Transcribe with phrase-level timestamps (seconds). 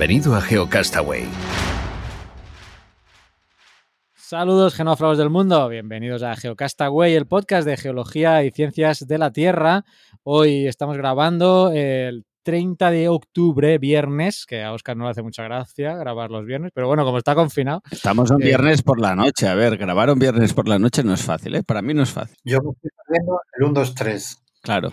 [0.00, 1.28] Bienvenido a GeoCastaway.
[4.14, 9.30] Saludos genófagos del mundo, bienvenidos a GeoCastaway, el podcast de geología y ciencias de la
[9.30, 9.84] Tierra.
[10.22, 15.42] Hoy estamos grabando el 30 de octubre, viernes, que a Oscar no le hace mucha
[15.42, 17.82] gracia grabar los viernes, pero bueno, como está confinado.
[17.90, 19.48] Estamos un eh, viernes por la noche.
[19.48, 21.62] A ver, grabar un viernes por la noche no es fácil, ¿eh?
[21.62, 22.38] Para mí no es fácil.
[22.42, 24.42] Yo me estoy perdiendo el 1, 2, 3.
[24.62, 24.92] Claro.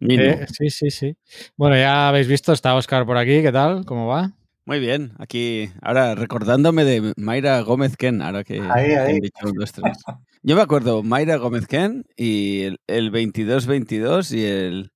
[0.00, 1.16] Eh, sí, sí, sí.
[1.56, 3.84] Bueno, ya habéis visto, está Oscar por aquí, ¿qué tal?
[3.84, 4.32] ¿Cómo va?
[4.68, 9.14] Muy bien, aquí, ahora recordándome de Mayra Gómez Ken, ahora que, Ahí, ahí.
[9.14, 9.96] han dicho tres.
[10.42, 14.92] Yo me acuerdo, Mayra Gómez Ken y el, el 22-22 y el...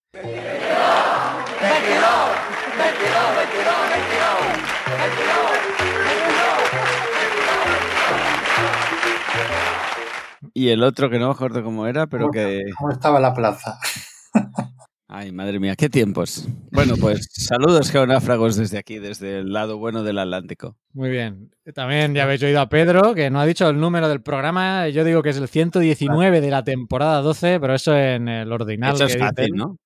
[10.53, 12.61] Y el otro que no me acuerdo cómo era, pero que...
[12.79, 13.79] ¿Cómo estaba la plaza?
[15.15, 16.49] Ay, madre mía, qué tiempos.
[16.71, 20.79] Bueno, pues saludos geonáfragos desde aquí, desde el lado bueno del Atlántico.
[20.95, 21.51] Muy bien.
[21.75, 24.89] También ya habéis oído a Pedro, que no ha dicho el número del programa.
[24.89, 28.95] Yo digo que es el 119 de la temporada 12, pero eso en el ordinal.
[28.95, 29.51] Eso es que fácil.
[29.55, 29.77] ¿no?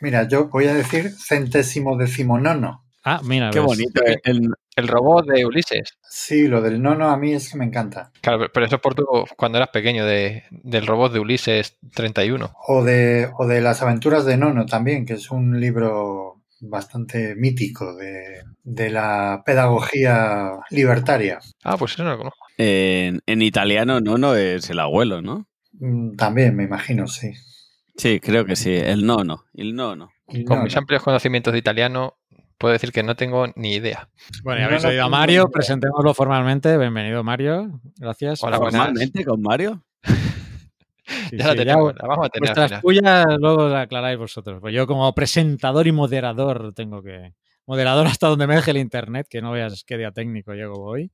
[0.00, 2.82] Mira, yo voy a decir centésimo decimonono.
[3.04, 3.50] Ah, mira.
[3.50, 3.66] Qué ves.
[3.66, 4.00] bonito.
[4.24, 5.98] El, El robot de Ulises.
[6.08, 8.10] Sí, lo del nono a mí es que me encanta.
[8.20, 9.04] Claro, pero- eso es por tu,
[9.36, 12.52] cuando eras pequeño, de, del robot de Ulises 31.
[12.68, 17.96] O de, o de las aventuras de Nono también, que es un libro bastante mítico
[17.96, 21.40] de, de la pedagogía libertaria.
[21.64, 22.46] Ah, pues eso no lo conozco.
[22.56, 25.48] en, en italiano no, no es el abuelo, ¿no?
[25.72, 27.32] Mm, También, me imagino, sí.
[27.96, 28.72] Sí, creo que sí.
[28.74, 29.44] El nono.
[29.54, 30.10] El nono.
[30.46, 32.14] Con mis amplios conocimientos de italiano,
[32.62, 34.08] puedo decir que no tengo ni idea.
[34.44, 36.78] Bueno, ya habéis oído a Mario, presentémoslo formalmente.
[36.78, 37.80] Bienvenido, Mario.
[37.96, 38.40] Gracias.
[38.42, 38.56] Hola.
[38.56, 39.84] Formalmente con Mario.
[41.28, 44.60] Sí, ya la sí, tenemos, la vamos a tener Vuestras puyas luego las aclaráis vosotros.
[44.60, 47.34] Pues yo como presentador y moderador tengo que...
[47.66, 51.10] Moderador hasta donde me deje el internet, que no veas qué día técnico llego hoy.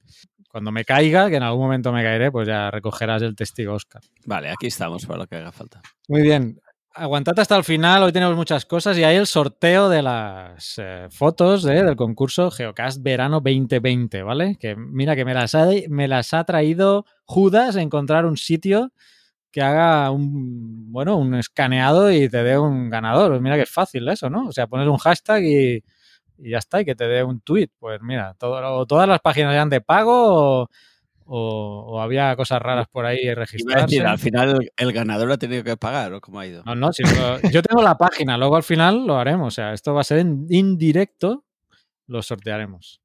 [0.51, 4.03] Cuando me caiga, que en algún momento me caeré, pues ya recogerás el testigo, Oscar.
[4.27, 5.81] Vale, aquí estamos para lo que haga falta.
[6.07, 6.61] Muy bien.
[6.99, 11.07] Aguantad hasta el final, hoy tenemos muchas cosas y hay el sorteo de las eh,
[11.11, 14.57] fotos eh, del concurso Geocast Verano 2020, ¿vale?
[14.59, 18.91] Que mira que me las, ha, traído Judas a encontrar un sitio
[19.53, 23.31] que haga un, bueno, un escaneado y te dé un ganador.
[23.31, 24.49] Pues mira que es fácil eso, ¿no?
[24.49, 25.85] O sea, pones un hashtag y,
[26.39, 27.69] ya está, y que te dé un tweet.
[27.79, 30.71] Pues mira, todo, todas las páginas eran de pago o,
[31.29, 35.77] o- o había cosas raras por ahí decir, al final el, ganador ha tenido que
[35.77, 36.63] pagar, ¿o cómo ha ido?
[36.65, 39.49] No, no, si lo- yo tengo la página, luego al final lo haremos.
[39.49, 41.45] O sea, esto va a ser en indirecto,
[42.07, 43.01] lo sortearemos.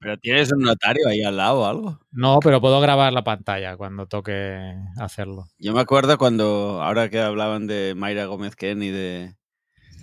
[0.00, 1.98] Pero tienes un notario ahí al lado o algo.
[2.12, 5.46] No, pero puedo grabar la pantalla cuando toque hacerlo.
[5.58, 9.34] Yo me acuerdo cuando, ahora que hablaban de Mayra Gómez Ken y de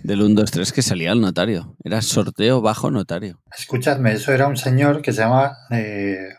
[0.06, 1.76] del 1, 2, 3, que salía el notario.
[1.84, 3.42] Era sorteo bajo notario.
[3.58, 6.30] Escuchadme, eso era un señor que se llama, eh,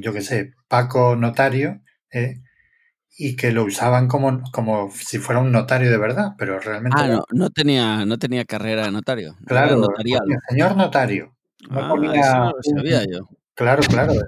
[0.00, 1.80] yo qué sé, Paco Notario,
[2.12, 2.40] eh,
[3.16, 6.96] y que lo usaban como, como si fuera un notario de verdad, pero realmente...
[7.00, 9.36] Ah, era- no, no tenía, no tenía carrera de notario.
[9.46, 10.20] Claro, notarial.
[10.48, 11.34] señor notario.
[11.70, 13.28] No Ah, ponía eso no lo sabía yo.
[13.54, 14.20] Claro, claro, eso,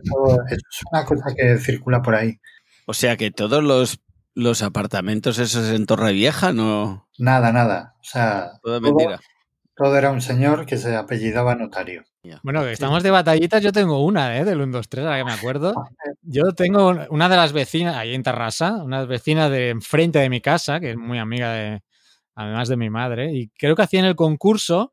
[0.48, 2.38] eso es una cosa que circula por ahí.
[2.86, 3.98] O sea que todos los,
[4.34, 7.05] los apartamentos esos en Torrevieja no.
[7.18, 7.94] Nada, nada.
[8.00, 9.18] O sea, Todo todo, mentira.
[9.74, 12.04] todo era un señor que se apellidaba Notario.
[12.42, 14.44] Bueno, que estamos de batallitas, yo tengo una, ¿eh?
[14.44, 15.72] Del 1, 2, 3, ahora que me acuerdo.
[16.22, 20.28] Yo tengo un- una de las vecinas, ahí en Tarrasa, una vecina de enfrente de
[20.28, 21.82] mi casa, que es muy amiga de,
[22.34, 24.92] además de mi madre, y creo que hacían el concurso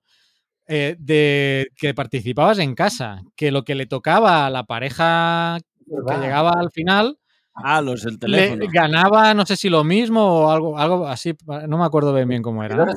[0.68, 6.18] eh, de que participabas en casa, que lo que le tocaba a la pareja que
[6.22, 7.18] llegaba al final
[7.56, 8.66] Ah, los del le teléfono.
[8.74, 11.34] ganaba, no sé si lo mismo o algo, algo así,
[11.68, 12.76] no me acuerdo bien, bien cómo era.
[12.76, 12.94] era.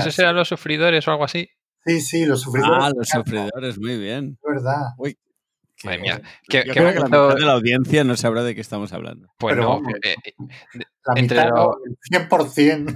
[0.00, 1.48] ¿Esos eran los sufridores o algo así?
[1.84, 2.78] Sí, sí, los sufridores.
[2.82, 4.38] Ah, los sufridores, muy bien.
[4.42, 4.82] es verdad.
[4.96, 5.16] Uy,
[5.84, 6.20] Madre mía.
[6.22, 9.28] Yo ¿Qué, creo que la mitad de la audiencia no sabrá de qué estamos hablando.
[9.36, 9.92] Pues Pero no, vamos.
[10.02, 10.14] eh,
[11.04, 11.96] La Entre mitad, lo- no, el
[12.28, 12.94] 100%.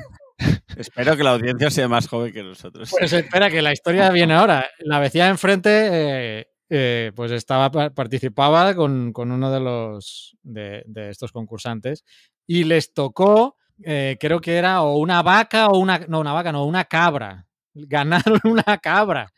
[0.76, 2.88] Espero que la audiencia sea más joven que nosotros.
[2.96, 4.66] Pues espera, que la historia viene ahora.
[4.78, 10.36] La vecina de enfrente, eh, eh, pues estaba, pa- participaba con, con uno de los
[10.42, 12.04] de, de estos concursantes
[12.46, 16.52] y les tocó, eh, creo que era o una vaca o una, no, una vaca,
[16.52, 17.46] no, una cabra.
[17.74, 19.30] Ganaron una cabra.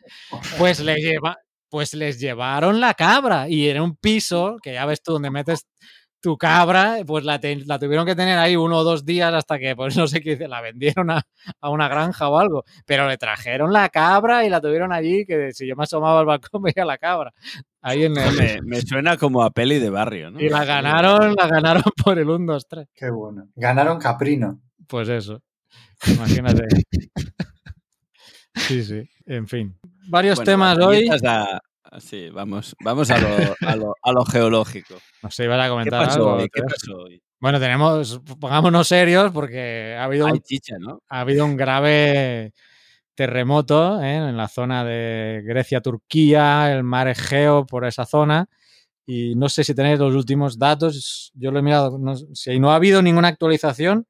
[0.57, 1.37] Pues les, lleva,
[1.69, 5.67] pues les llevaron la cabra y era un piso, que ya ves tú, donde metes
[6.21, 9.57] tu cabra, pues la, te- la tuvieron que tener ahí uno o dos días hasta
[9.59, 11.21] que, pues no sé qué, dice, la vendieron a,
[11.59, 12.63] a una granja o algo.
[12.85, 16.25] Pero le trajeron la cabra y la tuvieron allí, que si yo me asomaba al
[16.25, 17.33] balcón veía la cabra.
[17.81, 18.35] Ahí en el...
[18.37, 20.39] Me, me suena como a peli de barrio, ¿no?
[20.39, 22.87] Y la ganaron, la ganaron por el 1, 2, 3.
[22.93, 23.47] Qué bueno.
[23.55, 24.61] Ganaron Caprino.
[24.87, 25.41] Pues eso.
[26.07, 26.63] Imagínate.
[28.53, 29.09] Sí, sí.
[29.25, 29.77] En fin.
[30.09, 31.07] Varios Bueno, temas hoy.
[31.25, 31.59] a-
[31.99, 33.27] Sí, vamos, vamos a lo,
[33.67, 34.95] a lo- a lo geológico.
[35.21, 36.33] No sé, ibas a ¿Qué comentar pasó algo.
[36.41, 36.49] hoy?
[36.53, 37.21] ¿Qué pasó hoy?
[37.39, 41.01] Bueno, tenemos, pongámonos serios porque ha habido Hay un, chicha, ¿no?
[41.09, 42.53] ha habido un grave
[43.15, 44.15] terremoto ¿eh?
[44.15, 48.47] en la zona de Grecia-Turquía, el mar Egeo, por esa zona.
[49.05, 51.31] Y no sé si tenéis los últimos datos.
[51.35, 51.97] Yo lo he mirado.
[51.97, 54.07] No, si no ha habido ninguna actualización,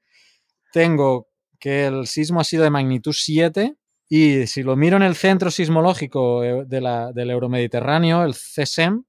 [0.74, 1.28] tengo
[1.60, 3.76] que el sismo ha sido de magnitud 7.
[4.14, 9.06] Y si lo miro en el centro sismológico eh, de la- del Euromediterráneo, el CSEM,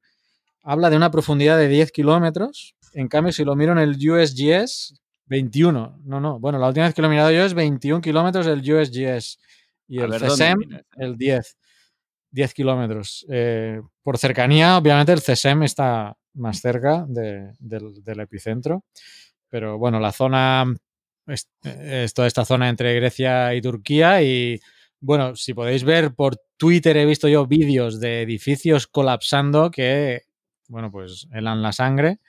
[0.62, 2.76] habla de una profundidad de 10 kilómetros.
[2.94, 4.94] En cambio, si lo miro en el USGS,
[5.26, 5.98] 21.
[6.04, 6.38] No, no.
[6.38, 9.38] Bueno, la última vez que lo he mirado yo es 21 kilómetros el USGS.
[9.88, 10.60] Y A el ver, ¿dónde CSEM,
[10.98, 11.56] el 10.
[12.30, 13.26] 10 kilómetros.
[13.28, 18.84] Eh, por cercanía, obviamente el CSEM está más cerca de- del, del epicentro.
[19.48, 20.64] Pero bueno, la zona
[21.26, 24.22] es, es toda esta zona entre Grecia y Turquía.
[24.22, 24.60] Y
[25.02, 30.22] bueno, si podéis ver por Twitter, he visto yo vídeos de edificios colapsando que,
[30.68, 32.20] bueno, pues helan la sangre.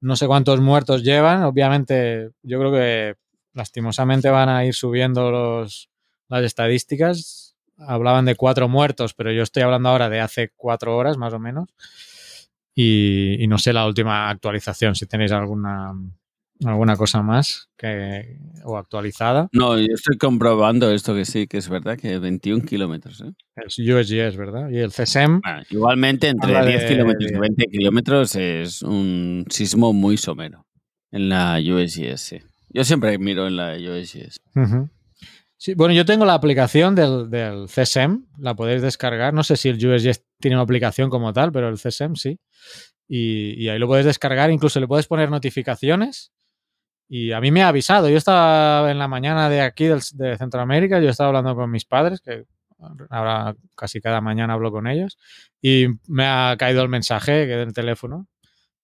[0.00, 1.42] No sé cuántos muertos llevan.
[1.42, 3.16] Obviamente, yo creo que
[3.52, 5.90] lastimosamente van a ir subiendo los,
[6.28, 7.56] las estadísticas.
[7.78, 11.40] Hablaban de cuatro muertos, pero yo estoy hablando ahora de hace cuatro horas más o
[11.40, 11.74] menos.
[12.76, 15.94] Y, y no sé la última actualización, si tenéis alguna,
[16.66, 19.48] alguna cosa más que, o actualizada.
[19.52, 23.20] No, yo estoy comprobando esto que sí, que es verdad, que 21 kilómetros.
[23.22, 23.32] ¿eh?
[23.56, 24.68] Es USGS, ¿verdad?
[24.70, 28.82] Y el CSEM, Bueno, igualmente, entre Habla 10 de- kilómetros y de- 20 kilómetros es
[28.82, 30.66] un sismo muy somero
[31.12, 32.20] en la USGS.
[32.20, 32.38] sí.
[32.70, 34.36] Yo siempre miro en la USGS.
[35.56, 39.32] Sí, bueno, yo tengo la aplicación del, del CSEM, la podéis descargar.
[39.32, 42.38] No sé si el USGS tiene una aplicación como tal, pero el CSEM sí.
[43.08, 46.32] Y, y ahí lo puedes descargar, incluso le puedes poner notificaciones.
[47.16, 48.08] Y a mí me ha avisado.
[48.08, 51.84] Yo estaba en la mañana de aquí, del- de Centroamérica, yo estaba hablando con mis
[51.84, 52.42] padres, que
[53.08, 55.16] ahora casi cada mañana hablo con ellos,
[55.62, 58.26] y me ha caído el mensaje que del teléfono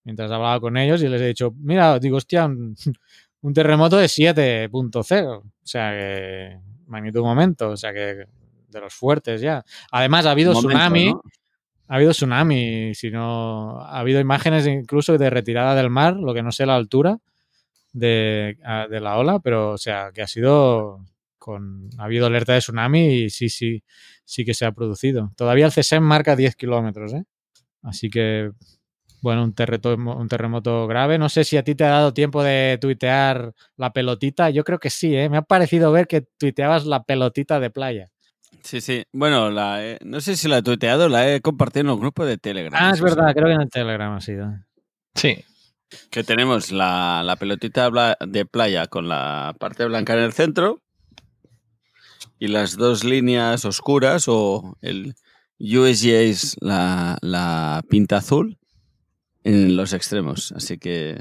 [0.04, 2.76] mientras hablaba con ellos y les he dicho, mira, digo, hostia, un,
[3.42, 6.56] un terremoto de 7.0, o sea que
[6.86, 8.26] magnitud momento, o sea que
[8.68, 9.64] de los fuertes ya.
[9.90, 11.22] Además ha habido momento, tsunami, ¿no?
[11.88, 16.44] ha habido tsunami, si no, ha habido imágenes incluso de retirada del mar, lo que
[16.44, 17.18] no sé la altura
[17.92, 21.04] de, a- de la ola, pero o sea que ha sido
[21.38, 23.82] con, ha habido alerta de tsunami y sí, sí,
[24.24, 25.32] sí que se ha producido.
[25.36, 27.24] Todavía el CSEM marca 10 kilómetros, ¿eh?
[27.82, 28.50] Así que,
[29.22, 31.18] bueno, un terremoto, un terremoto grave.
[31.18, 34.50] No sé si a ti te ha dado tiempo de tuitear la pelotita.
[34.50, 35.28] Yo creo que sí, ¿eh?
[35.30, 38.08] Me ha parecido ver que tuiteabas la pelotita de playa.
[38.62, 39.04] Sí, sí.
[39.12, 42.26] Bueno, la he- no sé si la he tuiteado, la he compartido en un grupo
[42.26, 42.78] de Telegram.
[42.84, 44.52] Ah, es verdad, creo que en el Telegram ha sido.
[45.14, 45.42] Sí,
[46.10, 50.80] Que tenemos la, la pelotita de playa con la parte blanca en el centro
[52.38, 55.14] y las dos líneas oscuras o el
[55.58, 58.58] USGS, la, la pinta azul,
[59.44, 60.52] en los extremos.
[60.52, 61.18] Así que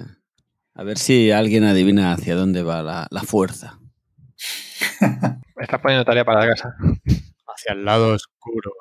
[0.74, 3.80] a ver si alguien adivina hacia dónde va la, la fuerza.
[5.02, 6.74] me estás poniendo tarea para la casa.
[7.48, 8.72] Hacia el lado oscuro.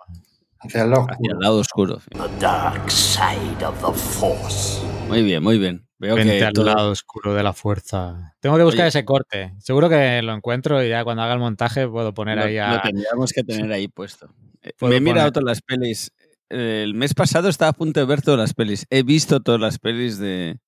[0.68, 1.06] Hacia el ojo.
[1.10, 2.00] Hacia el lado oscuro.
[2.10, 4.80] The dark side of the force.
[5.08, 5.86] Muy bien, muy bien.
[5.98, 8.36] Veo Vente que al todo- lado oscuro de la fuerza.
[8.40, 8.88] Tengo que buscar Oye.
[8.88, 9.54] ese corte.
[9.58, 12.74] Seguro que lo encuentro y ya cuando haga el montaje puedo poner lo, ahí a...
[12.74, 14.28] lo tendríamos que tener ahí puesto.
[14.62, 16.12] Eh, Me he mirado todas las pelis.
[16.50, 18.86] Eh, El mes pasado estaba a punto de ver todas las pelis.
[18.90, 20.58] He visto todas las pelis de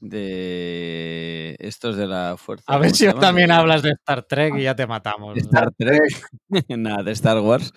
[0.00, 2.64] de estos de la fuerza.
[2.66, 5.34] A ver ¿cómo si también hablas de Star Trek y ya te matamos.
[5.34, 6.00] de Star Trek.
[6.68, 7.72] Nada, de Star Wars.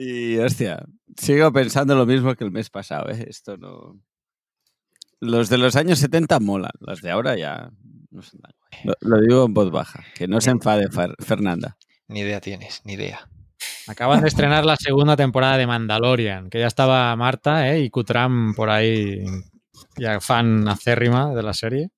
[0.00, 0.84] Y hostia,
[1.16, 3.26] sigo pensando lo mismo que el mes pasado, ¿eh?
[3.28, 4.00] Esto no.
[5.20, 7.70] Los de los años 70 molan, los de ahora ya
[8.12, 8.82] no son tan guay.
[8.84, 11.76] Lo, lo digo en voz baja, que no se enfade Fer- Fernanda.
[12.06, 13.28] Ni idea tienes, ni idea.
[13.88, 17.80] Acaban de estrenar la segunda temporada de Mandalorian, que ya estaba Marta ¿eh?
[17.80, 19.24] y Kutram por ahí,
[19.96, 21.90] ya fan acérrima de la serie.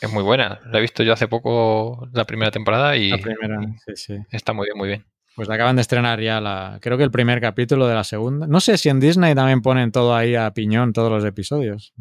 [0.00, 0.60] Es muy buena.
[0.72, 4.16] La he visto yo hace poco la primera temporada y La primera, sí, sí.
[4.30, 5.04] está muy bien, muy bien.
[5.36, 8.46] Pues acaban de estrenar ya la, creo que el primer capítulo de la segunda.
[8.46, 11.94] No sé si en Disney también ponen todo ahí a piñón, todos los episodios.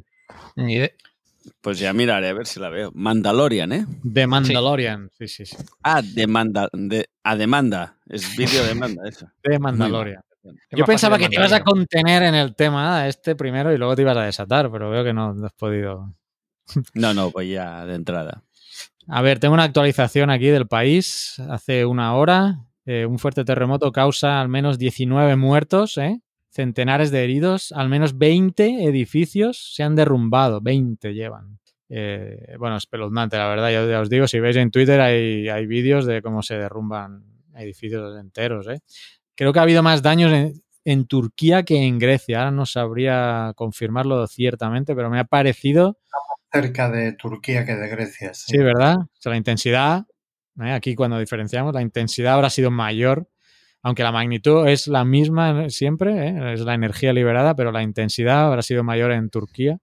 [1.61, 2.91] Pues ya miraré a ver si la veo.
[2.93, 3.85] Mandalorian, ¿eh?
[4.03, 5.09] De Mandalorian.
[5.17, 5.57] Sí, sí, sí.
[5.83, 7.97] Ah, demanda, de, a demanda.
[8.07, 9.27] Es vídeo demanda, eso.
[9.43, 10.21] De Mandalorian.
[10.71, 14.01] Yo pensaba que te ibas a contener en el tema este primero y luego te
[14.01, 16.13] ibas a desatar, pero veo que no, no has podido.
[16.93, 18.43] No, no, pues ya de entrada.
[19.07, 21.39] A ver, tengo una actualización aquí del país.
[21.49, 26.21] Hace una hora, eh, un fuerte terremoto causa al menos 19 muertos, ¿eh?
[26.49, 31.59] centenares de heridos, al menos 20 edificios se han derrumbado, 20 llevan.
[31.89, 33.71] Eh, bueno, espeluznante, la verdad.
[33.71, 37.23] Yo ya os digo, si veis en Twitter hay, hay vídeos de cómo se derrumban
[37.55, 38.67] edificios enteros.
[38.67, 38.79] ¿eh?
[39.35, 40.53] Creo que ha habido más daños en,
[40.85, 42.39] en Turquía que en Grecia.
[42.39, 45.97] Ahora no sabría confirmarlo ciertamente, pero me ha parecido
[46.51, 48.33] cerca de Turquía que de Grecia.
[48.33, 48.97] Sí, Sí, ¿verdad?
[48.97, 50.05] O sea, la intensidad,
[50.61, 50.71] ¿eh?
[50.71, 53.29] aquí cuando diferenciamos, la intensidad habrá sido mayor,
[53.81, 56.53] aunque la magnitud es la misma siempre, ¿eh?
[56.53, 59.77] es la energía liberada, pero la intensidad habrá sido mayor en Turquía.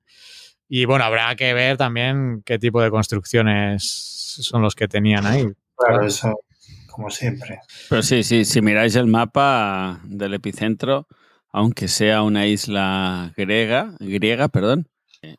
[0.68, 5.46] Y bueno, habrá que ver también qué tipo de construcciones son los que tenían ahí.
[5.76, 6.34] Claro, eso
[6.96, 7.60] como siempre.
[7.90, 11.06] Pero sí, sí, si miráis el mapa del epicentro,
[11.52, 14.88] aunque sea una isla griega, griega, perdón,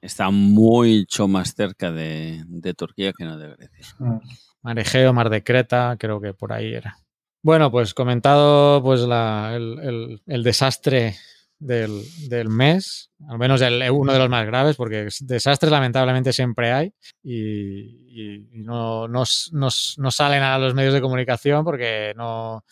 [0.01, 3.95] está mucho más cerca de, de Turquía que no de Grecia.
[3.99, 4.19] Mm.
[4.67, 6.97] Mar Egeo, Mar de Creta, creo que por ahí era.
[7.41, 11.15] Bueno, pues comentado pues la- el, desastre
[11.57, 12.03] del,
[12.49, 16.93] mes, al menos el- uno de los más graves, porque desastres lamentablemente siempre hay
[17.23, 22.65] y, no, no no salen a los medios de comunicación porque no,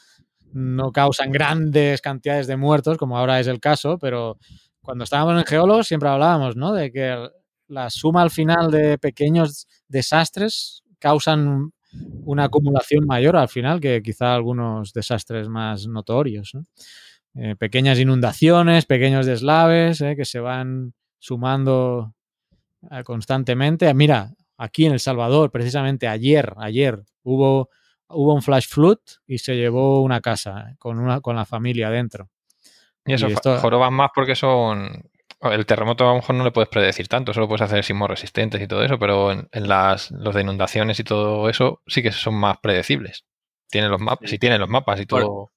[0.52, 4.38] no causan grandes cantidades de muertos, como ahora es el caso, pero
[4.82, 6.74] cuando estábamos en Geólogos siempre hablábamos, ¿no?
[6.74, 7.30] De que
[7.70, 11.72] la suma al final de pequeños desastres causan
[12.26, 16.54] una acumulación mayor al final que quizá algunos desastres más notorios.
[16.56, 16.64] ¿no?
[17.36, 22.14] Eh, pequeñas inundaciones, pequeños deslaves eh, que se van sumando
[22.90, 23.94] eh, constantemente.
[23.94, 27.70] Mira, aquí en El Salvador, precisamente ayer, ayer hubo,
[28.08, 32.30] hubo un flash flood y se llevó una casa con, una, con la familia dentro.
[33.06, 35.04] Y eso, Y esto- joroban más porque son...
[35.42, 38.62] El terremoto a lo mejor no le puedes predecir tanto, solo puedes hacer sismos resistentes
[38.62, 42.12] y todo eso, pero en, en las los de inundaciones y todo eso sí que
[42.12, 43.26] son más predecibles.
[43.70, 44.36] Tienen los mapas, Sí.
[44.36, 45.52] si tienen los mapas y Por- todo.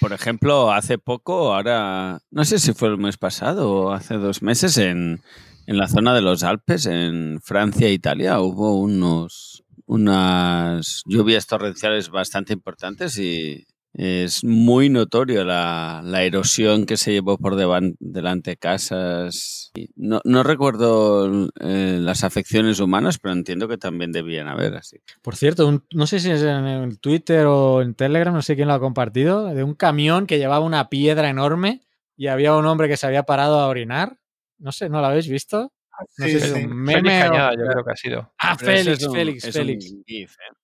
[0.00, 4.40] Por ejemplo, hace poco, ahora, no sé si fue el mes pasado o hace dos
[4.42, 5.20] meses, en,
[5.66, 12.08] en la zona de los Alpes, en Francia e Italia, hubo unos, unas lluvias torrenciales
[12.08, 18.56] bastante importantes y es muy notorio la, la erosión que se llevó por devan- delante
[18.56, 19.72] casas.
[19.96, 24.98] No, no recuerdo eh, las afecciones humanas, pero entiendo que también debían haber así.
[25.22, 28.54] Por cierto, un- no sé si es en el Twitter o en Telegram, no sé
[28.56, 31.80] quién lo ha compartido, de un camión que llevaba una piedra enorme
[32.16, 34.18] y había un hombre que se había parado a orinar.
[34.58, 35.72] No sé, ¿no lo habéis visto?
[36.16, 36.58] No Sí, sé si sí.
[36.60, 38.32] es un Félix meme o- Cañada, yo creo que ha sido.
[38.38, 39.90] Ah, Pero Félix, es un- Félix, es Félix.
[39.90, 40.54] un GIF, ¿eh?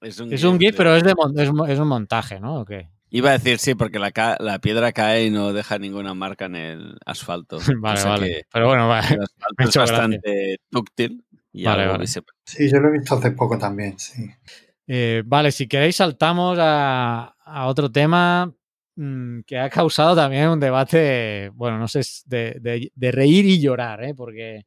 [0.00, 2.60] Es un Es un GIF, de- pero es, de es, es un montaje, ¿no?
[2.60, 2.88] ¿O qué?
[3.10, 6.44] Iba a decir sí, porque la, ca- la piedra cae y no deja ninguna marca
[6.44, 7.58] en el asfalto.
[7.80, 8.46] Vale, vale.
[8.52, 9.06] Pero bueno, vale.
[9.14, 9.96] el asfalto me ha es gracia.
[9.96, 11.24] bastante dúctil.
[11.52, 12.06] Y Vale, vale.
[12.06, 14.30] se- Sí, yo lo he visto hace poco también, sí.
[14.86, 18.52] Eh, vale, si queréis saltamos a, a otro tema
[18.96, 24.04] mm, que ha causado también un debate, bueno, no sé, de- de reír y llorar,
[24.04, 24.14] ¿eh?
[24.14, 24.66] porque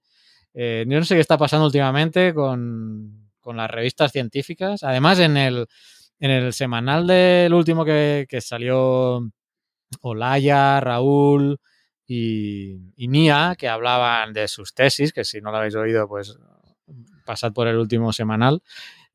[0.54, 4.84] eh, yo no sé qué está pasando últimamente con, con las revistas científicas.
[4.84, 5.68] Además, en el,
[6.20, 9.30] en el semanal del último que, que salió
[10.02, 11.60] Olaya, Raúl
[12.08, 16.38] y, y Nia, que hablaban de sus tesis, que si no lo habéis oído, pues
[17.26, 18.62] pasad por el último semanal.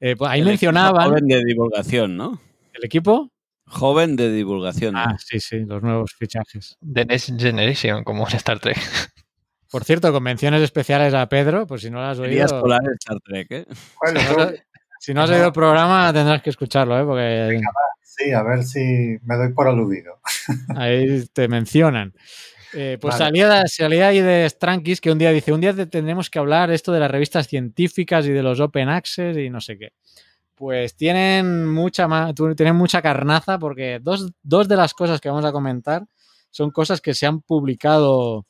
[0.00, 2.40] Eh, pues ahí el equipo mencionaban Joven de divulgación, ¿no?
[2.75, 3.33] el equipo.
[3.66, 4.95] Joven de divulgación.
[4.95, 5.00] ¿no?
[5.00, 6.76] Ah, sí, sí, los nuevos fichajes.
[6.80, 8.78] The Next Generation, como en Star Trek.
[9.76, 12.47] Por cierto, convenciones especiales a Pedro, pues si no lo has oído.
[12.47, 13.66] Star Trek, ¿eh?
[14.02, 14.50] Bueno, Si no,
[15.00, 17.04] si no has oído el programa, tendrás que escucharlo, ¿eh?
[17.04, 17.61] porque
[18.02, 20.18] sí, a ver si me doy por aludido.
[20.76, 22.14] ahí te mencionan.
[22.73, 23.25] Eh, pues Vale.
[23.26, 26.71] salía, salía ahí de Strankis que un día dice, un día te- tendremos que hablar
[26.71, 29.92] esto de las revistas científicas y de los open access y no sé qué.
[30.54, 32.09] Pues tienen mucha,
[32.56, 36.06] tienen mucha carnaza porque dos, dos de las cosas que vamos a comentar
[36.50, 38.47] son cosas que se han publicado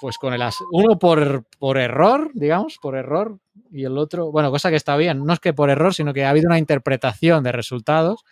[0.00, 3.38] pues con el as- uno por, por error, digamos, por error,
[3.70, 6.24] y el otro, bueno, cosa que está bien, no es que por error, sino que
[6.24, 8.24] ha habido una interpretación de resultados,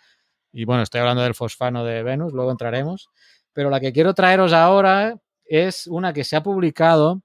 [0.51, 3.09] y bueno, estoy hablando del fosfano de Venus, luego entraremos,
[3.53, 7.21] pero la que quiero traeros ahora es una que se ha publicado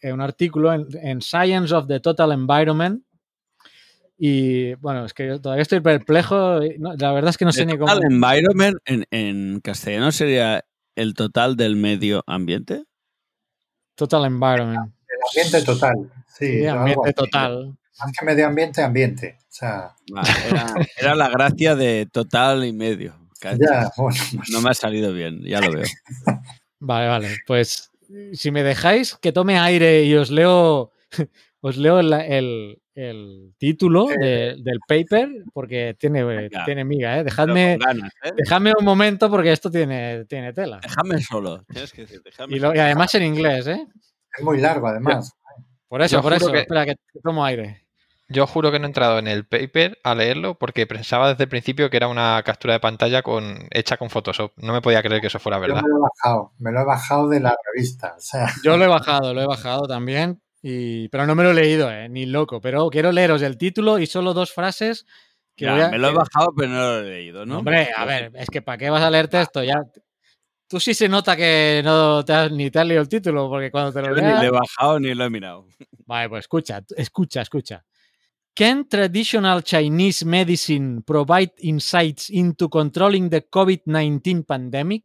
[0.00, 3.02] en un artículo en, en Science of the Total Environment,
[4.20, 7.64] y bueno, es que yo todavía estoy perplejo, no- la verdad es que no sé
[7.66, 7.92] ni cómo...
[7.92, 10.64] total environment en, en castellano sería
[10.96, 12.82] el total del medio ambiente.
[13.98, 14.92] Total Environment.
[15.34, 15.96] Ambiente total.
[16.28, 17.76] Sí, Sí, algo ambiente total.
[17.98, 19.38] Más que medio ambiente, ambiente.
[19.40, 23.16] O sea, Vale, era, era la gracia de total y medio.
[23.42, 25.84] Ya, bueno, pues, No me ha salido bien, ya lo veo.
[26.78, 27.36] Vale, vale.
[27.46, 27.90] Pues
[28.34, 30.92] si me dejáis que tome aire y os leo,
[31.60, 36.64] os leo el, el- el título de- del paper, porque tiene, Venga.
[36.64, 37.24] tiene miga, ¿eh?
[37.24, 38.32] Dejadme, ganas, ¿eh?
[38.36, 40.80] dejadme un momento porque esto tiene, tiene tela.
[40.82, 41.64] Déjame solo.
[41.72, 42.82] Tienes que decir, déjame Y, lo- y solo.
[42.82, 43.86] además en inglés, ¿eh?
[44.36, 45.32] es muy largo además.
[45.88, 46.52] Por eso, Yo por juro eso.
[46.52, 47.84] que- Espera, que tomo aire.
[48.30, 51.48] Yo juro que no he entrado en el paper a leerlo porque pensaba desde el
[51.48, 54.52] principio que era una captura de pantalla con, hecha con Photoshop.
[54.58, 55.82] No me podía creer que eso fuera Yo verdad.
[55.82, 58.14] me lo he bajado, me lo he bajado de la revista.
[58.18, 60.42] O sea, Yo lo he bajado, lo he bajado también.
[60.62, 62.08] Y, pero no me lo he leído, ¿eh?
[62.08, 62.60] Ni loco.
[62.60, 65.06] Pero quiero leeros el título y solo dos frases
[65.56, 67.58] que Ya, voy a- me lo he bajado, pero no lo he leído, ¿no?
[67.58, 69.62] Hombre, a ver, es que ¿para qué vas a leerte esto?
[69.62, 69.80] Ya.
[70.68, 73.70] Tú sí se nota que no te has, ni te has leído el título, porque
[73.70, 74.40] cuando te lo Yo ni leas.
[74.42, 75.66] lo he bajado ni lo he mirado.
[76.06, 77.84] Vale, pues escucha, escucha, escucha.
[78.54, 85.04] Can traditional Chinese medicine provide insights into controlling the COVID-19 pandemic?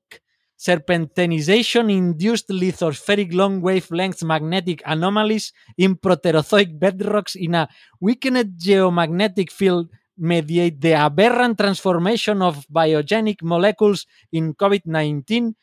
[0.58, 7.68] Serpentinization induced lithospheric long wavelength magnetic anomalies in proterozoic bedrocks in a
[8.00, 15.54] weakened geomagnetic field mediate the aberrant transformation of biogenic molecules in COVID-19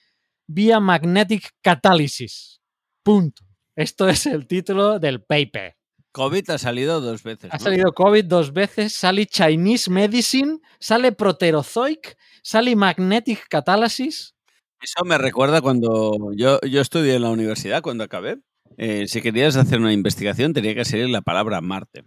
[0.49, 2.61] via magnetic catalysis.
[3.02, 3.44] Punto.
[3.76, 5.76] Esto es el título del paper.
[6.12, 7.52] COVID ha salido dos veces.
[7.52, 7.64] Ha ¿no?
[7.64, 14.35] salido COVID dos veces, sale Chinese Medicine, sale Proterozoic, sale Magnetic Catalysis.
[14.80, 18.38] Eso me recuerda cuando yo, yo estudié en la universidad, cuando acabé.
[18.76, 22.04] Eh, si querías hacer una investigación, tenía que salir la palabra Marte.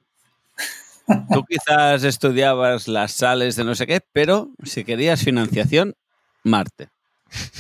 [1.32, 5.96] Tú quizás estudiabas las sales de no sé qué, pero si querías financiación,
[6.44, 6.90] Marte.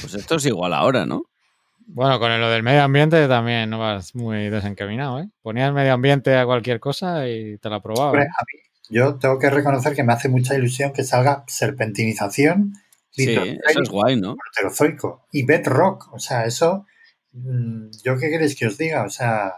[0.01, 1.23] Pues esto es igual ahora, ¿no?
[1.85, 5.29] Bueno, con lo del medio ambiente también no vas muy desencaminado, ¿eh?
[5.41, 8.11] Ponías medio ambiente a cualquier cosa y te la probaba.
[8.11, 8.59] hombre, a mí,
[8.89, 12.73] yo tengo que reconocer que me hace mucha ilusión que salga serpentinización,
[13.13, 14.35] Sí, eso es guay, ¿no?
[14.35, 16.11] proterozoico y bedrock.
[16.13, 16.85] O sea, eso,
[17.31, 19.03] mm, ¿yo qué queréis que os diga?
[19.03, 19.53] O sea,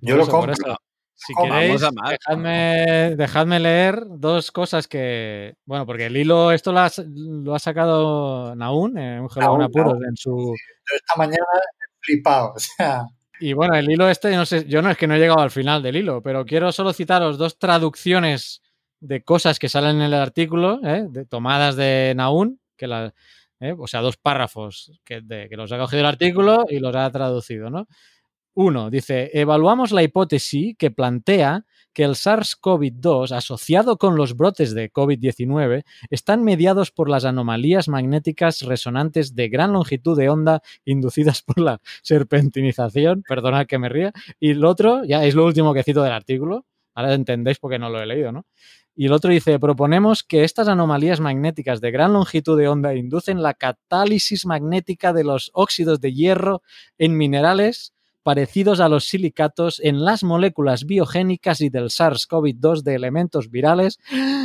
[0.00, 0.52] yo lo compro.
[0.52, 0.76] eso.
[1.16, 5.54] Si queréis, dejadme, dejadme leer dos cosas que.
[5.64, 9.66] Bueno, porque el hilo, esto lo ha, lo ha sacado Naun, eh, un Naun, en
[9.66, 10.06] apuros, Naun.
[10.06, 12.54] en su, Yo esta mañana he flipado.
[12.54, 13.06] O sea,
[13.40, 15.50] Y bueno, el hilo este, no sé, yo no es que no he llegado al
[15.50, 18.62] final del hilo, pero quiero solo citaros dos traducciones
[19.00, 21.06] de cosas que salen en el artículo, ¿eh?
[21.08, 23.14] de, tomadas de Naun, que la,
[23.60, 23.74] ¿eh?
[23.78, 27.10] o sea, dos párrafos que, de- que los ha cogido el artículo y los ha
[27.10, 27.86] traducido, ¿no?
[28.56, 34.92] Uno, dice, evaluamos la hipótesis que plantea que el SARS-CoV-2 asociado con los brotes de
[34.92, 41.58] COVID-19 están mediados por las anomalías magnéticas resonantes de gran longitud de onda inducidas por
[41.60, 46.02] la serpentinización, perdonad que me ría, y lo otro, ya es lo último que cito
[46.02, 48.46] del artículo, ahora entendéis porque no lo he leído, ¿no?
[48.96, 53.42] Y el otro dice, proponemos que estas anomalías magnéticas de gran longitud de onda inducen
[53.42, 56.62] la catálisis magnética de los óxidos de hierro
[56.98, 63.50] en minerales parecidos a los silicatos en las moléculas biogénicas y del SARS-CoV-2 de elementos
[63.50, 63.98] virales,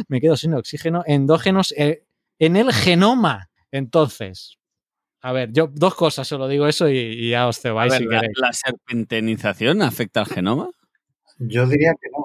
[0.10, 2.04] me quedo sin oxígeno, endógenos eh,
[2.40, 3.50] en el genoma.
[3.72, 4.58] Entonces,
[5.22, 8.02] a ver, yo dos cosas, solo digo eso y, y ya os A cebáis ver,
[8.02, 8.38] si la, queréis.
[8.38, 10.70] la serpentinización afecta al genoma?
[11.38, 12.19] yo diría que no.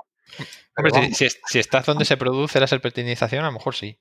[0.76, 3.98] Hombre, si, estás donde se produce la serpentinización, a lo mejor sí.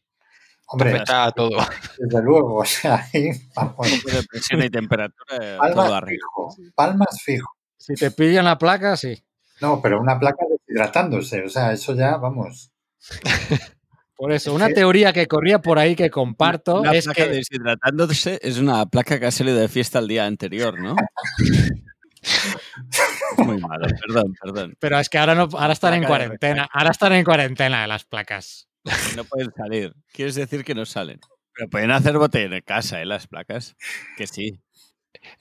[0.68, 1.58] hombre, Afecta a todo.
[1.98, 6.26] desde luego, o sea, ahí, vamos, De presión y temperatura, eh, todo palmas arriba.
[6.56, 7.52] fijo, palmas fijo.
[7.78, 9.24] Si te pillan la placa, sí.
[9.62, 12.72] No, pero una placa deshidratándose, o sea, eso ya, vamos.
[14.16, 17.30] Por eso, Es una teoría que corría por ahí que comparto Una es placa que
[17.30, 20.96] deshidratándose es una placa que ha salido de fiesta el día anterior, ¿no?
[23.38, 24.78] Muy malo, perdón, perdón.
[24.80, 26.70] Pero es que ahora no, ahora están en cuarentena.
[26.72, 28.68] Ahora están en cuarentena de las placas.
[29.16, 29.94] No pueden salir.
[30.12, 31.20] ¿Quieres decir que no salen?
[31.54, 33.06] Pero pueden hacer botellón en casa, ¿eh?
[33.06, 33.76] Las placas.
[34.18, 34.60] Que sí.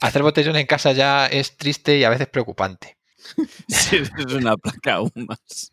[0.00, 2.96] Hacer botellón en casa ya es triste y a veces preocupante.
[3.68, 5.72] Sí, es una placa aún más.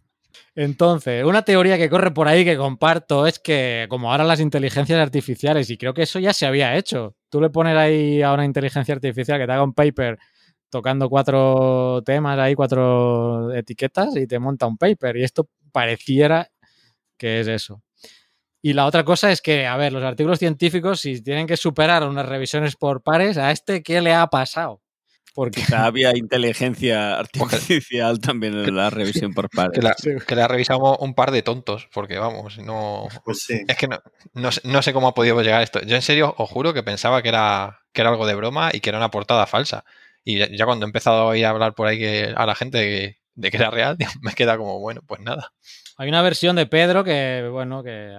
[0.55, 4.99] Entonces, una teoría que corre por ahí que comparto es que como ahora las inteligencias
[4.99, 8.45] artificiales, y creo que eso ya se había hecho, tú le pones ahí a una
[8.45, 10.19] inteligencia artificial que te haga un paper
[10.69, 15.17] tocando cuatro temas ahí, cuatro etiquetas y te monta un paper.
[15.17, 16.49] Y esto pareciera
[17.17, 17.81] que es eso.
[18.61, 22.03] Y la otra cosa es que, a ver, los artículos científicos, si tienen que superar
[22.07, 24.81] unas revisiones por pares, ¿a este qué le ha pasado?
[25.33, 29.83] Porque Quizá había inteligencia artificial también en la revisión por Que pares.
[29.83, 33.07] la, que la revisamos un par de tontos, porque vamos, no.
[33.23, 33.61] Pues sí.
[33.67, 33.99] Es que no,
[34.33, 35.79] no, sé- no sé cómo ha podido llegar esto.
[35.81, 38.81] Yo en serio os juro que pensaba que era, que era algo de broma y
[38.81, 39.85] que era una portada falsa.
[40.23, 42.55] Y ya, ya cuando he empezado a ir a hablar por ahí que, a la
[42.55, 45.51] gente de, de que era real, me queda como, bueno, pues nada.
[45.97, 48.15] Hay una versión de Pedro que, bueno, que,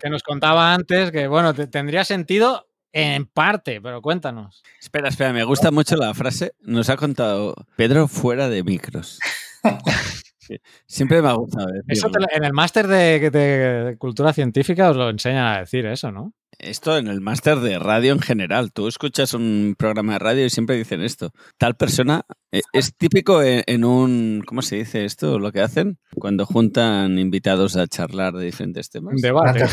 [0.00, 4.62] que nos contaba antes que, bueno, te- tendría sentido en parte, pero cuéntanos.
[4.78, 6.52] Espera, espera, me gusta mucho la frase.
[6.60, 9.18] Nos ha contado Pedro fuera de micros.
[10.86, 14.96] Siempre me ha gustado Eso te en el máster de, de- de cultura científica os
[14.96, 16.34] lo enseñan a decir eso, ¿no?
[16.62, 18.72] Esto en el máster de radio en general.
[18.72, 21.32] Tú escuchas un programa de radio y siempre dicen esto.
[21.58, 22.22] Tal persona
[22.52, 24.44] eh, es típico en, en un.
[24.46, 25.40] ¿Cómo se dice esto?
[25.40, 29.14] Lo que hacen cuando juntan invitados a charlar de diferentes temas.
[29.14, 29.64] Un debate.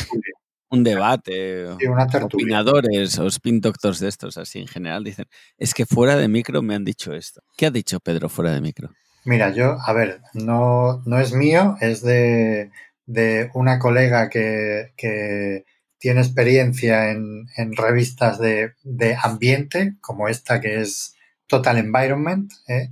[0.71, 1.67] Un debate.
[1.79, 2.07] Sí, una.
[2.23, 5.27] Opinadores o spin doctors de estos, así en general, dicen:
[5.59, 7.41] Es que fuera de micro me han dicho esto.
[7.55, 8.89] ¿Qué ha dicho Pedro fuera de micro?
[9.25, 12.71] Mira, yo, a ver, no, no es mío, es de,
[13.05, 15.65] de una colega que, que
[15.99, 21.15] tiene experiencia en, en revistas de, de ambiente, como esta que es
[21.47, 22.51] Total Environment.
[22.67, 22.89] ¿eh?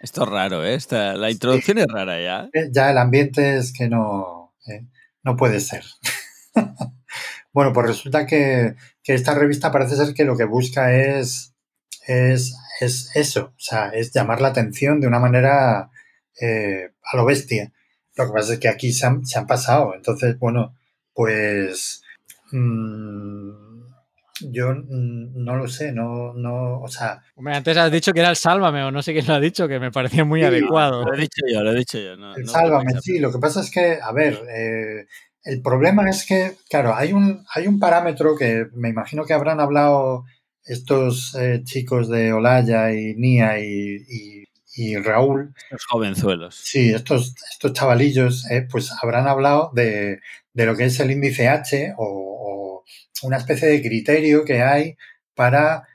[0.00, 0.74] Esto es raro, ¿eh?
[0.74, 2.48] Esta- la introducción es rara ya.
[2.52, 4.86] Eh, Ya el ambiente es que no, ¿eh?
[5.22, 5.84] no puede ser.
[7.52, 11.54] bueno, pues resulta que, que esta revista parece ser que lo que busca es,
[12.06, 15.90] es, es eso, o sea, es llamar la atención de una manera
[16.40, 17.72] eh, a lo bestia.
[18.16, 19.94] Lo que pasa es que aquí se han, se han pasado.
[19.94, 20.74] Entonces, bueno,
[21.14, 22.02] pues
[22.52, 23.50] mm,
[24.52, 28.30] yo mm, no lo sé, no, no, o sea, Hombre, antes has dicho que era
[28.30, 31.04] el Sálvame, o no sé quién lo ha dicho, que me parecía muy Sí, adecuado.
[31.04, 32.16] Lo he dicho yo, lo he dicho yo.
[32.16, 33.18] No, El no Sálvame, sí.
[33.18, 35.06] Lo que pasa es que, a ver, eh,
[35.44, 39.60] el problema es que, claro, hay un, hay un parámetro que me imagino que habrán
[39.60, 40.24] hablado
[40.64, 44.45] estos eh, chicos de Olaya y Nia y, y-
[44.76, 45.54] y Raúl.
[45.70, 46.54] Los jovenzuelos.
[46.54, 50.20] Sí, estos, estos chavalillos, eh, pues habrán hablado de,
[50.52, 52.84] de lo que es el índice H o, o
[53.22, 54.96] una especie de criterio que hay
[55.34, 55.88] para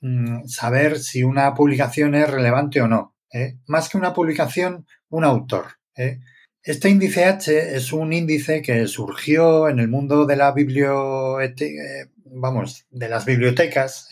[0.00, 3.14] mm, saber si una publicación es relevante o no.
[3.30, 3.58] ¿eh?
[3.66, 5.78] Más que una publicación, un autor.
[5.94, 6.20] ¿eh?
[6.62, 12.86] Este índice H es un índice que surgió en el mundo de la biblioteca, vamos,
[12.90, 14.08] de las bibliotecas,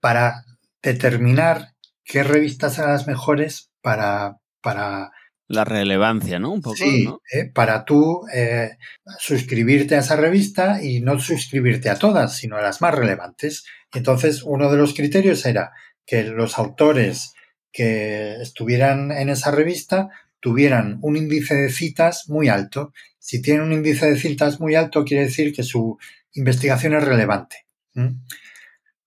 [0.00, 0.44] para
[0.82, 1.72] determinar
[2.08, 5.12] qué revistas eran las mejores para, para,
[5.46, 6.52] La relevancia, ¿no?
[6.52, 7.20] Un poco, sí, ¿no?
[7.30, 7.50] ¿eh?
[7.54, 8.78] para tú eh,
[9.18, 13.64] suscribirte a esa revista y no suscribirte a todas, sino a las más relevantes.
[13.92, 15.72] Entonces, uno de los criterios era
[16.04, 17.34] que los autores
[17.70, 20.08] que estuvieran en esa revista
[20.40, 22.94] tuvieran un índice de citas muy alto.
[23.18, 25.98] Si tienen un índice de citas muy alto, quiere decir que su
[26.32, 27.66] investigación es relevante.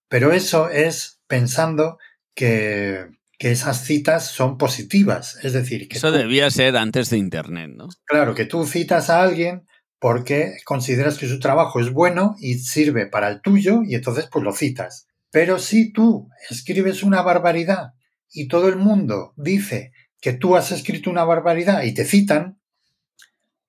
[0.08, 1.98] Pero eso es pensando
[2.34, 3.06] que,
[3.38, 5.38] que esas citas son positivas.
[5.42, 7.88] Es decir, que Eso tú- debía ser antes de Internet, ¿no?
[8.04, 9.66] Claro, que tú citas a alguien
[9.98, 14.44] porque consideras que su trabajo es bueno y sirve para el tuyo y entonces pues
[14.44, 15.06] lo citas.
[15.30, 17.92] Pero si tú escribes una barbaridad
[18.32, 22.58] y todo el mundo dice que tú has escrito una barbaridad y te citan,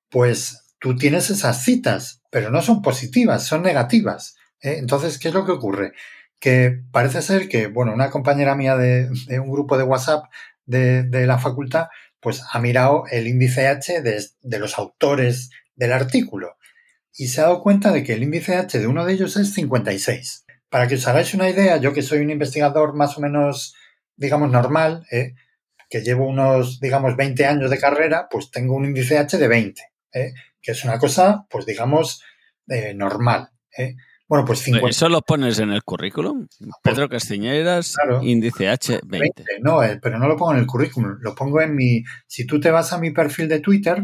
[0.10, 4.36] pues tú tienes esas citas, pero no son positivas, son negativas.
[4.62, 4.76] ¿eh?
[4.80, 5.94] Entonces, ¿qué es lo que ocurre?
[6.44, 10.26] Que parece ser que, bueno, una compañera mía de, un grupo de WhatsApp
[10.66, 11.88] de, la facultad,
[12.20, 16.58] pues ha mirado el índice H de, de los autores del artículo
[17.16, 19.54] y se ha dado cuenta de que el índice H de uno de ellos es
[19.54, 20.46] 56.
[20.70, 23.76] Para que os hagáis una idea, yo que soy un investigador más o menos,
[24.16, 25.36] digamos, normal, ¿eh?
[25.90, 29.82] que llevo unos, digamos, 20 años de carrera, pues tengo un índice H de 20,
[30.14, 30.34] ¿eh?
[30.62, 32.24] que es una cosa, pues digamos,
[32.68, 33.52] eh, normal.
[34.28, 34.90] Bueno, pues 50.
[34.90, 36.48] ¿Eso lo pones en el currículum?
[36.82, 38.24] Pedro Castiñeras, Claro.
[38.24, 39.02] índice H20.
[39.20, 42.46] 20, no, eh, pero no lo pongo en el currículum, lo pongo en mi, si
[42.48, 44.04] tú te vas a mi perfil de Twitter,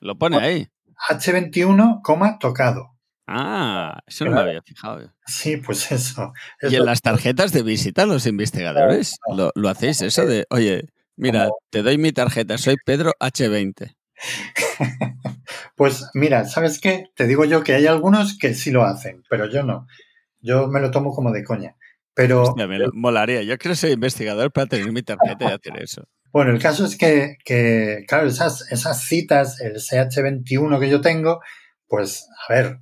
[0.00, 0.66] Lo pone ahí.
[1.08, 2.96] H21, coma, tocado.
[3.26, 5.12] Ah, eso no me había fijado.
[5.26, 6.32] Sí, pues eso.
[6.62, 10.86] Y en las tarjetas de visita, los investigadores, No, ¿lo, lo hacéis eso de, oye,
[11.16, 13.94] mira, Como- te doy mi tarjeta, soy Pedro H20?
[15.80, 17.06] Pues mira, ¿sabes qué?
[17.16, 19.86] Te digo yo que hay algunos que sí lo hacen, pero yo no.
[20.38, 21.74] Yo me lo tomo como de coña.
[22.12, 23.42] Pero Hostia, me molaría.
[23.42, 26.04] Yo quiero ser investigador para tener mi tarjeta y hacer eso.
[26.32, 31.40] bueno, el caso es que, que, claro, esas, esas citas, el CH21 que yo tengo,
[31.86, 32.80] pues a ver,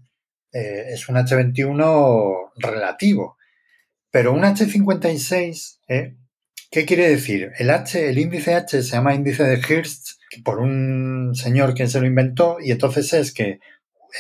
[0.53, 3.37] eh, es un H21 relativo.
[4.11, 6.17] Pero un H56, ¿eh?
[6.73, 7.53] ¿qué quiere decir?
[7.59, 12.01] El H, el índice H se llama índice de Hirst por un señor que se
[12.01, 13.61] lo inventó y entonces es que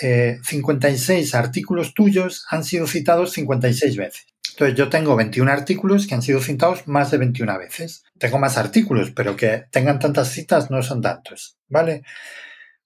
[0.02, 4.26] eh, 56 artículos tuyos han sido citados 56 veces.
[4.50, 8.02] Entonces yo tengo 21 artículos que han sido citados más de 21 veces.
[8.18, 12.02] Tengo más artículos, pero que tengan tantas citas no son tantos, ¿vale?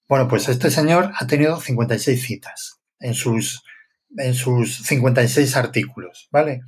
[0.07, 3.63] Bueno, pues este señor ha tenido 56 citas en sus,
[4.17, 6.61] en sus 56 artículos, ¿vale?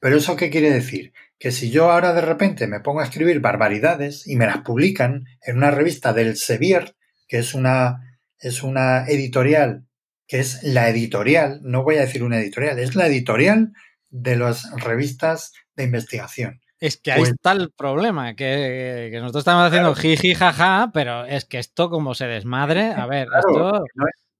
[0.00, 1.12] Pero eso qué quiere decir?
[1.42, 5.24] Que si yo ahora de repente me pongo a escribir barbaridades y me las publican
[5.44, 6.94] en una revista del Sevier,
[7.26, 7.98] que es una,
[8.38, 9.84] es una editorial,
[10.28, 13.72] que es la editorial, no voy a decir una editorial, es la editorial
[14.08, 16.60] de las revistas de investigación.
[16.78, 21.24] Es que ahí Pues- está el problema, que, que nosotros estamos haciendo jiji, jaja, pero
[21.24, 23.78] es que esto como se desmadre, a ver, Claro.
[23.78, 23.84] esto...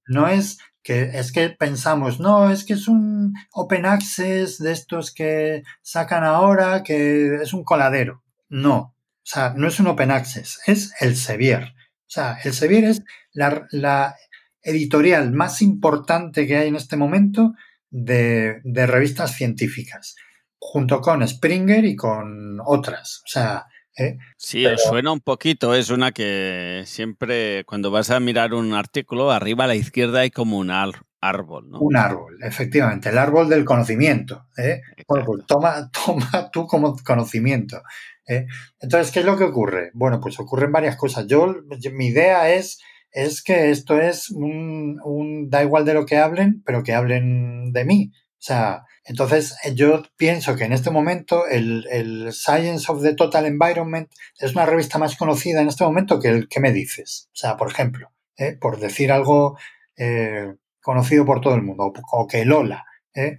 [0.06, 5.12] No es que es que pensamos, no, es que es un open access de estos
[5.14, 8.22] que sacan ahora, que es un coladero.
[8.48, 8.76] No,
[9.22, 11.62] o sea, no es un open access, es el Sevier.
[11.64, 14.16] O sea, el Sevier es la, la
[14.62, 17.54] editorial más importante que hay en este momento
[17.90, 20.16] de, de revistas científicas,
[20.58, 23.22] junto con Springer y con otras.
[23.24, 24.18] O sea, ¿eh?
[24.36, 25.74] Sí, Pero- os suena un poquito.
[25.74, 30.30] Es una que siempre, cuando vas a mirar un artículo, arriba a la izquierda hay
[30.30, 31.78] como un árbol, ¿no?
[31.80, 34.46] un árbol, efectivamente, el árbol del conocimiento.
[34.56, 34.80] ¿eh?
[35.06, 37.82] Bueno, pues toma, toma tú como conocimiento.
[38.26, 38.46] ¿eh?
[38.80, 39.90] Entonces, ¿qué es lo que ocurre?
[39.94, 41.26] Bueno, pues ocurren varias cosas.
[41.26, 42.80] Yo, yo- mi idea es,
[43.12, 47.72] es que esto es un, un- da igual de lo que hablen, pero que hablen
[47.72, 48.12] de mí.
[48.42, 53.14] O sea, entonces eh, yo pienso que en este momento el, el Science of the
[53.14, 57.28] Total Environment es una revista más conocida en este momento que el que me dices.
[57.28, 58.58] O sea, por ejemplo, ¿eh?
[58.60, 59.56] por decir algo
[59.96, 62.84] eh, conocido por todo el mundo, o, que Lola.
[63.14, 63.38] ¿eh?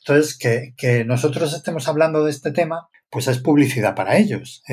[0.00, 4.64] Entonces, que, que nosotros estemos hablando de este tema, pues es publicidad para ellos.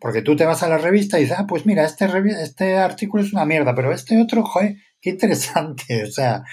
[0.00, 2.06] Porque tú te vas a la revista y dices, ah, pues mira, este,
[2.42, 6.02] este artículo es una mierda, pero este otro, joder, qué interesante.
[6.08, 6.44] O sea.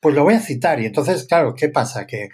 [0.00, 0.80] Pues lo voy a citar.
[0.80, 2.06] Y entonces, claro, ¿qué pasa?
[2.06, 2.28] Que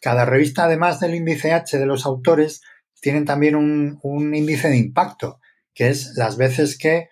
[0.00, 2.62] cada revista, además del índice H de los autores,
[3.00, 5.40] tienen también un, índice de impacto,
[5.74, 7.08] que es las veces que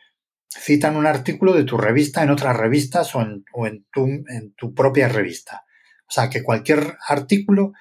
[0.48, 4.54] citan un artículo de tu revista en otras revistas o en, o en tu, en
[4.56, 5.64] tu propia revista.
[6.08, 7.72] O sea, que cualquier artículo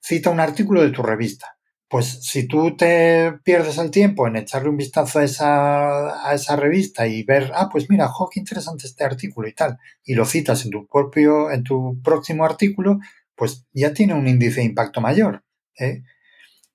[0.00, 1.53] cita un artículo de tu revista.
[1.88, 6.56] Pues si tú te pierdes el tiempo en echarle un vistazo a esa, a esa
[6.56, 10.24] revista y ver, ah, pues mira, jo, qué interesante este artículo y tal, y lo
[10.24, 12.98] citas en tu propio, en tu próximo artículo,
[13.36, 15.44] pues ya tiene un índice de impacto mayor.
[15.78, 16.02] ¿eh?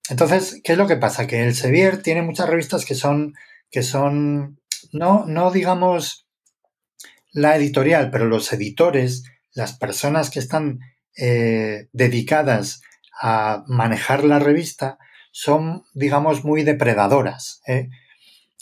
[0.09, 1.27] Entonces, ¿qué es lo que pasa?
[1.27, 3.33] Que el Sevier tiene muchas revistas que son,
[3.69, 4.59] que son,
[4.91, 6.27] no, no digamos
[7.31, 10.79] la editorial, pero los editores, las personas que están
[11.15, 12.81] eh, dedicadas
[13.21, 14.97] a manejar la revista,
[15.31, 17.61] son, digamos, muy depredadoras.
[17.67, 17.89] ¿eh?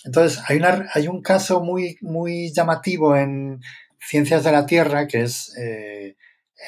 [0.04, 0.62] Entonces, hay,
[0.94, 3.60] hay un caso muy, muy llamativo en
[4.00, 6.16] Ciencias de la Tierra que es eh,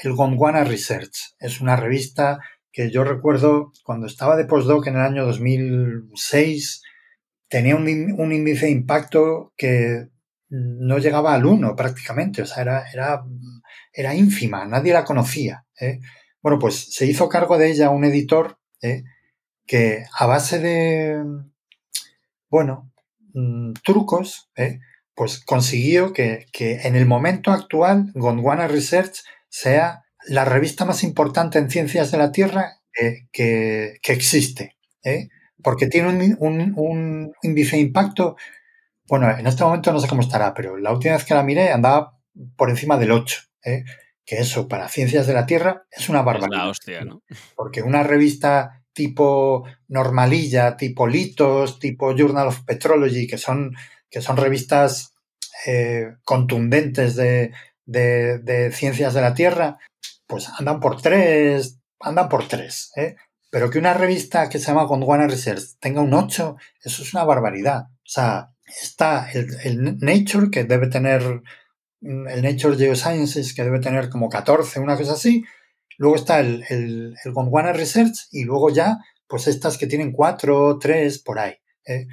[0.03, 1.35] el Gondwana Research.
[1.39, 2.39] Es una revista
[2.71, 6.83] que yo recuerdo cuando estaba de postdoc en el año 2006,
[7.47, 10.07] tenía un, un índice de impacto que
[10.49, 13.23] no llegaba al 1 prácticamente, o sea, era, era,
[13.93, 15.65] era ínfima, nadie la conocía.
[15.79, 15.99] ¿eh?
[16.41, 19.03] Bueno, pues se hizo cargo de ella un editor ¿eh?
[19.65, 21.23] que a base de,
[22.49, 22.91] bueno,
[23.33, 24.79] mmm, trucos, ¿eh?
[25.15, 31.59] pues consiguió que, que, en el momento actual Gondwana Research sea la revista más importante
[31.59, 35.27] en ciencias de la Tierra que, que, que existe, ¿eh?
[35.61, 38.37] porque tiene un, un, índice de impacto,
[39.07, 41.71] bueno, en este momento no sé cómo estará, pero la última vez que la miré
[41.71, 42.17] andaba
[42.55, 43.83] por encima del 8, ¿eh?
[44.29, 46.59] Que eso para ciencias de la Tierra es una barbaridad.
[46.59, 47.23] Es la hostia, ¿no?
[47.55, 53.75] Porque una revista tipo normalilla, tipo Litos, tipo Journal of Petrology, que son,
[54.07, 55.15] que son revistas
[55.65, 57.53] eh, contundentes de,
[57.85, 59.79] de, de, ciencias de la Tierra,
[60.27, 62.91] pues andan por tres, andan por tres.
[62.97, 63.15] ¿eh?
[63.49, 67.23] Pero que una revista que se llama Gondwana Research tenga un 8, eso es una
[67.23, 67.85] barbaridad.
[67.89, 71.41] O sea, está el, el Nature, que debe tener,
[72.01, 75.43] el Nature Geosciences, que debe tener como 14, una cosa así.
[75.97, 80.79] Luego está el, el, el Gondwana Research y luego ya, pues estas que tienen 4,
[80.79, 81.55] 3, por ahí.
[81.85, 82.07] ¿eh?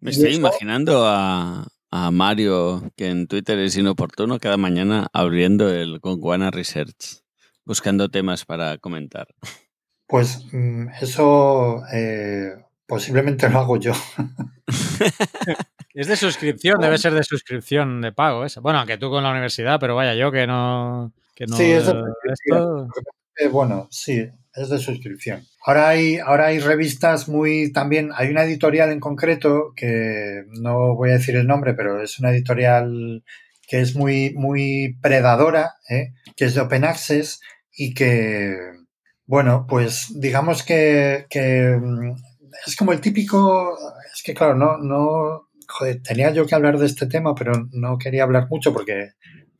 [0.00, 5.98] Me estoy imaginando a, a Mario, que en Twitter es inoportuno, cada mañana abriendo el
[5.98, 7.22] Gondwana Research,
[7.64, 9.26] buscando temas para comentar.
[10.06, 10.44] Pues
[11.00, 12.54] eso eh,
[12.92, 13.94] posiblemente lo hago yo.
[15.94, 18.60] es de suscripción, debe ser de suscripción de pago esa.
[18.60, 21.14] Bueno, aunque tú con la universidad, pero vaya, yo que no.
[21.34, 21.94] Que no sí, es de
[22.30, 22.88] esto...
[23.36, 25.42] eh, bueno, sí, es de suscripción.
[25.64, 28.10] Ahora hay, ahora hay revistas muy también.
[28.14, 32.28] Hay una editorial en concreto que no voy a decir el nombre, pero es una
[32.28, 33.24] editorial
[33.66, 36.12] que es muy, muy predadora, ¿eh?
[36.36, 37.40] que es de Open Access
[37.74, 38.54] y que,
[39.24, 41.80] bueno, pues digamos que, que
[42.66, 43.76] es como el típico.
[44.14, 45.48] Es que, claro, no, no.
[45.68, 49.12] Joder, tenía yo que hablar de este tema, pero no quería hablar mucho porque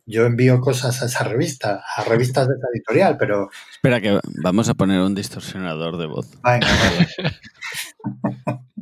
[0.04, 4.68] yo envío cosas a esa revista, a revistas de esa editorial, pero Espera que vamos
[4.68, 6.28] a poner un distorsionador de voz.
[6.42, 7.08] venga, vale.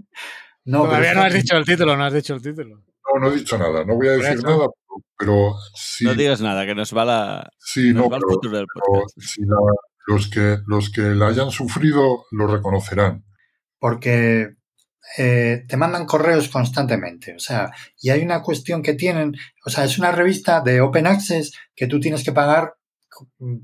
[0.65, 2.77] No, Todavía no has dicho el título, no has dicho el título.
[3.15, 6.41] No, no he dicho nada, no voy a decir nada, pero, pero sí, No digas
[6.43, 9.41] nada, que nos va, la, sí, nos no, va el pero, futuro del pero si
[9.43, 9.57] la-
[10.07, 13.25] los, que, los que la hayan sufrido lo reconocerán.
[13.81, 14.51] Porque
[15.19, 17.35] eh, te mandan correos constantemente.
[17.35, 19.35] O sea, y hay una cuestión que tienen,
[19.67, 22.75] o sea, es una revista de Open Access que tú tienes que pagar,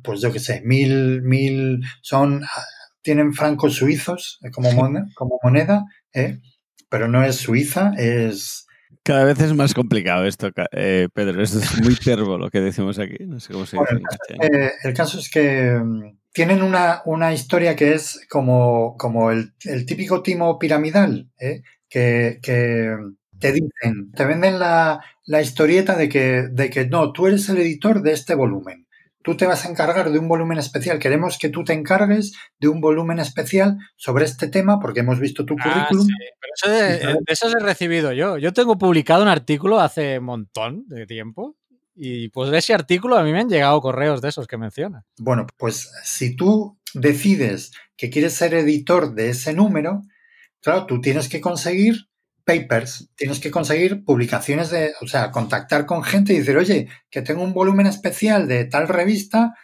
[0.02, 2.64] pues yo qué sé, mil, mil, son, ah,
[3.02, 6.40] tienen francos suizos eh, como, mon- como moneda, ¿eh?
[6.88, 8.64] pero no es suiza, es...
[9.04, 11.40] Cada vez es más complicado esto, eh, Pedro.
[11.40, 13.16] Esto es muy terbo lo que decimos aquí.
[13.24, 13.96] No sé cómo se dice.
[14.40, 19.54] Eh, el caso es que mm, tienen una, una historia que es como, como el,
[19.64, 21.62] el típico timo piramidal, ¿eh?
[21.88, 22.94] que, que
[23.38, 27.56] te dicen, te venden la, la historieta de que, de que no, tú eres el
[27.56, 28.86] editor de este volumen.
[29.22, 30.98] Tú te vas a encargar de un volumen especial.
[30.98, 35.46] Queremos que tú te encargues de un volumen especial sobre este tema porque hemos visto
[35.46, 36.06] tu Ah, currículum.
[36.06, 38.36] sí, pero eso de, esos he recibido yo.
[38.36, 41.56] Yo tengo publicado un artículo hace un montón de tiempo
[41.96, 45.04] y pues de ese artículo a mí me han llegado correos de esos que menciona.
[45.18, 50.02] Bueno, pues si tú decides que quieres ser editor de ese número,
[50.60, 52.08] claro, tú tienes que conseguir
[52.44, 57.22] papers, tienes que conseguir publicaciones de, o sea, contactar con gente y decir, oye, que
[57.22, 59.54] tengo un volumen especial de tal revista,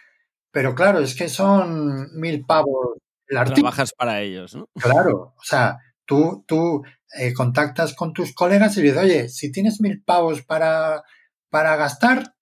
[0.51, 3.69] pero claro, es que son mil pavos el artículo.
[3.69, 4.67] Trabajas para ellos, ¿no?
[4.75, 6.83] Claro, o sea, tú, tú
[7.17, 11.03] eh, contactas con tus colegas y dices, oye, si tienes mil pavos para,
[11.53, 12.33] para gastar,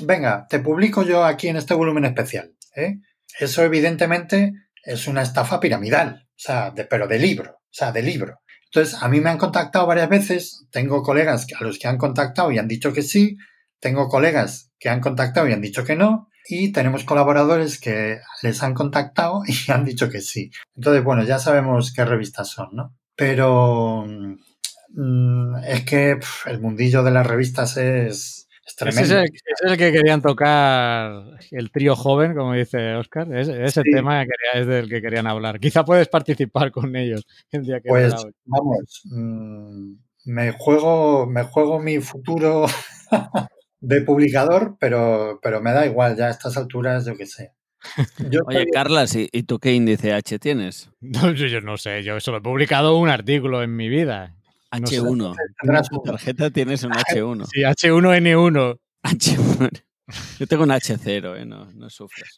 [0.00, 2.52] venga, te publico yo aquí en este volumen especial.
[2.74, 2.96] ¿eh?
[3.38, 8.02] Eso evidentemente es una estafa piramidal, o sea, de, pero de libro, o sea, de
[8.02, 8.40] libro.
[8.64, 12.50] Entonces, a mí me han contactado varias veces, tengo colegas a los que han contactado
[12.50, 13.36] y han dicho que sí,
[13.78, 18.64] tengo colegas que han contactado y han dicho que no, y tenemos colaboradores que les
[18.64, 20.50] han contactado y han dicho que sí.
[20.74, 22.96] Entonces, bueno, ya sabemos qué revistas son, ¿no?
[23.14, 24.06] Pero
[24.88, 29.72] mm, es que el mundillo de las revistas es, es Ese es, el, ese es
[29.72, 33.32] el que querían tocar el trío joven, como dice Oscar.
[33.34, 33.90] Ese, ese Sí.
[33.92, 34.24] tema
[34.54, 35.60] es del que querían hablar.
[35.60, 38.12] Quizá puedes participar con ellos el día que Pues
[38.44, 39.92] vamos, mm,
[40.26, 42.66] me juego, me juego mi futuro
[43.80, 47.52] de publicador, pero, pero me da igual, ya a estas alturas, yo qué sé.
[48.30, 50.90] Yo Oye, estoy- Carlas, ¿y, y tú qué índice H tienes?
[51.00, 54.35] No, yo, yo no sé, yo solo he publicado un artículo en mi vida.
[54.80, 55.00] No sé.
[55.00, 55.34] H1.
[55.60, 57.46] tendrás En tu un- tarjeta tienes un H1.
[57.46, 58.78] Sí, H1N1.
[59.04, 59.82] H1.
[60.38, 61.44] Yo tengo un H0, ¿eh?
[61.46, 62.30] No, no sufras.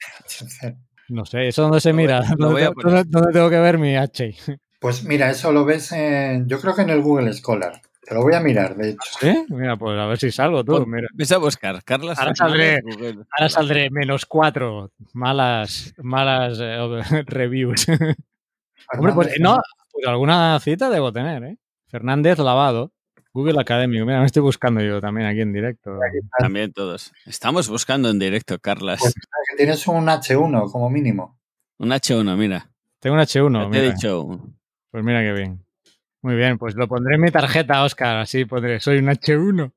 [1.09, 2.23] No sé, ¿eso dónde se mira?
[2.37, 2.95] ¿Dónde, tengo- poner.
[2.97, 4.37] dónde- dónde tengo que ver mi H?
[4.81, 7.81] Pues mira, eso lo ves en, yo creo que en el Google Scholar.
[8.07, 9.01] Te lo voy a mirar, de hecho.
[9.21, 9.45] ¿Sí?
[9.51, 10.87] Mira, pues a ver si salgo tú.
[10.87, 11.09] Mira.
[11.13, 12.19] Ves a buscar, Carlas.
[12.19, 12.81] Ahora saldré.
[13.37, 14.93] Ahora saldré menos cuatro.
[15.13, 16.79] Malas, malas eh,
[17.27, 17.87] reviews.
[18.95, 19.59] Hombre, pues no,
[19.93, 21.57] pues alguna cita debo tener, ¿eh?
[21.89, 22.93] Fernández Lavado,
[23.33, 24.01] Google Academy.
[24.05, 25.99] Mira, me estoy buscando yo también aquí en directo.
[26.39, 27.13] También todos.
[27.27, 29.01] Estamos buscando en directo, Carlas.
[29.01, 31.39] Pues- que tienes un H1 como mínimo.
[31.79, 32.71] Un H1, mira.
[33.01, 33.65] Tengo un H1.
[33.65, 33.95] Ya te he mira.
[33.95, 34.23] dicho.
[34.23, 34.59] un-
[34.91, 35.65] Pues mira qué bien.
[36.23, 38.17] Muy bien, pues lo pondré en mi tarjeta, Oscar.
[38.19, 39.73] Así pondré, soy un H1.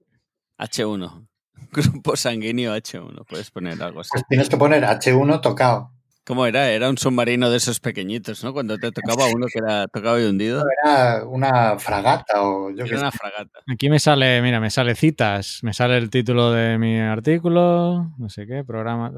[0.58, 1.28] H1.
[1.72, 3.26] Grupo sanguíneo H1.
[3.28, 4.10] Puedes poner algo así.
[4.14, 5.92] Pues tienes que poner H1 tocado.
[6.26, 6.70] ¿Cómo era?
[6.70, 8.54] Era un submarino de esos pequeñitos, ¿no?
[8.54, 10.64] Cuando te tocaba uno que era tocado y hundido.
[10.84, 13.02] Era una fragata o yo qué Era sé.
[13.04, 13.60] una fragata.
[13.68, 18.30] Aquí me sale, mira, me sale citas, me sale el título de mi artículo, no
[18.30, 19.12] sé qué, programa.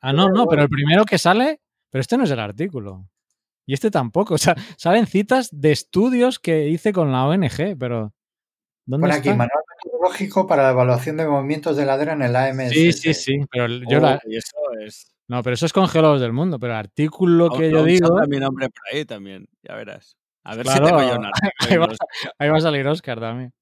[0.00, 3.08] Ah, no, no, pero el primero que sale, pero este no es el artículo.
[3.66, 4.34] Y este tampoco.
[4.34, 8.14] O sea, salen citas de estudios que hice con la ONG, pero.
[8.86, 9.36] ¿Dónde Pone aquí, está?
[9.38, 12.70] manual metodológico para la evaluación de movimientos de ladera en el AMS.
[12.70, 13.38] Sí, sí, sí.
[13.50, 15.12] Pero yo Oh, la- y eso es.
[15.28, 16.58] No, pero eso es con geólogos del mundo.
[16.58, 18.08] Pero el artículo que yo digo.
[18.28, 20.16] mi nombre por ahí también, ya verás.
[20.44, 21.26] A ver Claro, si tengo yo un
[21.70, 21.98] ahí, va, los-
[22.38, 23.52] ahí va a salir Oscar también.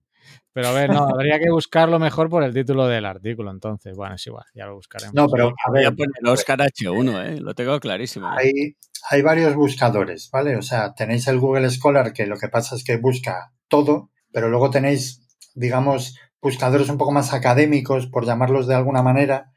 [0.52, 3.50] Pero a ver, no, habría que buscarlo mejor por el título del artículo.
[3.50, 5.14] Entonces, bueno, es igual, ya lo buscaremos.
[5.14, 7.40] No, pero a Voy a ver, poner Oscar H1, ¿eh?
[7.40, 8.26] Lo tengo clarísimo.
[8.28, 8.76] hay,
[9.10, 10.56] hay varios buscadores, ¿vale?
[10.56, 14.48] O sea, tenéis el Google Scholar que lo que pasa es que busca todo, pero
[14.48, 19.52] luego tenéis, digamos, buscadores un poco más académicos, por llamarlos de alguna manera,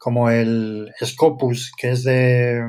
[0.00, 2.62] como el Scopus, que es de,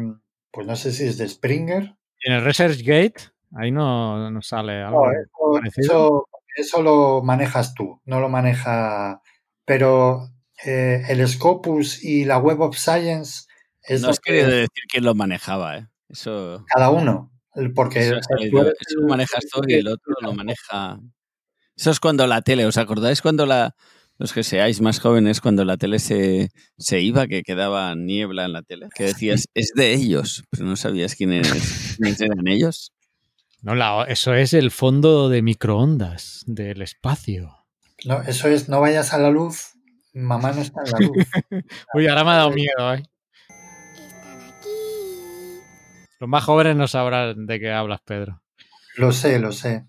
[0.52, 1.96] pues no sé si es de Springer.
[2.20, 5.06] Y en el ResearchGate, ahí no, no sale algo.
[5.08, 9.22] No, eso, eso, eso lo manejas tú, no lo maneja.
[9.64, 10.28] Pero
[10.66, 13.46] eh, el Scopus y la Web of Science
[13.82, 15.88] es No has querido decir quién lo manejaba, ¿eh?
[16.10, 17.32] Eso, cada uno.
[17.74, 18.62] Porque eso, salido.
[18.62, 21.00] eres Eso lo el- manejas tú y el otro lo maneja.
[21.78, 23.74] Eso es cuando la tele, ¿os acordáis cuando la,
[24.22, 28.54] los que seáis más jóvenes, cuando la tele se, se iba, que quedaba niebla en
[28.54, 32.92] la tele, que decías, es de ellos, pero no sabías quiénes, quiénes eran ellos.
[33.64, 37.58] No, la- eso es el fondo de microondas del espacio.
[38.06, 39.72] No, eso es, no vayas a la luz,
[40.14, 41.18] mamá no está en la luz.
[41.96, 43.04] Uy, ahora me ha dado miedo, ¿eh?
[46.20, 48.44] Los más jóvenes no sabrán de qué hablas, Pedro.
[48.98, 49.88] Lo sé, lo sé.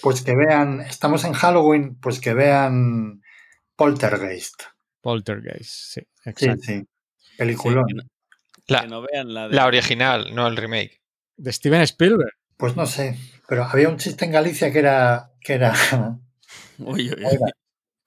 [0.00, 3.20] Pues que vean, estamos en Halloween, pues que vean
[3.84, 4.62] Poltergeist.
[5.00, 6.62] Poltergeist, sí, Sí, exacto.
[6.66, 6.86] sí.
[7.38, 7.86] Peliculón.
[7.88, 8.08] Sí, que no-
[8.66, 9.54] La, que no vean la de...
[9.56, 11.00] la original, no el remake.
[11.38, 12.34] De Steven Spielberg.
[12.58, 13.16] Pues no sé,
[13.48, 15.72] pero había un chiste en Galicia que era, que era,
[16.78, 17.38] Uy, uy,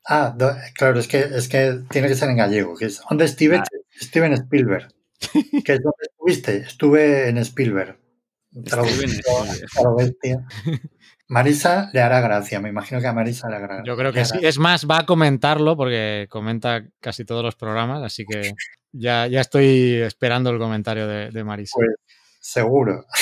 [0.05, 3.26] ah, do- claro, es que, es que tiene que ser en gallego, que es, ¿dónde
[3.26, 3.57] estuve?
[3.57, 3.63] Ah.
[3.99, 4.93] Steven Spielberg.
[5.65, 7.97] Que es donde estuviste, estuve en Spielberg.
[8.65, 10.45] Traducido a bestia.
[11.28, 14.38] Marisa le hará gracia, me imagino que a Marisa le hará Yo creo que sí.
[14.41, 18.53] Es más, va a comentarlo porque comenta casi todos los programas, así que
[18.91, 21.74] ya, ya estoy esperando el comentario de, de Marisa.
[21.76, 21.95] Pues
[22.39, 23.05] seguro.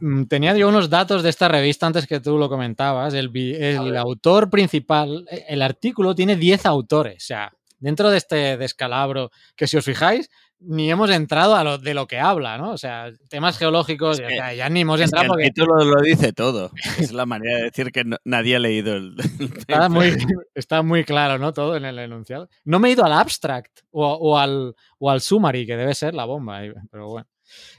[0.00, 3.14] Mm, Tenía yo unos datos de esta revista antes que tú lo comentabas.
[3.14, 7.22] El, el autor principal, eh, el artículo tiene 10 autores.
[7.22, 10.28] O sea, dentro de este descalabro, que si os fijáis,
[10.64, 12.70] ni hemos entrado a lo de lo que habla, ¿no?
[12.72, 15.28] O sea, temas geológicos, Es o que- sea, ya ni hemos Es que entrado el
[15.28, 16.70] porque título lo dice todo.
[16.98, 19.14] Es la manera de decir que no- nadie ha leído el...
[19.66, 20.16] está muy,
[20.54, 21.52] está muy claro, ¿no?
[21.52, 22.48] Todo en el enunciado.
[22.64, 26.14] No me he ido al abstract o, o al, o al summary, que debe ser
[26.14, 26.60] la bomba,
[26.90, 27.26] pero bueno.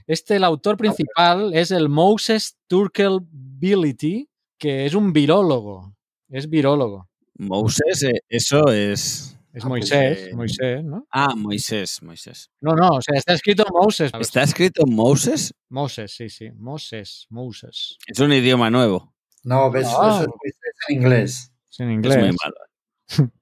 [0.06, 5.96] Este, el autor principal es el Moses Turkelbility, que es un virólogo.
[6.30, 7.10] Es virólogo.
[7.38, 9.33] Moses, eh, eso es...
[9.54, 11.08] Es Ah, pues, Moisés, eh, Moisés, ¿no?
[11.12, 12.50] Ah, Moisés, Moisés.
[12.60, 14.12] No, no, o sea, está escrito Moses.
[14.20, 15.54] ¿Está escrito Moses?
[15.70, 16.50] Moses, sí, sí.
[16.56, 17.98] Moses, Moses.
[18.08, 19.14] Es un idioma nuevo.
[19.44, 20.22] No, ves, Ah.
[20.26, 20.56] eso es
[20.90, 21.52] en inglés.
[21.70, 22.18] Es en Es inglés.
[22.18, 22.56] muy malo.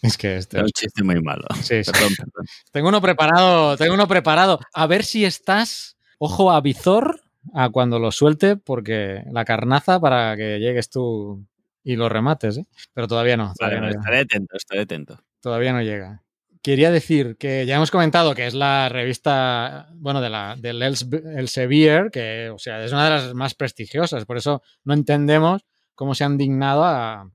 [0.00, 0.58] Es que este.
[0.58, 1.44] Es un chiste muy malo.
[1.62, 1.90] Sí, sí.
[1.90, 2.46] Perdón, perdón.
[2.70, 4.60] Tengo uno preparado, tengo uno preparado.
[4.72, 7.20] A ver si estás, ojo a visor,
[7.52, 11.44] a cuando lo suelte, porque la carnaza para que llegues tú
[11.82, 12.66] y lo remates, ¿eh?
[12.94, 15.20] Pero todavía no, Vale, todavía, vale, no estaré atento, estaré atento.
[15.40, 16.22] Todavía no llega.
[16.62, 21.36] Quería decir que ya hemos comentado que es la revista, bueno, de la, del Els-
[21.38, 25.62] Elsevier, que, o sea, es una de las más prestigiosas, por eso no entendemos
[25.94, 27.30] cómo se han dignado a...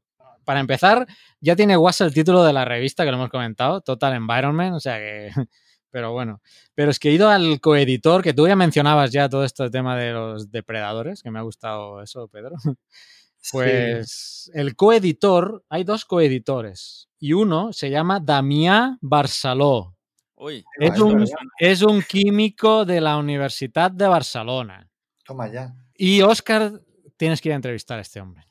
[0.46, 1.08] Para empezar,
[1.40, 4.80] ya tiene WhatsApp el título de la revista, que lo hemos comentado, Total Environment, o
[4.80, 5.32] sea que...
[5.90, 6.42] Pero bueno,
[6.74, 9.96] pero es que he ido al coeditor, que tú ya mencionabas ya todo este tema
[9.96, 12.56] de los depredadores, que me ha gustado eso, Pedro.
[13.46, 13.58] Sí.
[13.58, 19.96] Pues el coeditor, hay dos coeditores y uno se llama Damià Barceló.
[20.36, 21.26] Uy, Es un,
[21.58, 24.90] es un químico de la Universidad de Barcelona.
[25.24, 25.74] Toma ya.
[25.96, 26.82] Y Óscar,
[27.16, 28.44] tienes que ir a entrevistar a este hombre.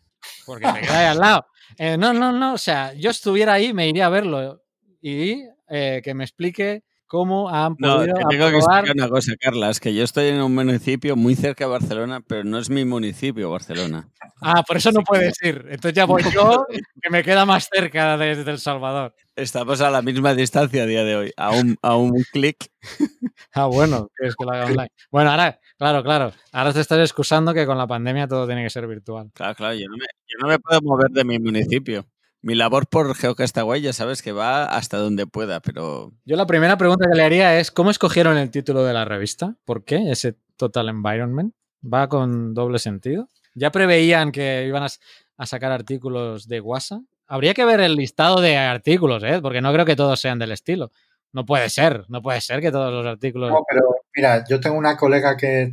[0.46, 1.46] Porque te queda ahí al lado.
[1.76, 2.54] Eh, no, no, no.
[2.54, 4.62] O sea, yo estuviera ahí, me iría a verlo
[5.02, 9.08] y eh, que me explique cómo han no, podido te tengo que aprobar- explicar una
[9.10, 12.70] cosa, Carlas, que yo estoy en un municipio muy cerca de Barcelona, pero no es
[12.70, 14.08] mi municipio, Barcelona.
[14.40, 15.62] Ah, por eso no puedes ir.
[15.68, 16.64] Entonces ya voy yo,
[17.02, 19.14] que me queda más cerca desde El Salvador.
[19.36, 22.70] Estamos a la misma distancia a día de hoy, a un, a un clic.
[23.54, 24.88] Ah, bueno, quieres que lo haga online.
[25.10, 26.32] Bueno, ahora, claro, claro.
[26.52, 29.30] Ahora te estás excusando que con la pandemia todo tiene que ser virtual.
[29.34, 32.06] Claro, claro, yo no, me, yo no me puedo mover de mi municipio.
[32.42, 36.76] Mi labor por Geocastaway ya sabes que va hasta donde pueda, pero Yo la primera
[36.76, 39.54] pregunta que le haría es, ¿cómo escogieron el título de la revista?
[39.64, 41.54] ¿Por qué ese Total Environment?
[41.82, 43.28] ¿Va con doble sentido?
[43.54, 47.02] ¿Ya preveían que iban a, sacar artículos de WhatsApp?
[47.28, 49.38] Habría que ver el listado de artículos, ¿eh?
[49.40, 50.90] porque no creo que todos sean del estilo.
[51.32, 53.50] No puede ser, no puede ser que todos los artículos...
[53.50, 53.82] No, pero
[54.16, 55.70] mira, yo tengo una colega que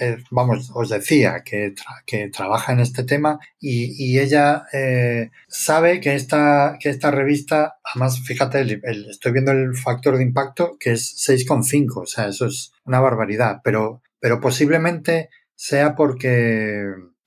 [0.00, 1.74] eh, vamos, os decía, que,
[2.06, 8.20] que trabaja en este tema y, ella eh, sabe que esta, que esta revista, además,
[8.24, 8.80] fíjate,
[9.10, 13.60] estoy viendo el factor de impacto que es 6,5, o sea, eso es una barbaridad,
[13.64, 16.84] pero, pero posiblemente sea porque,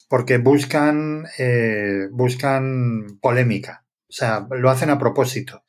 [0.07, 5.63] porque buscan, eh, buscan polémica, o sea, lo hacen a propósito.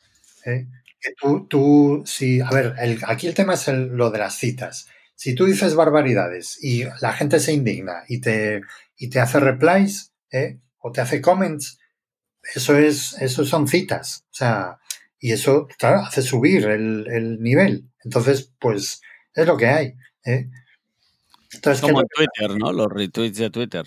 [0.44, 0.66] ¿eh?
[1.04, 4.88] que tú, tú, si, a ver, el- aquí el tema es lo de las citas.
[5.16, 8.62] Si tú dices barbaridades y la gente se indigna y te,
[8.96, 10.58] y te hace replies ¿eh?
[10.78, 11.78] o te hace comments,
[12.54, 14.24] eso es, eso son citas.
[14.30, 14.78] O sea,
[15.18, 17.84] y eso, claro, hace subir el, el nivel.
[18.04, 19.00] Entonces, pues,
[19.34, 19.94] es lo que hay.
[20.24, 20.50] ¿eh?
[21.54, 22.72] Entonces, ¿qué es como en Twitter, ¿no?
[22.72, 23.86] Los retweets de Twitter.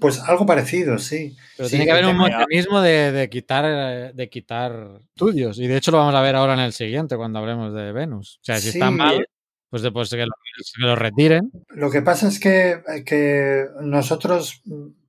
[0.00, 1.36] Pues algo parecido, sí.
[1.56, 5.58] Pero Sí, tiene que haber un mecanismo de, de quitar, eh, de quitar estudios.
[5.58, 8.38] Y de hecho lo vamos a ver ahora en el siguiente, cuando hablemos de Venus.
[8.40, 8.94] O sea, si está Sí.
[8.94, 9.26] mal,
[9.72, 11.50] pues después que lo, que lo retiren.
[11.70, 14.62] Lo que pasa es que, que nosotros,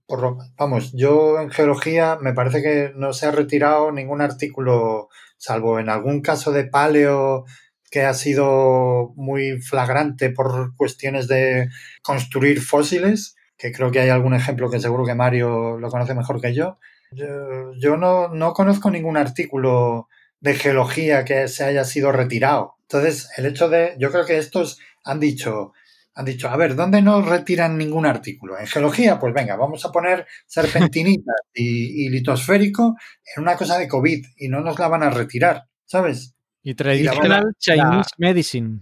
[0.05, 5.79] por vamos, yo en geología me parece que no se ha retirado ningún artículo, salvo
[5.79, 7.43] en algún caso de paleo
[7.91, 11.67] que ha sido muy flagrante por cuestiones de
[12.01, 16.39] construir fósiles, que creo que hay algún ejemplo que seguro que Mario lo conoce mejor
[16.39, 16.79] que yo.
[17.11, 20.07] Yo, yo no, no conozco ningún artículo
[20.39, 22.77] de geología que se haya sido retirado.
[22.93, 25.73] Entonces, el hecho de, yo creo que estos han dicho,
[26.15, 28.59] han dicho, a ver, ¿dónde no retiran ningún artículo?
[28.59, 32.95] En geología, pues venga, vamos a poner serpentinita y, y, litosférico
[33.35, 36.35] en una cosa de COVID y no nos la van a retirar, ¿sabes?
[36.61, 38.79] Y traditional Chinese medicine.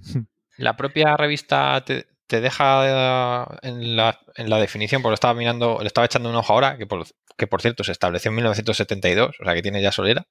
[0.57, 1.83] La propia revista
[2.31, 6.35] te, deja en la, en la, definición, porque lo estaba mirando, le estaba echando un
[6.35, 7.05] ojo ahora, que por,
[7.37, 10.27] que por cierto se estableció en 1972, o sea que tiene ya solera,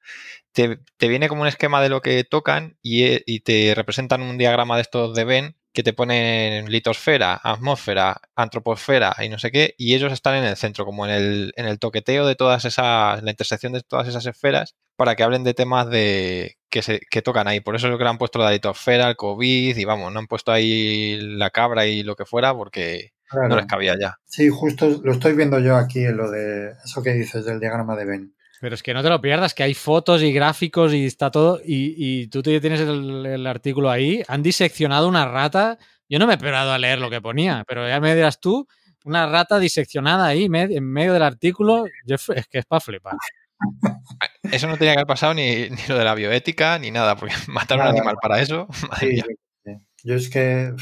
[0.53, 4.39] te, te viene como un esquema de lo que tocan y, y, te representan un
[4.39, 9.75] diagrama de estos de Venn que te ponen litosfera, atmósfera, antroposfera y no sé qué,
[9.79, 13.23] y ellos están en el centro, como en el, en el toqueteo de todas esas,
[13.23, 17.23] la intersección de todas esas esferas, para que hablen de temas de que, se, que
[17.23, 17.61] tocan ahí.
[17.61, 20.19] Por eso es lo que le han puesto la litosfera, el COVID, y vamos, no
[20.19, 23.49] han puesto ahí la cabra y lo que fuera, porque claro.
[23.49, 24.17] no les cabía ya.
[24.27, 27.97] Sí, justo lo estoy viendo yo aquí en lo de eso que dices del diagrama
[27.97, 28.35] de Venn.
[28.61, 31.61] Pero es que no te lo pierdas, que hay fotos y gráficos y está todo.
[31.65, 34.23] Y, y tú tienes el, el, artículo ahí.
[34.29, 35.79] Han diseccionado una rata.
[36.09, 38.67] Yo no me he esperado a leer lo que ponía, pero ya me dirás tú,
[39.05, 41.87] una rata diseccionada ahí en medio del artículo.
[42.05, 43.15] Yo, es que es para flipar.
[44.43, 47.35] Eso no tenía que haber pasado ni, ni, lo de la bioética ni nada, porque
[47.49, 48.69] matar a un animal para eso.
[49.01, 49.21] Sí,
[49.65, 49.73] sí.
[50.03, 50.73] Yo es que.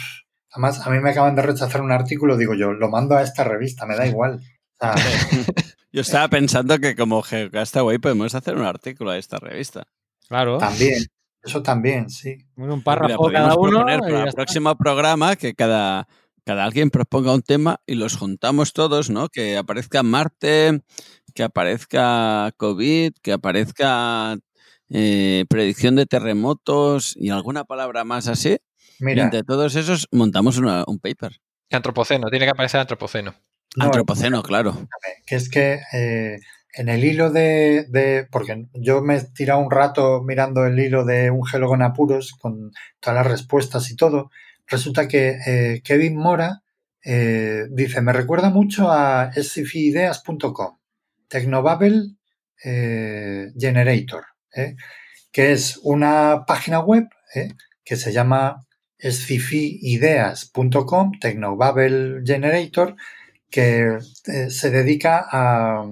[0.51, 3.45] Además, a mí me acaban de rechazar un artículo, digo yo, lo mando a esta
[3.45, 4.41] revista, me da igual.
[4.81, 4.95] Sea,
[5.93, 9.87] Yo estaba pensando que como Geocastaway podemos hacer un artículo a esta revista.
[10.29, 10.59] Claro.
[10.59, 11.07] También,
[11.43, 12.47] eso también, sí.
[12.57, 13.85] Un párrafo Mira, cada uno.
[13.85, 16.07] Para el próximo programa que cada,
[16.45, 19.29] cada alguien proponga un tema y los juntamos todos, ¿no?
[19.29, 20.83] Que aparezca Marte,
[21.35, 24.37] que aparezca COVID, que aparezca
[24.91, 28.59] eh, predicción de terremotos y alguna palabra más así.
[28.99, 29.23] Mira.
[29.23, 31.41] Y entre todos esos montamos una, un paper.
[31.71, 33.35] Antropoceno, tiene que aparecer antropoceno.
[33.77, 34.89] No, Antropoceno, claro.
[35.27, 36.39] Que es que eh,
[36.73, 41.05] en el hilo de, de, Porque yo me he tirado un rato mirando el hilo
[41.05, 44.31] de un geólogo en apuros con todas las respuestas y todo.
[44.67, 46.63] Resulta que eh, Kevin Mora
[47.05, 50.79] eh, dice: Me recuerda mucho a scifiideas.com,
[51.27, 52.13] Technobabble
[52.65, 54.25] eh, Generator,
[55.33, 57.09] que es una página web
[57.85, 58.67] que se llama
[59.01, 62.97] scifiideas.com, Technobabble Generator
[63.51, 65.85] que eh, se dedica a,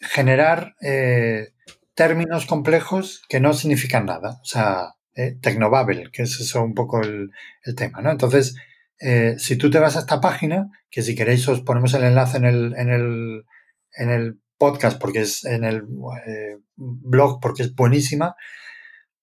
[0.00, 1.52] generar eh,
[1.94, 4.38] términos complejos que no significan nada.
[4.40, 7.30] O sea, eh, Tecnobabel, que es eso un poco el,
[7.64, 8.10] el tema, ¿no?
[8.10, 8.54] Entonces,
[8.98, 12.38] eh, si tú te vas a esta página, que si queréis os ponemos el enlace
[12.38, 13.44] en el, en el,
[13.94, 15.82] en el podcast, porque es en el
[16.76, 18.36] blog, porque es buenísima,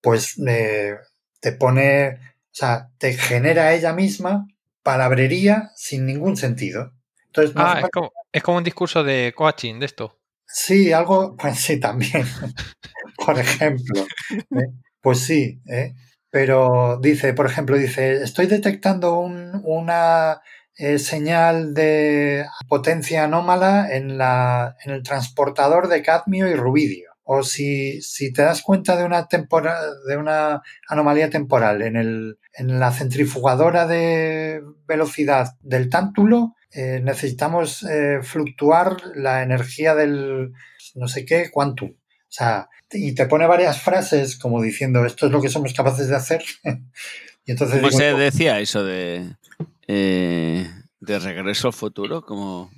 [0.01, 4.45] pues te pone, o sea, te genera ella misma
[4.88, 6.93] palabrería sin ningún sentido.
[7.25, 10.17] Entonces, no ah, es como, es como, un discurso de coaching de esto.
[10.45, 12.25] Sí, algo, pues sí, también.
[13.25, 14.05] por ejemplo.
[14.31, 14.71] ¿eh?
[15.01, 15.93] Pues sí, ¿eh?
[16.29, 20.39] pero dice, por ejemplo, dice, estoy detectando un, una
[20.77, 27.43] eh, señal de potencia anómala en, la, en el transportador de cadmio y rubidio o
[27.43, 32.80] si, si, te das cuenta de una, tempora, de una anomalía temporal en, el, en,
[32.80, 40.53] la centrifugadora de velocidad del tántulo, eh, necesitamos eh, fluctuar la energía del
[40.95, 41.89] no sé qué quantum.
[41.89, 46.07] O sea, y te pone varias frases como diciendo esto es lo que somos capaces
[46.07, 46.43] de hacer.
[47.45, 49.36] y entonces ¿Cómo digo, se decía eso de,
[49.86, 50.65] eh,
[51.01, 52.21] de regreso al futuro?
[52.21, 52.71] Como...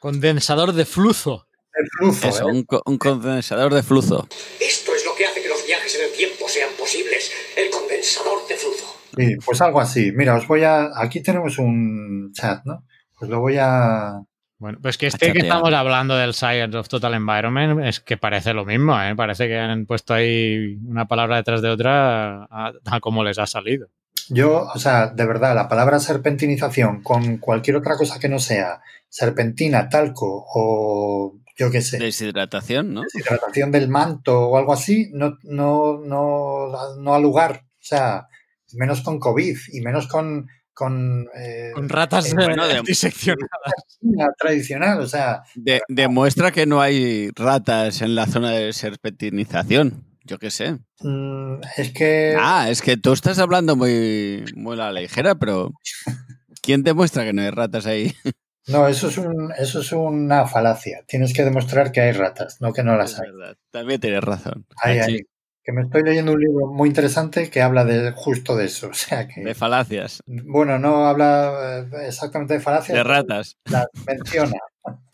[0.00, 1.46] Condensador de flujo.
[1.76, 2.52] El flujo, Eso, ¿eh?
[2.52, 4.26] un, co un, condensador de flujo.
[4.58, 7.30] Esto es lo que hace que los viajes en el tiempo sean posibles.
[7.54, 8.96] El condensador de flujo.
[9.14, 10.10] Sí, pues algo así.
[10.12, 10.88] Mira, os voy a.
[10.94, 12.84] Aquí tenemos un chat, ¿no?
[13.18, 14.22] Pues lo voy a.
[14.58, 18.54] Bueno, pues que este que estamos hablando del Science of Total Environment es que parece
[18.54, 19.14] lo mismo, ¿eh?
[19.14, 23.46] Parece que han puesto ahí una palabra detrás de otra a, a como les ha
[23.46, 23.88] salido.
[24.30, 28.80] Yo, o sea, de verdad, la palabra serpentinización con cualquier otra cosa que no sea
[29.08, 31.98] serpentina, talco o yo qué sé.
[31.98, 33.02] Deshidratación, ¿no?
[33.02, 37.64] Deshidratación del manto o algo así, no, no, no, no al lugar.
[37.64, 38.26] O sea,
[38.74, 40.48] menos con COVID y menos con.
[40.72, 43.98] Con, eh, con ratas eh, bueno, de, diseccionadas.
[44.38, 45.42] Tradicional, o sea.
[45.54, 50.04] De, demuestra que no hay ratas en la zona de serpentinización.
[50.24, 50.78] Yo qué sé.
[51.00, 52.36] Mm, es que.
[52.38, 55.70] Ah, es que tú estás hablando muy, muy a la ligera, pero.
[56.62, 58.12] ¿Quién demuestra que no hay ratas ahí?
[58.68, 61.04] No, eso es, un, eso es una falacia.
[61.06, 63.30] Tienes que demostrar que hay ratas, no que no las Es hay.
[63.30, 63.56] verdad.
[63.70, 64.66] También tienes razón.
[64.82, 65.20] Hay, hay.
[65.62, 68.88] Que me estoy leyendo un libro muy interesante que habla de justo de eso.
[68.90, 70.20] O sea que, De falacias.
[70.26, 73.56] bueno, no habla eh, exactamente de falacias, De ratas.
[73.64, 74.56] las menciona.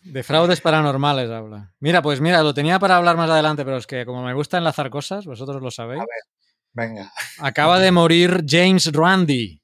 [0.01, 1.73] De fraudes paranormales habla.
[1.79, 4.57] Mira, pues mira, lo tenía para hablar más adelante, pero es que como me gusta
[4.57, 6.03] enlazar cosas, vosotros lo sabéis.
[6.73, 9.61] Venga, Acaba de morir James Randi.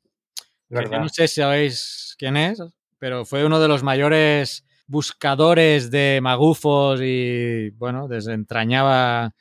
[0.69, 0.99] verdad.
[1.01, 2.61] no sé si sabéis quién es,
[2.99, 9.33] pero fue uno de los mayores buscadores de magufos y, bueno, desentrañaba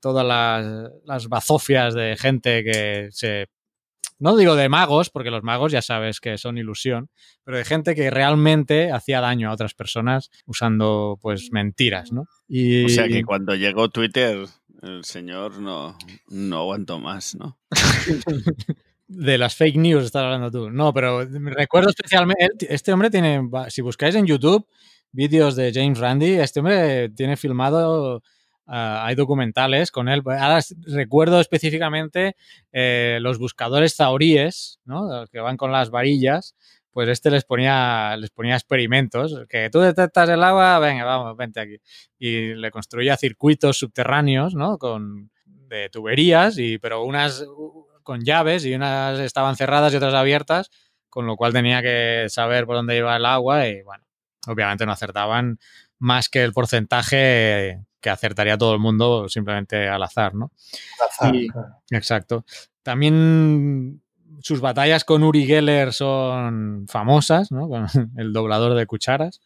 [0.00, 3.48] todas las, las bazofias de gente que se...
[4.18, 7.10] No digo de magos, porque los magos ya sabes que son ilusión,
[7.42, 12.26] pero de gente que realmente hacía daño a otras personas usando, pues, mentiras, ¿no?
[12.46, 14.46] Y, O sea que cuando llegó Twitter,
[14.82, 15.98] el señor no,
[16.28, 17.58] no aguantó más, ¿no?
[19.14, 20.70] De las fake news estás hablando tú.
[20.70, 22.72] No, pero recuerdo especialmente.
[22.72, 23.42] Este hombre tiene.
[23.68, 24.66] Si buscáis en YouTube
[25.10, 28.22] vídeos de James Randi, este hombre tiene filmado.
[28.66, 30.22] ah, hay documentales con él.
[30.24, 32.36] Ahora recuerdo específicamente
[32.72, 35.26] eh, los buscadores zauríes, ¿no?
[35.30, 36.54] Que van con las varillas.
[36.90, 39.44] Pues este les ponía, les ponía experimentos.
[39.48, 41.76] Que tú detectas el agua, venga, vamos, vente aquí.
[42.18, 44.78] Y le construía circuitos subterráneos, ¿no?
[44.78, 47.44] Con, de tuberías, y, pero unas
[48.02, 50.70] con llaves y unas estaban cerradas y otras abiertas,
[51.08, 54.04] con lo cual tenía que saber por dónde iba el agua y bueno,
[54.46, 55.58] obviamente no acertaban
[55.98, 60.50] más que el porcentaje que acertaría todo el mundo simplemente al azar, ¿no?
[61.08, 61.68] Azar, Y- claro.
[61.90, 62.44] Exacto.
[62.82, 64.02] También
[64.40, 67.68] sus batallas con Uri Geller son famosas, ¿no?
[67.68, 67.86] Con
[68.16, 69.40] el doblador de cucharas.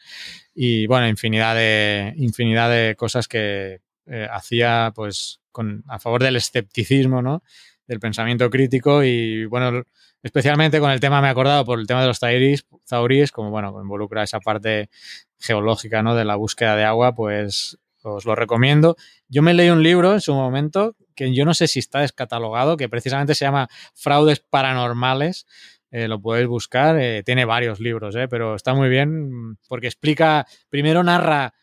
[0.54, 6.36] Y bueno, infinidad de, infinidad de cosas que eh, hacía pues con, a favor del
[6.36, 7.42] escepticismo, ¿no?
[7.86, 9.82] Del pensamiento crítico y bueno,
[10.22, 13.50] especialmente con el tema, me he acordado por el tema de los zauríes, zauríes como
[13.50, 14.90] bueno, involucra esa parte
[15.38, 16.14] geológica, ¿no?
[16.14, 18.96] De la búsqueda de agua, pues os lo recomiendo.
[19.28, 22.76] Yo me leí un libro en su momento que yo no sé si está descatalogado,
[22.76, 25.46] que precisamente se llama Fraudes Paranormales.
[25.90, 29.86] Eh, lo podéis buscar, eh, tiene varios libros, eh, pero está muy bien mm, porque
[29.86, 31.54] explica, primero narra,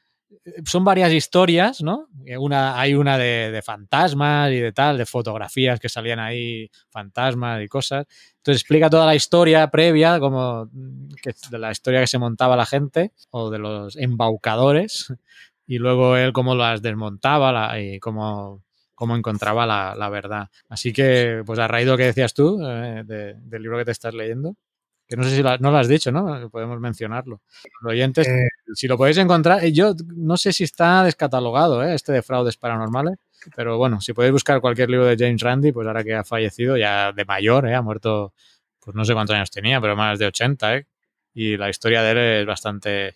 [0.66, 2.08] son varias historias, ¿no?
[2.26, 6.70] Eh, Una, hay una de, de fantasmas y de tal, de fotografías que salían ahí,
[6.90, 8.06] fantasmas y cosas.
[8.38, 12.56] Entonces explica toda la historia previa, como mm, que, de la historia que se montaba
[12.58, 15.14] la gente o de los embaucadores
[15.68, 18.64] y luego él cómo las desmontaba la- y cómo,
[18.96, 20.50] cómo encontraba la, la verdad.
[20.70, 23.86] Así que, pues a raíz de lo que decías tú, eh, de- del libro que
[23.86, 24.56] te estás leyendo,
[25.14, 26.50] que no sé si lo, no lo has dicho, ¿no?
[26.50, 27.40] Podemos mencionarlo.
[27.82, 31.94] Los oyentes, Eh, si lo podéis encontrar, eh, yo no sé si está descatalogado, ¿eh?
[31.94, 33.20] este de fraudes paranormales,
[33.56, 36.78] pero bueno, si podéis buscar cualquier libro de James Randi, pues ahora que ha fallecido,
[36.78, 37.76] ya de mayor, ¿eh?
[37.76, 38.34] ha muerto,
[38.80, 40.88] pues no sé cuántos años tenía, pero más de 80, ¿eh?
[41.36, 43.14] y la historia de él es bastante,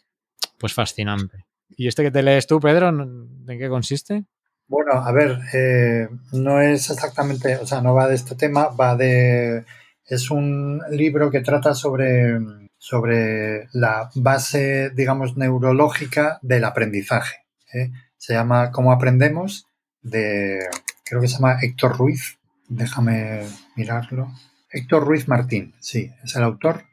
[0.60, 1.46] pues fascinante.
[1.70, 4.26] ¿Y este que te lees tú, Pedro, en qué consiste?
[4.68, 8.96] Bueno, a ver, eh, no es exactamente, o sea, no va de este tema, va
[8.96, 9.66] de,
[10.08, 12.40] es un libro que trata sobre,
[12.78, 17.36] sobre la base, digamos, neurológica del aprendizaje.
[17.74, 17.92] ¿eh?
[18.18, 19.68] Se llama ¿Cómo aprendemos?
[20.10, 20.60] de,
[21.04, 22.38] creo que se llama Héctor Ruiz,
[22.68, 23.44] déjame
[23.76, 24.32] mirarlo.
[24.70, 26.84] Héctor Ruiz Martín, sí, es el autor.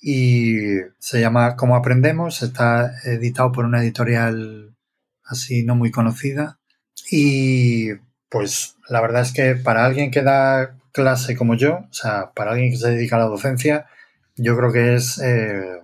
[0.00, 0.56] Y
[0.98, 2.42] se llama ¿Cómo aprendemos?
[2.42, 4.76] Está editado por una editorial
[5.24, 6.58] así no muy conocida.
[7.10, 7.94] Y
[8.28, 12.52] pues la verdad es que para alguien que da clase como yo, o sea, para
[12.52, 13.86] alguien que se dedica a la docencia,
[14.36, 15.80] yo creo que es eh,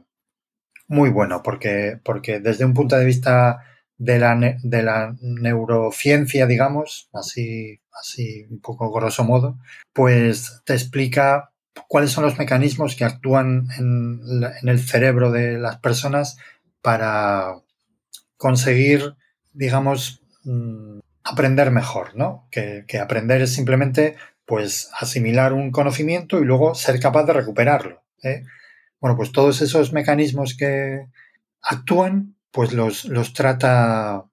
[0.86, 3.64] muy bueno, porque, porque desde un punto de vista
[3.98, 9.58] de la, de la neurociencia, digamos, así, así un poco grosso modo,
[9.92, 11.50] pues te explica
[11.88, 14.20] cuáles son los mecanismos que actúan en,
[14.62, 16.38] en el cerebro de las personas
[16.82, 17.56] para
[18.36, 19.16] conseguir,
[19.52, 22.48] digamos, mm, aprender mejor, ¿no?
[22.50, 24.16] Que, que aprender es simplemente,
[24.50, 28.02] pues, asimilar un conocimiento y luego ser capaz de recuperarlo.
[28.20, 28.42] ¿eh?
[29.00, 31.06] Bueno, pues todos esos mecanismos que
[31.62, 34.24] actúan, pues los, los trata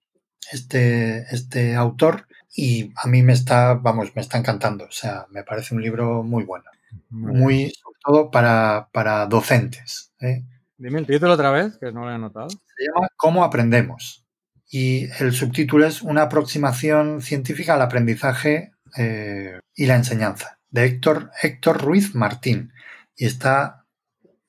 [0.52, 4.86] este, este autor y a mí me está, vamos, me está encantando.
[4.86, 6.66] O sea, me parece un libro muy bueno.
[7.12, 10.16] Muy, sobre todo para, para docentes.
[10.20, 10.44] ¿eh?
[10.80, 12.50] Dime el título otra vez, que no lo he anotado.
[12.50, 14.26] Se llama ¿Cómo aprendemos?
[14.68, 21.32] Y el subtítulo es Una aproximación científica al aprendizaje eh, y la enseñanza, de Héctor,
[21.42, 22.72] Héctor Ruiz Martín.
[23.16, 23.86] Y está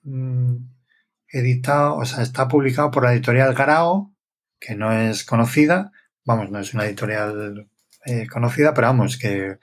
[0.03, 0.57] mm,
[1.28, 4.12] editado, o sea, está publicado por la editorial Garao,
[4.61, 5.93] que no es conocida,
[6.24, 7.68] vamos, no es una editorial
[8.07, 9.59] eh, conocida, pero vamos, que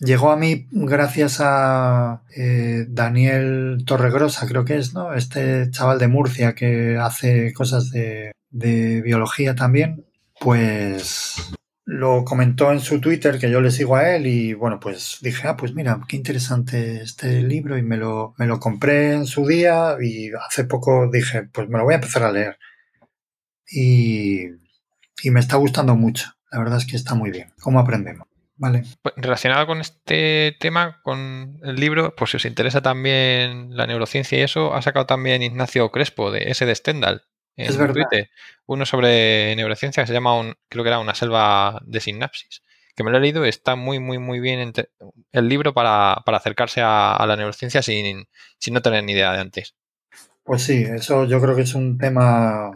[0.00, 5.14] llegó a mí gracias a eh, Daniel Torregrosa, creo que es, ¿no?
[5.14, 10.06] Este chaval de Murcia que hace cosas de, de biología también.
[10.40, 11.52] Pues
[11.92, 15.48] lo comentó en su Twitter que yo le sigo a él y bueno, pues dije,
[15.48, 19.44] ah, pues mira, qué interesante este libro y me lo, me lo compré en su
[19.44, 22.58] día y hace poco dije, pues me lo voy a empezar a leer.
[23.68, 24.44] Y,
[25.24, 26.30] y me está gustando mucho.
[26.52, 27.52] La verdad es que está muy bien.
[27.60, 28.28] ¿Cómo aprendemos?
[28.54, 28.84] Vale.
[29.02, 34.38] Pues, relacionado con este tema, con el libro, pues si os interesa también la neurociencia
[34.38, 37.24] y eso, ha sacado también Ignacio Crespo de ese de Stendhal.
[37.60, 37.94] En Es verdad.
[37.94, 38.30] Twitter,
[38.66, 42.62] uno sobre neurociencia que se llama, un, creo que era una selva de sinapsis,
[42.96, 44.72] que me lo he leído y está muy, muy, muy bien
[45.32, 48.26] el libro para, para acercarse a, a la neurociencia sin,
[48.58, 49.74] sin no tener ni idea de antes.
[50.44, 52.70] Pues sí, eso yo creo que es un tema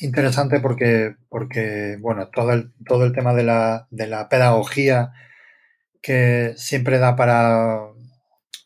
[0.00, 5.12] interesante porque, porque bueno, todo el, todo el tema de la, de la pedagogía
[6.00, 7.80] que siempre da para,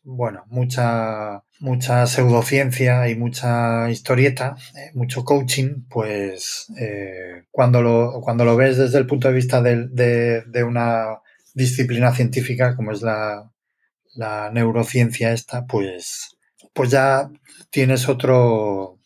[0.04, 8.44] bueno, mucha, mucha pseudociencia y mucha historieta, eh, mucho coaching, pues eh, cuando, lo, cuando
[8.44, 11.20] lo ves desde el punto de vista de, de una
[11.54, 13.50] disciplina científica como es la,
[14.14, 16.36] la neurociencia esta, pues,
[16.72, 17.30] pues ya
[17.70, 18.98] tienes otro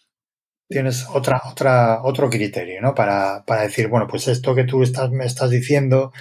[0.69, 2.95] tienes otra, otra, otro criterio, ¿no?
[2.95, 6.13] Para, para decir, bueno, pues esto que tú estás, me estás diciendo,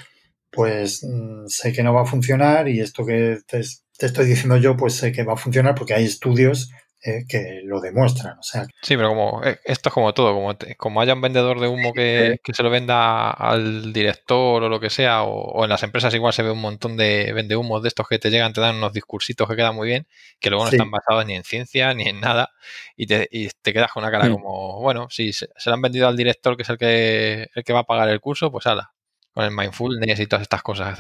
[0.52, 3.62] pues mm, sé que no va a funcionar y esto que te,
[3.98, 6.70] te estoy diciendo yo, pues sé que va a funcionar porque hay estudios
[7.04, 8.40] eh, que lo demuestran.
[8.40, 11.22] O sea, Sí, pero como eh, esto es como todo, como, te- como haya un
[11.22, 15.30] vendedor de humo que, que se lo venda al director o lo que sea, o,
[15.52, 18.32] o en las empresas igual se ve un montón de vendehumos de estos que te
[18.32, 20.08] llegan, te dan unos discursitos que quedan muy bien,
[20.40, 20.78] que luego no Sí.
[20.78, 22.50] están basados ni en ciencia ni en nada,
[22.96, 24.32] y te, y te quedas con una cara Sí.
[24.32, 27.64] como, bueno, si se, se lo han vendido al director que es el que, el
[27.64, 28.94] que va a pagar el curso, pues ala,
[29.32, 30.98] con el mindfulness y todas estas cosas.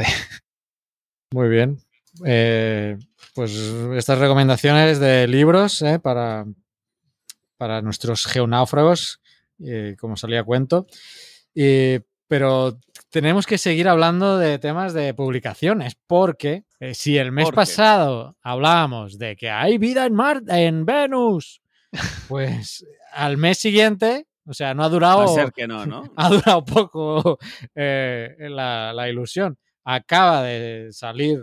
[1.33, 1.79] Muy bien.
[2.25, 2.97] Eh,
[3.33, 3.51] pues
[3.95, 6.45] estas recomendaciones de libros eh, para,
[7.57, 9.19] para nuestros geonáufragos,
[9.65, 10.85] eh, como salía cuento.
[11.53, 12.79] Y- pero
[13.11, 16.63] tenemos que seguir hablando de temas de publicaciones, porque
[16.93, 21.61] si el mes pasado hablábamos de que hay vida en Marte, en Venus,
[22.27, 26.03] pues al mes siguiente, o sea, no ha durado Va a ser que no, ¿no?
[26.15, 27.37] ha durado poco
[27.75, 29.55] eh, la, la ilusión.
[29.87, 31.39] Acaba de salir,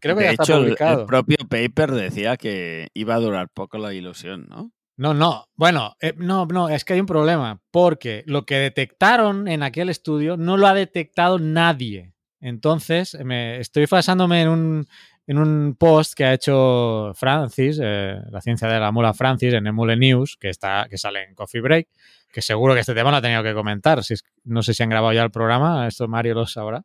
[0.00, 1.00] creo que de ya está hecho, el- publicado.
[1.00, 4.70] El, propio paper decía que iba a durar poco la ilusión, ¿no?
[4.96, 9.48] No, no, bueno, eh, no, no, es que hay un problema, porque lo que detectaron
[9.48, 12.12] en aquel estudio no lo ha detectado nadie.
[12.40, 14.86] Entonces, me, estoy basándome en un,
[15.26, 19.66] en un post que ha hecho Francis, eh, la ciencia de la mula Francis, en
[19.66, 21.88] Emule News, que, está, que sale en Coffee Break,
[22.30, 24.04] que seguro que este tema lo ha tenido que comentar.
[24.04, 26.84] Si es- no sé si han grabado ya el programa, esto Mario lo sabrá.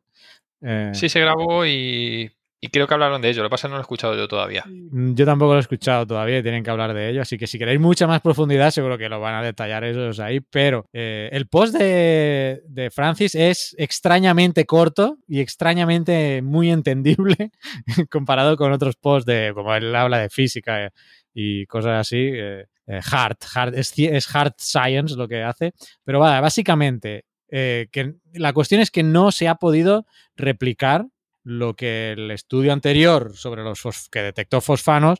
[0.62, 2.30] Eh, Sí, se grabó y,
[2.60, 4.16] y creo que hablaron de ello, lo que pasa es que no lo he escuchado
[4.16, 4.64] yo todavía.
[4.66, 7.46] Mm, Yo tampoco lo he escuchado todavía y tienen que hablar de ello, así que
[7.46, 11.28] si queréis mucha más profundidad seguro que lo van a detallar esos ahí, pero eh,
[11.32, 17.50] el post de, de Francis es extrañamente corto y extrañamente muy entendible
[18.10, 20.90] comparado con otros posts de, como él habla de física eh,
[21.32, 22.66] y cosas así, eh,
[23.12, 28.52] hard, hard es, es hard science lo que hace, pero vaya, básicamente eh, que la
[28.52, 31.06] cuestión es que no se ha podido replicar
[31.44, 33.80] lo que el estudio anterior sobre los
[34.10, 35.18] que detectó fosfanos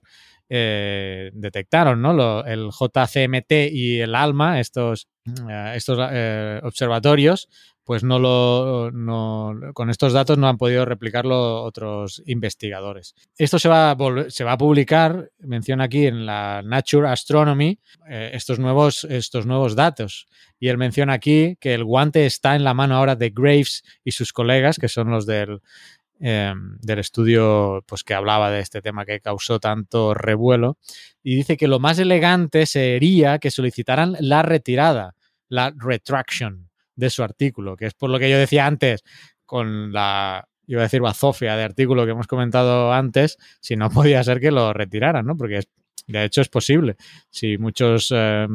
[0.51, 2.45] eh, detectaron, ¿no?
[2.45, 5.09] El JCMT y el ALMA, estos,
[5.49, 5.99] eh, estos
[6.63, 7.49] observatorios,
[7.89, 13.15] pues no lo, no- con estos datos no han podido replicarlo otros investigadores.
[13.39, 13.97] Esto se va a,
[14.29, 17.79] se va a publicar, menciona aquí en la Nature Astronomy,
[18.11, 20.27] eh, estos, nuevos, estos nuevos datos.
[20.61, 24.11] Y él menciona aquí que el guante está en la mano ahora de Graves y
[24.11, 25.63] sus colegas, que son los del,
[26.21, 30.77] eh, del estudio pues, que hablaba de este tema que causó tanto revuelo.
[31.23, 35.15] Y dice que lo más elegante sería que solicitaran la retirada,
[35.49, 36.68] la retraction
[36.99, 39.05] de su artículo, que es por lo que yo decía antes
[39.47, 44.23] con la, iba a decir bazofia de artículo que hemos comentado antes, si no podía
[44.25, 45.37] ser que lo retiraran, ¿no?
[45.37, 45.63] Porque
[46.09, 46.97] de hecho es posible.
[47.31, 48.49] Si muchos eh,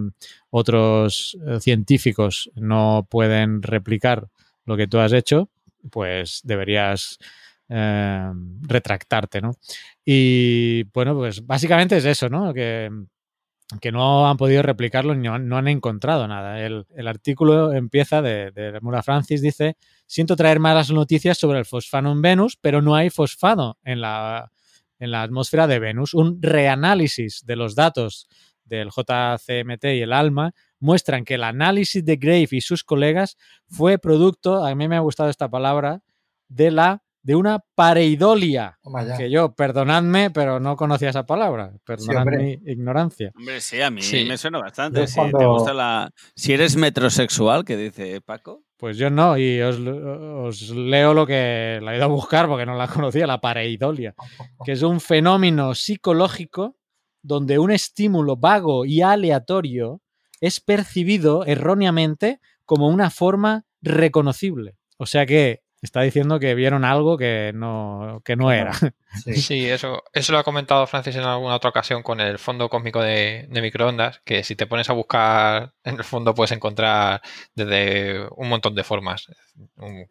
[0.49, 4.27] otros eh, científicos no pueden replicar
[4.65, 5.49] lo que tú has hecho,
[5.89, 7.17] pues deberías
[7.69, 8.31] eh,
[8.61, 9.51] retractarte, ¿no?
[10.03, 12.53] Y bueno, pues básicamente es eso, ¿no?
[12.53, 12.89] Que,
[13.81, 16.59] que no han podido replicarlo ni no, han- encontrado nada.
[16.61, 21.65] El, el artículo empieza de, de Mura Francis, dice, siento traer malas noticias sobre el
[21.65, 24.51] fosfano en Venus, pero no hay fosfano en la,
[24.99, 26.13] en la atmósfera de Venus.
[26.13, 28.27] Un reanálisis de los datos
[28.65, 33.37] del JCMT y el ALMA muestran que el análisis de Grave y sus colegas
[33.67, 36.01] fue producto, a mí me ha gustado esta palabra,
[36.47, 38.77] de la de una pareidolia.
[39.17, 41.71] Que yo, perdonadme, pero no conocía esa palabra.
[41.85, 43.31] Perdonad mi ignorancia.
[43.35, 44.25] Hombre, sí, a mí Sí.
[44.25, 44.99] me suena bastante.
[44.99, 46.11] Yo Si cuando- te gusta la.
[46.35, 48.63] Si eres metrosexual, que dice Paco.
[48.77, 52.65] Pues yo no, y os, os leo lo que la he ido a buscar porque
[52.65, 54.13] no la conocía, la pareidolia,
[54.65, 56.75] que es un fenómeno psicológico
[57.21, 60.01] donde un estímulo vago y aleatorio
[60.41, 64.75] es percibido erróneamente como una forma reconocible.
[64.97, 68.71] O sea que está diciendo que vieron algo que no, que no era.
[69.23, 69.33] Sí.
[69.35, 73.01] Sí, eso, eso lo ha comentado Francis en alguna otra ocasión con el fondo cósmico
[73.01, 77.21] de, de microondas, que si te pones a buscar en el fondo puedes encontrar
[77.55, 79.27] desde un montón de formas.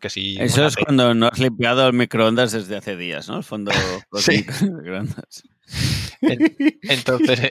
[0.01, 3.39] Que si Eso es cuando no has limpiado el microondas desde hace días, ¿no?
[3.39, 3.73] El fondo
[4.17, 4.45] Sí.
[4.45, 5.43] cósmico del microondas.
[6.83, 7.51] Entonces,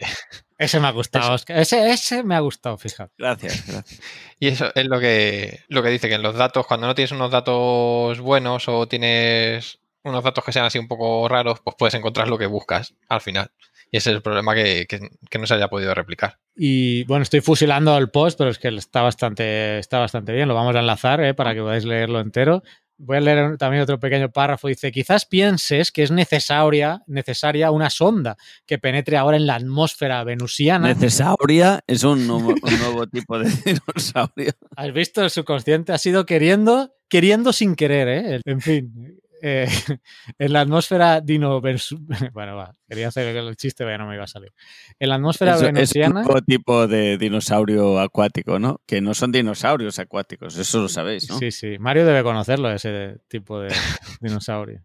[0.57, 1.57] Ese me ha gustado, Óscar.
[1.59, 3.11] Ese, ese me ha gustado, fíjate.
[3.17, 3.99] Gracias, gracias.
[4.39, 7.11] y eso es lo que, lo que dice, que en los datos, cuando no tienes
[7.11, 11.93] unos datos buenos o tienes unos datos que sean así un poco raros, pues puedes
[11.93, 13.51] encontrar lo que buscas al final.
[13.91, 16.37] Y ese es el problema que, que- que no se haya podido replicar.
[16.55, 20.47] Y bueno, estoy fusilando el post, pero es que está bastante, está bastante bien.
[20.47, 21.33] Lo vamos a enlazar ¿eh?
[21.33, 22.63] para que podáis leerlo entero.
[23.03, 24.67] Voy a leer también otro pequeño párrafo.
[24.67, 28.37] Dice, quizás pienses que es necesaria, necesaria una sonda
[28.67, 30.87] que penetre ahora en la atmósfera venusiana.
[30.89, 34.51] Necesauria es un, nuevo- un nuevo tipo de dinosaurio.
[34.75, 38.41] Has visto, el subconsciente ha sido queriendo, queriendo sin querer, ¿eh?
[38.45, 39.67] En fin, eh,
[40.39, 41.61] en la atmósfera dino...
[42.33, 44.51] Bueno, va, quería hacer el chiste, pero ya no me iba a salir.
[44.99, 46.23] En la atmósfera Es, es un venusiana...
[46.45, 48.81] tipo de dinosaurio acuático, ¿no?
[48.85, 51.37] Que no son dinosaurios acuáticos, eso lo sabéis, ¿no?
[51.37, 51.77] Sí, sí.
[51.79, 53.69] Mario debe conocerlo, ese tipo de
[54.21, 54.83] dinosaurio.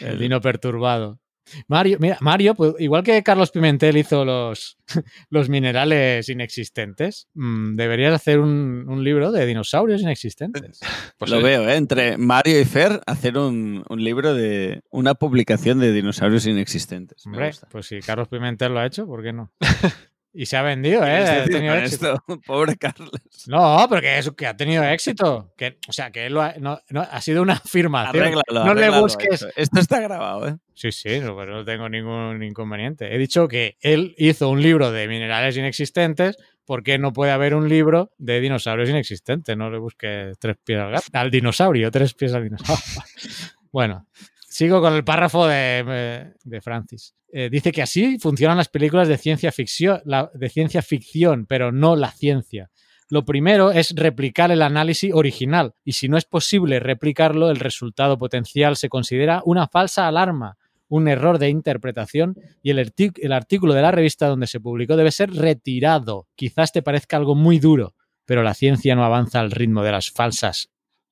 [0.00, 1.20] El dino perturbado.
[1.68, 4.78] Mario, mira, Mario, pues, igual que Carlos Pimentel hizo los,
[5.30, 10.80] los minerales inexistentes, mm, deberías hacer un, un libro de dinosaurios inexistentes.
[11.18, 11.76] Pues lo veo, ¿eh?
[11.76, 17.26] Entre Mario y Fer hacer un, un libro de una publicación de dinosaurios inexistentes.
[17.26, 17.68] Me Hombre, gusta.
[17.70, 19.52] pues si Carlos Pimentel lo ha hecho, ¿por qué no?
[20.32, 21.32] Y se ha vendido, ¿Qué quieres ¿eh?
[21.32, 22.14] Ha decir tenido éxito.
[22.14, 22.40] esto?
[22.46, 23.10] Pobre Carlos.
[23.48, 25.52] No, pero que, es, que ha tenido éxito.
[25.56, 28.22] Que, o sea, que él lo ha, no, no, ha sido una afirmación.
[28.22, 29.42] Arréglalo, no le busques.
[29.42, 29.48] Esto.
[29.56, 30.56] Esto está grabado, ¿eh?
[30.74, 33.12] Sí, sí, no, pero no tengo ningún inconveniente.
[33.14, 36.36] He dicho que él hizo un libro de minerales inexistentes.
[36.64, 39.56] ¿Por qué no puede haber un libro de dinosaurios inexistentes?
[39.56, 41.06] No le busque tres pies al gato.
[41.12, 42.84] Al dinosaurio, tres pies al dinosaurio.
[43.72, 44.06] bueno,
[44.48, 47.16] sigo con el párrafo de, eh, de Francis.
[47.32, 50.00] Eh, dice que así funcionan las películas de ciencia ficción,
[50.34, 52.70] de ciencia ficción, pero no la ciencia.
[53.08, 58.18] Lo primero es replicar el análisis original y si no es posible replicarlo, el resultado
[58.18, 60.58] potencial se considera una falsa alarma,
[60.88, 65.32] un error de interpretación y el artículo de la revista donde se publicó debe ser
[65.32, 66.28] retirado.
[66.36, 67.94] Quizás te parezca algo muy duro,
[68.26, 70.70] pero la ciencia no avanza al ritmo de las falsas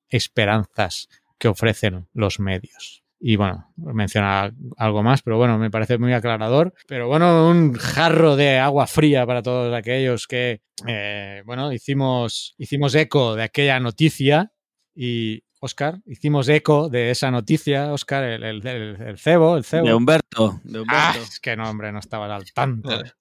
[0.09, 3.03] esperanzas que ofrecen los medios.
[3.21, 6.73] Y bueno, menciona algo más, pero bueno, me parece muy aclarador.
[6.87, 12.95] Pero bueno, un jarro de agua fría para todos aquellos que, eh, bueno, hicimos, hicimos
[12.95, 14.53] eco de aquella noticia
[14.95, 19.85] y, Oscar, hicimos eco de esa noticia, Oscar, el, el, el- el cebo, el cebo.
[19.87, 20.61] De Humberto.
[20.63, 21.21] De Ah, Humberto.
[21.29, 22.89] es que no, hombre, no estabas al tanto.
[23.01, 23.11] Eh.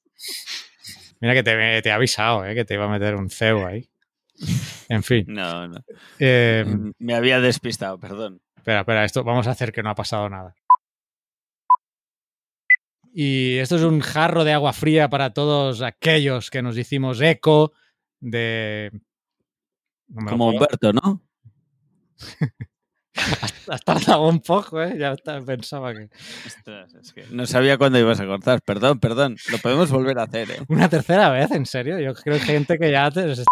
[1.21, 3.91] Mira que te, te he avisado, eh, que te iba a meter un cebo ahí.
[4.89, 5.25] En fin.
[5.27, 5.85] No, no.
[6.21, 6.65] eh,
[7.01, 8.41] Me había despistado, perdón.
[8.69, 10.55] Espera, espera, esto vamos a hacer que no ha pasado nada.
[13.15, 17.73] Y esto es un jarro de agua fría para todos aquellos que nos hicimos eco
[18.21, 18.91] de.
[20.09, 21.23] No Como Humberto, ¿no?
[23.69, 24.99] Has tardado un poco, ¿eh?
[24.99, 25.17] Ya
[25.47, 26.11] pensaba que.
[26.47, 28.61] Ostras, es que no sabía cuándo ibas a cortar.
[28.61, 29.39] Perdón, perdón.
[29.51, 30.59] Lo podemos volver a hacer, ¿eh?
[30.69, 31.99] Una tercera vez, en serio.
[32.01, 33.45] Yo creo que hay gente que ya te está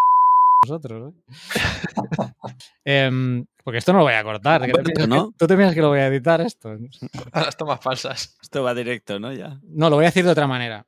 [0.69, 1.15] vosotros.
[1.15, 1.23] ¿eh?
[2.85, 4.65] Em, porque esto no lo voy a cortar.
[4.65, 5.31] ¿Qué te ¿no?
[5.33, 6.71] que- ¿Tú te piensas que lo voy a editar esto?
[7.33, 8.37] a las tomas falsas.
[8.41, 9.33] Esto va directo, ¿no?
[9.33, 9.59] Ya.
[9.65, 10.87] No, lo voy a decir de otra manera.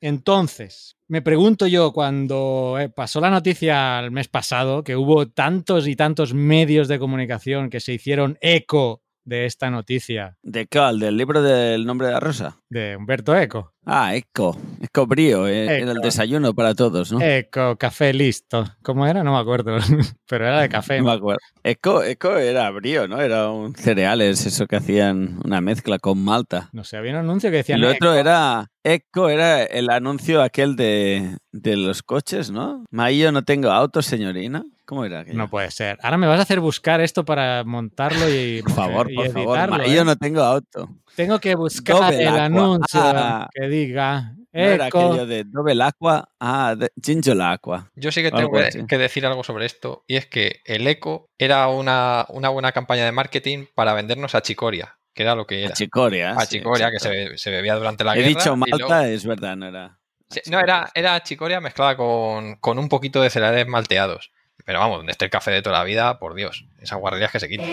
[0.00, 5.88] Entonces, me pregunto yo, cuando eh, pasó la noticia el mes pasado, que hubo tantos
[5.88, 11.00] y tantos medios de comunicación que se hicieron eco de esta noticia ¿De cuál?
[11.00, 12.56] ¿Del libro del nombre de la rosa?
[12.70, 13.74] de Humberto Eco.
[13.84, 14.56] Ah, Eco.
[14.82, 15.46] Eco Brío.
[15.48, 16.00] eh, Era el Eco.
[16.02, 17.20] desayuno para todos, ¿no?
[17.22, 18.66] Eco, café listo.
[18.82, 19.24] ¿Cómo era?
[19.24, 19.76] No me acuerdo,
[20.28, 20.98] pero era de café.
[20.98, 21.40] No me acuerdo.
[21.62, 23.20] Eco, Eco era brío, ¿no?
[23.20, 26.68] Era un cereales, eso que hacían una mezcla con malta.
[26.72, 30.40] No sé, había un anuncio que Y decía lo otro era Echo era el anuncio
[30.42, 32.84] aquel de, de los coches, ¿no?
[32.90, 34.64] Mayo no tengo auto, señorina.
[34.86, 35.36] ¿Cómo era aquello?
[35.36, 35.98] No puede ser.
[36.02, 39.70] Ahora me vas a hacer buscar esto para montarlo y, Por favor, y por favor.
[39.70, 40.04] Mayo ¿eh?
[40.04, 40.88] no tengo auto.
[41.18, 42.44] Tengo que buscar el Aqua.
[42.44, 43.48] anuncio Ah.
[43.52, 44.98] que diga No era Eco.
[45.00, 46.28] aquello de Double Aqua.
[46.38, 47.90] Ah, de Ginger Aqua.
[47.96, 48.52] Yo sí que tengo
[48.86, 53.04] que, decir algo sobre esto, y es que el eco era una, una buena campaña
[53.04, 55.74] de marketing para vendernos a Chicoria, que era lo que era.
[55.74, 56.34] Chicoria.
[56.38, 58.28] A Chicoria, que se, be- se bebía durante la He guerra.
[58.28, 59.98] dicho y Malta, luego- es verdad, no era.
[60.30, 64.30] Sí, no, era, era chicoria mezclada con, con un poquito de cereales malteados.
[64.64, 67.40] Pero vamos, donde esté el café de toda la vida, por Dios, esas guarrerías que
[67.40, 67.66] se quitan.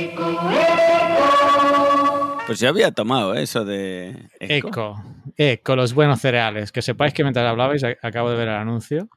[2.48, 3.44] Pues yo había tomado ¿eh?
[3.44, 4.30] eso de.
[4.40, 4.68] Echo.
[4.68, 5.04] Eco.
[5.36, 6.72] Eco, los buenos cereales.
[6.72, 9.10] Que sepáis que mientras hablabais, acabo de ver el anuncio.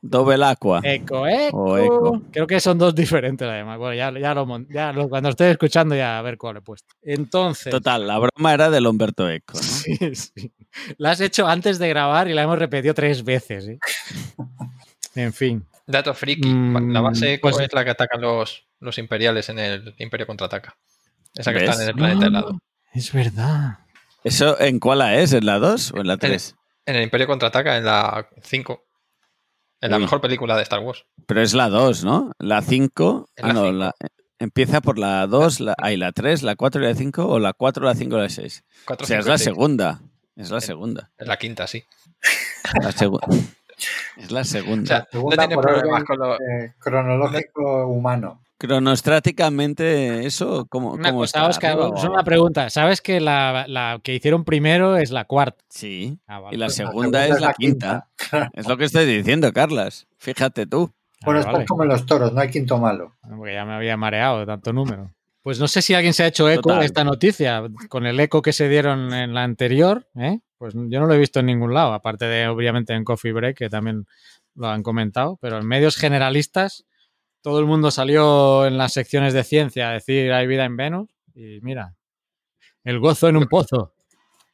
[0.00, 0.80] Double Aqua.
[0.82, 2.22] Eco, eco.
[2.32, 3.78] Creo que son dos diferentes además.
[3.78, 6.94] Bueno, ya, ya lo, ya lo- cuando esté escuchando ya a ver cuál he puesto.
[7.02, 7.70] Entonces.
[7.70, 9.62] Total, la broma era del Humberto Eco, ¿no?
[9.62, 10.52] Sí, sí.
[10.96, 13.68] La has hecho antes de grabar y la hemos repetido tres veces.
[13.68, 13.78] ¿eh?
[15.14, 15.66] En fin.
[15.86, 19.58] Dato friki, Mm, la base eco pues- es la que atacan los, los imperiales en
[19.58, 20.76] el Imperio Contraataca.
[21.34, 21.70] Esa que ¿Ves?
[21.70, 22.58] está en el planeta helado.
[22.92, 23.78] Es verdad.
[24.24, 25.32] ¿Eso en cuál es?
[25.32, 26.56] ¿En la 2 o en la 3?
[26.86, 28.82] En el Imperio Contraataca, en la 5.
[29.80, 30.02] En la Uy.
[30.02, 31.06] mejor película de Star Wars.
[31.26, 32.32] Pero es la 2, ¿no?
[32.38, 33.28] La 5.
[33.36, 33.72] En Ah, la no, cinco.
[33.78, 33.94] la-
[34.38, 37.52] empieza por la 2, la, hay la 3, la 4 y la 5, o la
[37.54, 38.62] 4, la 5 y la 6.
[38.64, 39.44] O Cuatro, sea, es la seis.
[39.44, 40.00] segunda.
[40.36, 41.10] Es la En- segunda.
[41.16, 41.84] Es la quinta, sí.
[42.82, 43.26] La segunda.
[44.18, 44.86] Es la O segunda.
[44.86, 46.40] sea, no Segunda tiene por problemas orden, con los.
[46.40, 48.42] eh, cronológico humano.
[48.60, 51.48] Cronostráticamente, ¿eso cómo, Una cómo cosa, está?
[51.48, 52.70] Oscar, ¿Arriba o es una pregunta.
[52.70, 55.64] ¿Sabes que la, la que hicieron primero es la cuarta?
[55.68, 56.18] Sí.
[56.26, 56.56] Ah, vale.
[56.56, 58.08] Y la La segunda es la quinta.
[58.52, 60.06] Es lo que estoy diciendo, Carlas.
[60.18, 60.92] Fíjate tú.
[61.24, 61.64] Bueno, Ah, vale.
[61.64, 63.14] es como en los toros, no hay quinto malo.
[63.36, 65.10] Porque ya me había mareado de tanto número.
[65.42, 66.80] Pues no sé si alguien se ha hecho eco Total.
[66.80, 70.40] de esta noticia, con el eco que se dieron en la anterior, ¿eh?
[70.58, 73.56] pues yo no lo he visto en ningún lado, aparte de obviamente en Coffee Break,
[73.56, 74.04] que también
[74.54, 76.84] lo han comentado, pero en medios generalistas
[77.42, 81.08] todo el mundo salió en las secciones de ciencia a decir hay vida en Venus
[81.34, 81.94] y mira,
[82.84, 83.94] el gozo en un pozo.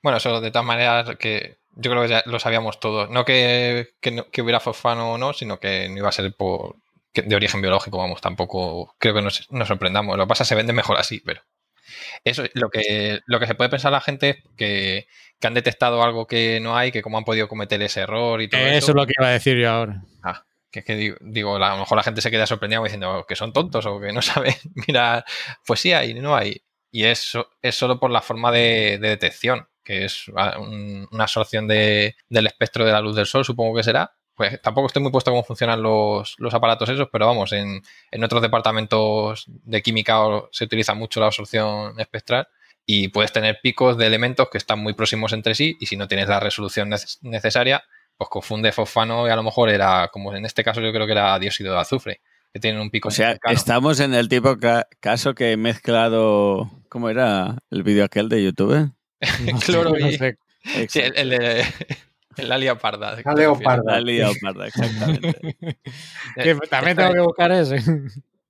[0.03, 3.11] Bueno, eso de todas maneras que yo creo que ya lo sabíamos todos.
[3.11, 6.33] No que, que, no- que hubiera fosfano o no, sino que no iba a ser
[6.35, 6.77] por
[7.13, 10.17] que- de origen biológico, vamos, tampoco creo que nos, nos sorprendamos.
[10.17, 11.43] Lo que pasa es que se vende mejor así, pero
[12.25, 15.07] eso lo que, lo que se puede pensar la gente es que,
[15.41, 18.49] que han detectado algo que no hay, que cómo han podido cometer ese error y
[18.49, 18.91] todo Eso eso.
[18.93, 20.03] es lo que iba a decir yo ahora.
[20.23, 20.45] Ah,
[20.77, 23.37] que es que digo, digo, a lo mejor la gente se queda sorprendida diciendo que
[23.37, 24.55] son tontos o que no saben.
[24.87, 25.25] Mira,
[25.67, 26.63] pues sí hay, no hay.
[26.91, 31.25] Y eso es solo por la forma de, de detección, que es ah, un- una
[31.25, 34.13] absorción de- del espectro de la luz del sol, supongo que será.
[34.35, 38.25] Pues tampoco estoy muy puesto cómo funcionan los, los aparatos esos, pero vamos, en, en
[38.25, 40.19] otros departamentos de química
[40.53, 42.47] se utiliza mucho la absorción espectral
[42.85, 46.07] y puedes tener picos de elementos que están muy próximos entre sí y si no
[46.07, 47.83] tienes la resolución neces- necesaria,
[48.17, 51.13] pues confunde fosfano y a lo mejor era, como en este caso yo creo que
[51.13, 52.21] era dióxido de azufre,
[52.53, 53.55] que tienen un pico O sea, cercano.
[53.55, 56.71] estamos en el tipo ca- caso que he mezclado.
[56.89, 58.91] ¿Cómo era el vídeo aquel de YouTube?
[59.53, 60.39] No sé, Cloro no y- sé.
[60.89, 61.65] Sí, el, el de
[62.37, 63.17] el la leoparda.
[63.25, 63.93] La leoparda.
[63.95, 65.57] La leoparda, exactamente.
[66.37, 67.77] Que también tengo que buscar ese.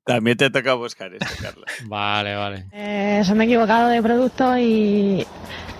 [0.06, 1.66] También te toca buscar esto, Carla.
[1.86, 2.66] Vale, vale.
[2.72, 5.26] Eh, se me he equivocado de producto y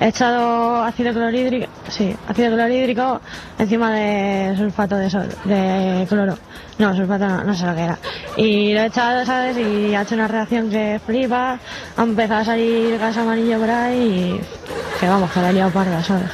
[0.00, 3.20] he echado ácido clorhídrico, sí, ácido clorhídrico
[3.56, 6.36] encima de sulfato de, sol- de cloro.
[6.78, 7.98] No, sulfato no, no sé lo que era.
[8.36, 9.56] Y lo he echado, ¿sabes?
[9.58, 11.60] Y ha hecho una reacción que flipa,
[11.96, 15.70] ha empezado a salir gas amarillo por ahí y que vamos, que la he liado
[15.70, 16.30] parda, ¿sabes?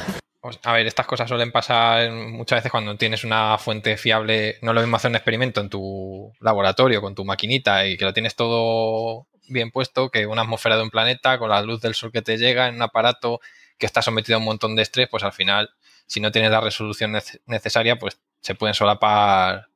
[0.63, 4.57] A ver, estas cosas suelen pasar muchas veces cuando tienes una fuente fiable.
[4.61, 8.03] No es lo mismo hacer un experimento en tu laboratorio con tu maquinita y que
[8.03, 11.95] lo tienes todo bien puesto que una atmósfera de un planeta con la luz del
[11.95, 13.39] sol que te llega en un aparato
[13.77, 15.71] que está sometido a un montón de estrés, pues al final,
[16.07, 19.67] si no tienes la resolución nece- necesaria, pues se pueden solapar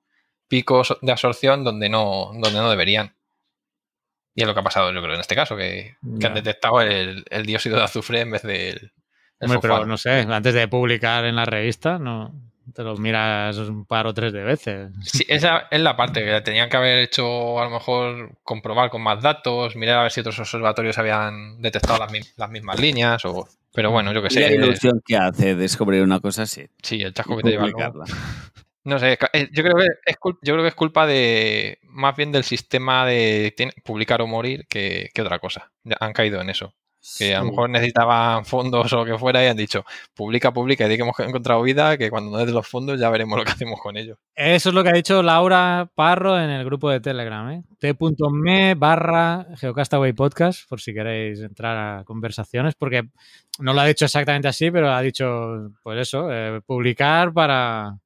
[0.49, 3.15] picos de absorción donde no, donde no deberían.
[4.36, 5.95] Y es lo que ha pasado, yo creo, en este caso, que,
[6.26, 8.91] han detectado el, el dióxido de azufre en vez del.
[9.39, 12.33] Hombre, pero no sé, antes de publicar en la revista, no
[12.73, 14.91] te lo miras un par o tres de veces.
[15.03, 19.01] Sí, esa es la parte que tenían que haber hecho, a lo mejor, comprobar con
[19.01, 23.23] más datos, mirar a ver si otros observatorios habían detectado las, mi- las mismas líneas,
[23.25, 23.47] o...
[23.73, 24.41] pero bueno, yo que ¿Y sé.
[24.41, 26.65] la eh, ilusión que hace descubrir una cosa así?
[26.81, 27.67] sí, el chasco que te lleva.
[27.67, 27.77] luego.
[27.93, 28.05] publicarla.
[28.83, 32.15] No sé, eh, yo creo, que es cul- yo creo que es culpa de más
[32.15, 35.71] bien del sistema de publicar o morir que, que otra cosa.
[35.99, 36.73] Han caído en eso.
[37.17, 40.85] Que a lo mejor necesitaban fondos o lo que fuera y han dicho, publica, publica,
[40.85, 43.45] y di que hemos encontrado vida, que cuando nos des los fondos ya veremos lo
[43.45, 44.17] que hacemos con ellos.
[44.35, 47.63] Eso es lo que ha dicho Laura Parro en el grupo de Telegram, ¿eh?
[47.79, 53.09] t.me barra Geocastaway Podcast, por si queréis entrar a conversaciones, porque
[53.59, 57.97] no lo ha dicho exactamente así, pero ha dicho, pues eso, eh, publicar para,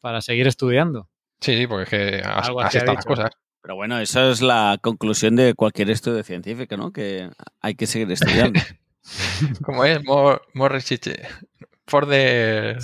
[0.00, 1.08] para seguir estudiando.
[1.40, 3.30] Sí, sí, porque es que así así están las cosas.
[3.66, 6.92] Pero bueno, eso es la conclusión de cualquier estudio científico, ¿no?
[6.92, 7.28] Que
[7.60, 8.60] hay que seguir estudiando.
[9.64, 11.08] Como es, more, more research
[11.88, 12.76] for the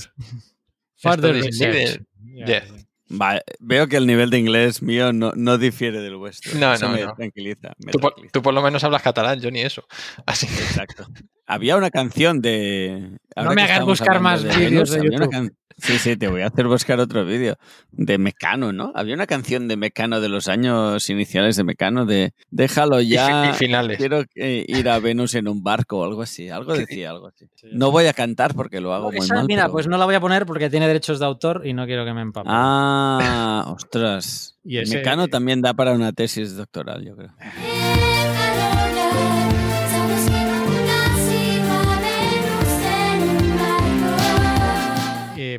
[0.96, 1.74] Further studies research.
[1.74, 2.02] needed.
[2.34, 2.68] Ya, Yes.
[2.72, 3.16] ya.
[3.16, 6.58] Va, veo que el nivel de inglés mío no, no difiere del vuestro.
[6.58, 7.14] No, Eso no, me no.
[7.14, 7.74] tranquiliza.
[7.78, 8.32] me Tú por, tranquiliza.
[8.32, 9.86] tú por lo menos hablas catalán, yo ni eso.
[10.26, 11.06] Así Exacto.
[11.46, 13.18] Había una canción de.
[13.36, 15.30] ahora me hagas buscar más de vídeos Venus, de YouTube.
[15.30, 17.56] can- Sí, sí, te voy a hacer buscar otro vídeo.
[17.90, 18.92] De Mecano, ¿no?
[18.94, 23.50] Había una canción de Mecano de los años iniciales de Mecano de Déjalo ya.
[23.50, 23.96] y finales.
[23.96, 26.50] Quiero eh, ir a Venus en un barco o algo así.
[26.50, 27.46] Algo decía, algo así.
[27.72, 29.46] No voy a cantar porque lo hago muy Esa, mal.
[29.48, 31.86] mira, pero- pues no la voy a poner porque tiene derechos de autor y no
[31.86, 32.48] quiero que me empape.
[32.52, 34.50] Ah, ostras.
[34.64, 37.30] Y ese- Mecano también da para una tesis doctoral, yo creo.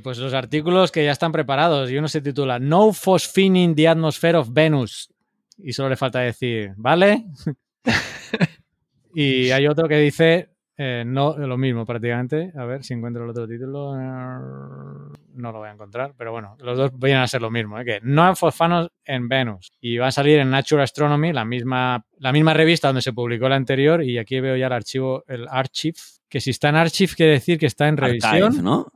[0.03, 4.37] pues los artículos que ya están preparados y uno se titula No Phosphining the Atmosphere
[4.37, 5.09] of Venus.
[5.57, 7.25] Y solo le falta decir, ¿vale?
[9.15, 12.51] y hay otro que dice eh, no lo mismo prácticamente.
[12.55, 13.95] A ver si encuentro el otro título.
[13.95, 17.79] No lo voy a encontrar, pero bueno, los dos vienen a ser lo mismo.
[17.79, 17.85] ¿eh?
[17.85, 19.71] Que no hay fosfanos en Venus.
[19.79, 23.47] Y va a salir en Nature Astronomy, la misma, la misma revista donde se publicó
[23.47, 24.03] la anterior.
[24.03, 25.97] Y aquí veo ya el archivo, el Archive.
[26.27, 28.43] Que si está en Archive quiere decir que está en revisión.
[28.43, 28.91] Archive, ¿no?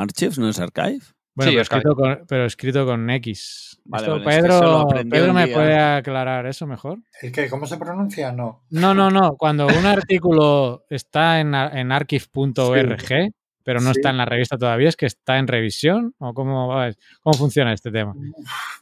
[0.00, 1.00] Archives, ¿no es Archive?
[1.34, 3.80] Bueno, Sí, pero, escrito con, pero escrito con X.
[3.84, 6.98] Vale, Esto, vale, es que eso lo Pedro, Pedro me puede aclarar eso mejor.
[7.22, 7.48] ¿El qué?
[7.48, 8.32] ¿Cómo se pronuncia?
[8.32, 8.64] No.
[8.70, 9.36] No, no, no.
[9.36, 13.32] Cuando un artículo está en, en archive.org,
[13.62, 13.98] pero no Sí.
[14.00, 16.14] está en la revista todavía, ¿es que está en revisión?
[16.18, 16.90] ¿O cómo, va?
[17.22, 18.14] cómo funciona este tema?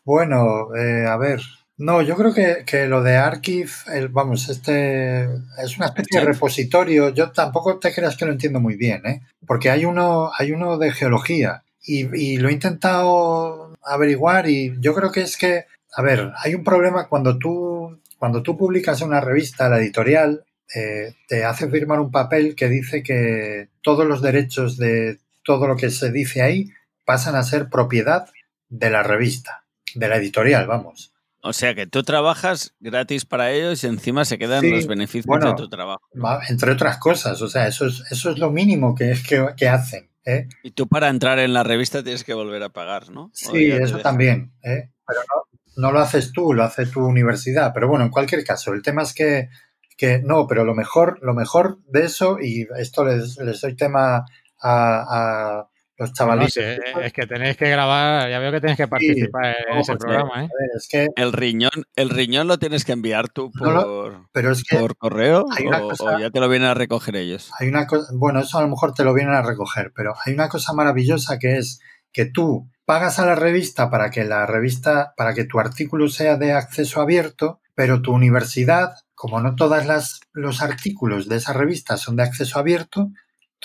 [0.05, 1.41] Bueno, eh, a ver.
[1.79, 5.25] No, yo creo que, que lo de Archive, el, vamos, este
[5.59, 7.11] es una especie de repositorio.
[7.11, 9.23] Yo tampoco te creas que lo entiendo muy bien, ¿eh?
[9.47, 14.95] Porque hay uno, hay uno de geología y, y lo he intentado averiguar y yo
[14.95, 19.09] creo que es que, a ver, hay un problema cuando tú, cuando tú publicas en
[19.09, 24.23] una revista, la editorial, eh, te hace firmar un papel que dice que todos los
[24.23, 26.71] derechos de todo lo que se dice ahí
[27.05, 28.29] pasan a ser propiedad
[28.69, 29.65] de la revista,
[29.95, 31.13] de la editorial, vamos.
[31.47, 35.27] O sea que tú trabajas gratis para ellos y encima se quedan Sí, los beneficios
[35.27, 35.51] bueno.
[35.51, 36.03] de tu trabajo.
[36.49, 40.11] Entre otras cosas, o sea, eso es, eso es lo mínimo que, que, que hacen.
[40.25, 40.49] ¿eh?
[40.65, 43.31] Y tú para entrar en la revista tienes que volver a pagar, ¿no?
[43.33, 44.55] Sí, eso también.
[44.65, 44.91] ¿eh?
[45.07, 47.73] Pero no, no lo haces tú, lo hace tu universidad.
[47.73, 49.49] Pero bueno, en cualquier caso, el tema es que,
[49.97, 54.25] que no, pero lo mejor, lo mejor de eso, y esto les, les doy tema
[54.61, 55.69] a, a
[55.99, 56.53] los No chavalitos.
[56.55, 60.45] sé, es que tenéis que grabar, ya veo que tenéis que participar en ese programa,
[60.45, 60.49] ¿eh?
[60.53, 64.27] A ver, es que, El riñón, el riñón lo tienes que enviar tú No por,
[64.33, 66.75] pero es que por correo hay una o, cosa- o ya te lo vienen a
[66.75, 67.51] recoger ellos.
[67.59, 70.33] hay una cosa, bueno, eso a lo mejor te lo vienen a recoger, pero hay
[70.35, 71.81] una cosa maravillosa que es
[72.13, 76.37] que tú pagas a la revista para que la revista, para que tu artículo sea
[76.37, 81.97] de acceso abierto, pero tu universidad, como no todas las los artículos de esa revista
[81.97, 83.11] son de acceso abierto,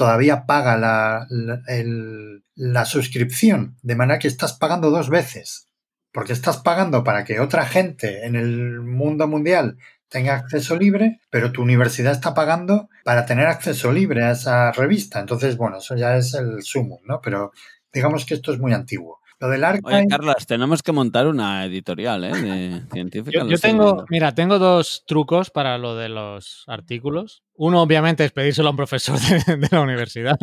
[0.01, 5.67] todavía paga la, la, el- la suscripción, de manera que estás pagando dos veces,
[6.11, 9.77] porque estás pagando para que otra gente en el mundo mundial
[10.09, 15.19] tenga acceso libre, pero tu universidad está pagando para tener acceso libre a esa revista.
[15.19, 17.21] Entonces, bueno, eso ya es el sumo, ¿no?
[17.21, 17.51] Pero
[17.93, 19.19] digamos que esto es muy antiguo.
[19.39, 22.31] Lo del Oye, archive, Carlos, tenemos que montar una editorial, ¿eh?
[22.31, 23.43] De científica.
[23.47, 24.05] Yo, tengo, viendo.
[24.09, 27.41] mira, tengo dos trucos para lo de los artículos.
[27.63, 30.35] Uno, obviamente, es pedírselo a un profesor de, de la universidad,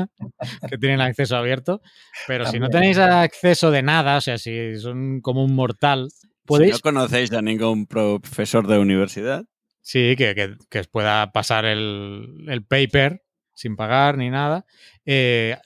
[0.71, 1.81] que tienen acceso abierto.
[2.29, 6.29] Pero si no tenéis acceso de nada, o sea, si son como un mortal, Si
[6.47, 9.45] podéis, no conocéis a ningún profesor de universidad,
[9.81, 14.65] sí, que, que- que os pueda pasar el, el paper sin pagar ni nada.
[15.05, 15.57] Eh,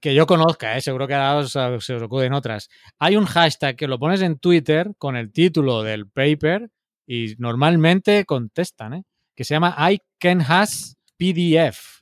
[0.00, 2.70] que yo conozca, eh, seguro que ahora os- se os ocurren otras.
[2.98, 6.70] Hay un hashtag que lo pones en Twitter con el título del paper
[7.06, 9.02] y normalmente contestan, ¿eh?
[9.34, 11.94] Que se llama I can has PDF.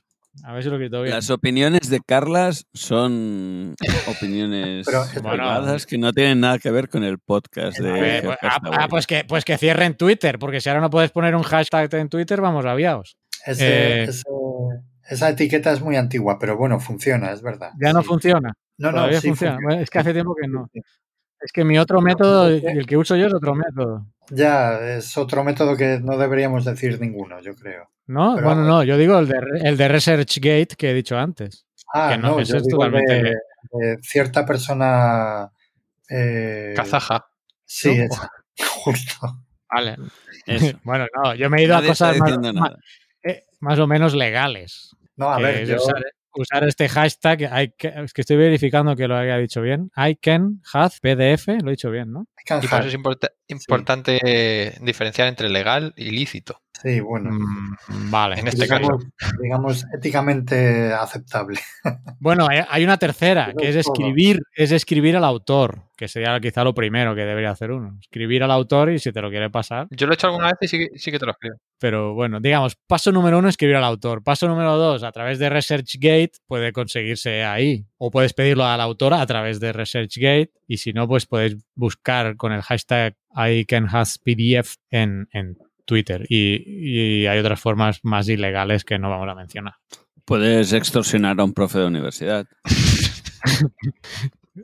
[0.43, 1.13] A ver si lo he escrito bien.
[1.13, 3.75] las opiniones de Carlas son
[4.07, 8.57] opiniones privadas que no tienen nada que ver con el podcast de ver, pues, ah,
[8.79, 11.93] ah, pues que, pues que cierren Twitter, porque si ahora no puedes poner un hashtag
[11.93, 13.15] en Twitter, vamos aviados.
[13.45, 14.23] ese- eh, ese-
[15.09, 17.71] esa etiqueta es muy antigua, pero bueno, funciona, es verdad.
[17.79, 18.07] Ya no Sí.
[18.07, 18.53] funciona.
[18.77, 19.21] No, no, sí funciona.
[19.29, 19.57] funciona.
[19.61, 20.67] Bueno, es que hace tiempo que no.
[21.43, 24.05] Es que mi otro método, el que uso yo es otro método.
[24.29, 27.89] Ya, es otro método que no deberíamos decir ninguno, yo creo.
[28.07, 28.35] ¿No?
[28.35, 31.65] Pero bueno, no, yo digo el de, el de ResearchGate que he dicho antes.
[31.93, 33.35] Ah, Que no, no, que eso yo es digo totalmente- de,
[33.71, 35.49] de cierta persona...
[36.09, 37.25] eh, Kazaja.
[37.65, 38.03] Sí, ¿no?
[38.05, 38.29] esa,
[38.83, 39.43] justo.
[39.69, 39.97] Vale.
[40.45, 40.77] Eso.
[40.83, 42.71] Bueno, no, yo me he ido Nadie a cosas más, más-
[43.23, 44.91] eh, más o menos legales.
[45.17, 45.77] No, a ver, yo...
[46.35, 49.91] usar, este hashtag, I es que estoy verificando que lo haya dicho bien.
[49.95, 52.27] I can have PDF, lo he dicho bien, ¿no?
[52.63, 56.61] Y por eso es importa- importante eh, diferenciar entre legal y lícito.
[56.81, 57.31] Sí, bueno.
[57.31, 58.39] Mm, vale.
[58.39, 58.81] En este caso.
[58.81, 59.05] digamos,
[59.41, 61.59] digamos, éticamente aceptable.
[62.19, 66.73] Bueno, hay, una tercera, que es escribir, es escribir al autor, que sería quizá lo
[66.73, 67.97] primero que debería hacer uno.
[67.99, 69.87] Escribir al autor y si te lo quiere pasar.
[69.91, 71.57] Yo lo he hecho alguna vez y sí, que- sí que te lo escribo.
[71.79, 74.23] Pero bueno, digamos, paso número uno, escribir al autor.
[74.23, 77.85] Paso número dos, a través de ResearchGate puede conseguirse ahí.
[77.97, 80.51] O puedes pedirlo al autor a través de ResearchGate.
[80.65, 86.25] Y si no, pues puedes buscar con el hashtag ICanHasPDF en, en Twitter.
[86.29, 89.73] Y, y hay otras formas más ilegales que no vamos a mencionar.
[90.25, 92.47] Puedes extorsionar a un profe de universidad.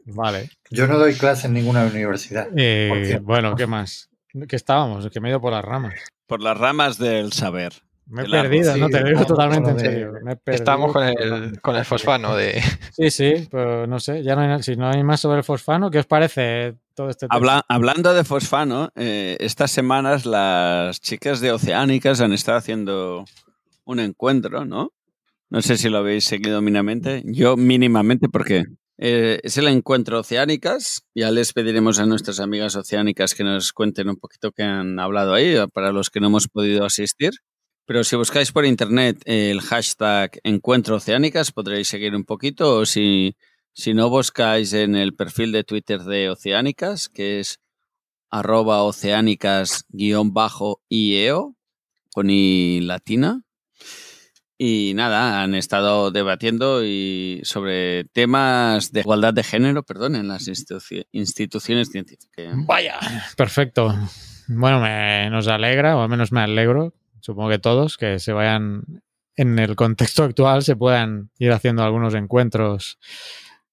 [0.05, 0.49] Vale.
[0.69, 2.47] Yo no doy clase en ninguna universidad.
[2.55, 4.09] Eh, bueno, ¿qué más?
[4.47, 5.09] ¿Qué estábamos?
[5.09, 5.95] Que me he ido por las ramas.
[6.27, 7.73] Por las ramas del saber.
[8.09, 10.11] Me he perdido, sí, no te lo digo totalmente en serio.
[10.23, 12.61] Me he perdido Estábamos con el, con el fosfano de...
[12.91, 15.91] Sí, sí, pero no sé, ya no hay, si no hay más sobre el fosfano,
[15.91, 17.35] ¿qué os parece todo este tema?
[17.35, 23.25] Habla- hablando de fosfano, eh, estas semanas las chicas de Oceánicas han estado haciendo
[23.85, 24.91] un encuentro, ¿no?
[25.51, 27.23] No sé si lo habéis seguido mínimamente.
[27.25, 28.65] Yo mínimamente porque
[28.97, 31.03] eh, es el encuentro Oceánicas.
[31.15, 35.33] Ya les pediremos a nuestras amigas oceánicas que nos cuenten un poquito qué han hablado
[35.33, 37.31] ahí, para los que no hemos podido asistir.
[37.89, 43.35] Pero si buscáis por internet el hashtag Encuentro Oceánicas podréis seguir un poquito o si,
[43.73, 47.59] si no buscáis en el perfil de Twitter de Oceánicas, que es
[48.29, 51.55] arroba oceánicas-ieo
[52.13, 53.41] con i latina.
[54.59, 60.47] Y nada, han estado debatiendo y sobre temas de igualdad de género, perdón, en las
[60.47, 62.53] instituci- instituciones científicas.
[62.67, 62.99] Vaya,
[63.35, 63.95] perfecto.
[64.47, 66.93] Bueno, me- nos alegra, o al menos me alegro,
[67.29, 69.03] supongo que todos, que se vayan,
[69.35, 72.97] en el contexto actual, se puedan ir haciendo algunos encuentros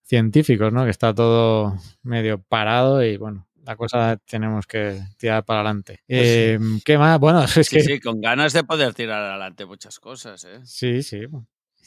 [0.02, 0.84] científicos, ¿no?
[0.84, 6.00] Que está todo medio parado y bueno, la cosa tenemos que tirar para adelante.
[6.06, 7.18] Eh, ¿Qué más?
[7.18, 7.82] Bueno, es Pues Sí, que...
[7.82, 10.60] sí, con ganas de poder tirar adelante muchas cosas, ¿eh?
[10.64, 11.22] Sí, sí.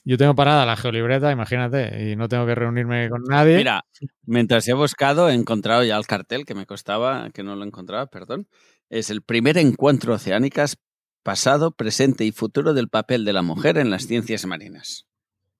[0.03, 3.57] Yo tengo parada la geolibreta, imagínate, y no tengo que reunirme con nadie.
[3.57, 3.85] Mira,
[4.25, 8.07] mientras he buscado, he encontrado ya el cartel que me costaba, que no lo encontraba,
[8.07, 8.47] perdón.
[8.89, 10.77] Es el primer encuentro oceánicas
[11.23, 15.05] pasado, presente y futuro del papel de la mujer en las ciencias marinas.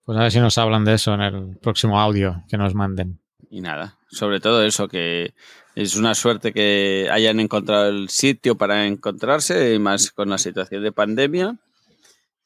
[0.03, 3.19] Pues a ver si nos hablan de eso en el próximo audio que nos manden.
[3.51, 5.33] Y nada, sobre todo eso, que
[5.75, 10.83] es una suerte que hayan encontrado el sitio para encontrarse, y más con la situación
[10.83, 11.57] de pandemia.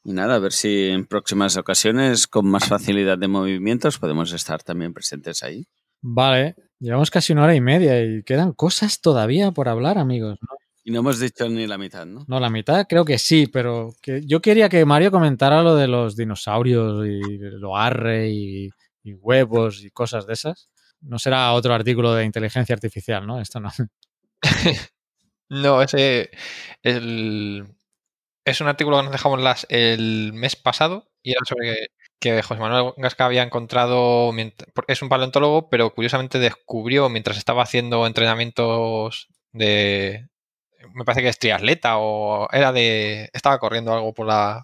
[0.04, 4.62] Y nada, a ver si en próximas ocasiones, con más facilidad de movimientos, podemos estar
[4.62, 5.66] también presentes ahí.
[6.02, 10.38] Vale, llevamos casi una hora y media y quedan cosas todavía por hablar, amigos.
[10.42, 10.48] ¿no?
[10.86, 12.24] Y no hemos dicho ni la mitad, ¿no?
[12.28, 15.88] No, la mitad creo que sí, pero que yo quería que Mario comentara lo de
[15.88, 18.68] los dinosaurios y lo arre y,
[19.02, 20.68] y huevos y cosas de esas.
[21.00, 23.40] No será otro artículo de inteligencia artificial, ¿no?
[23.40, 23.70] Esto no.
[25.50, 26.30] No, ese
[26.82, 27.64] el-
[28.44, 31.88] es un artículo que nos dejamos las, el mes pasado y era sobre
[32.20, 34.32] que José Manuel Gasca había encontrado,
[34.88, 40.28] es un paleontólogo, pero curiosamente descubrió mientras estaba haciendo entrenamientos de,
[40.92, 44.62] me parece que es triatleta o era de, estaba corriendo algo por la,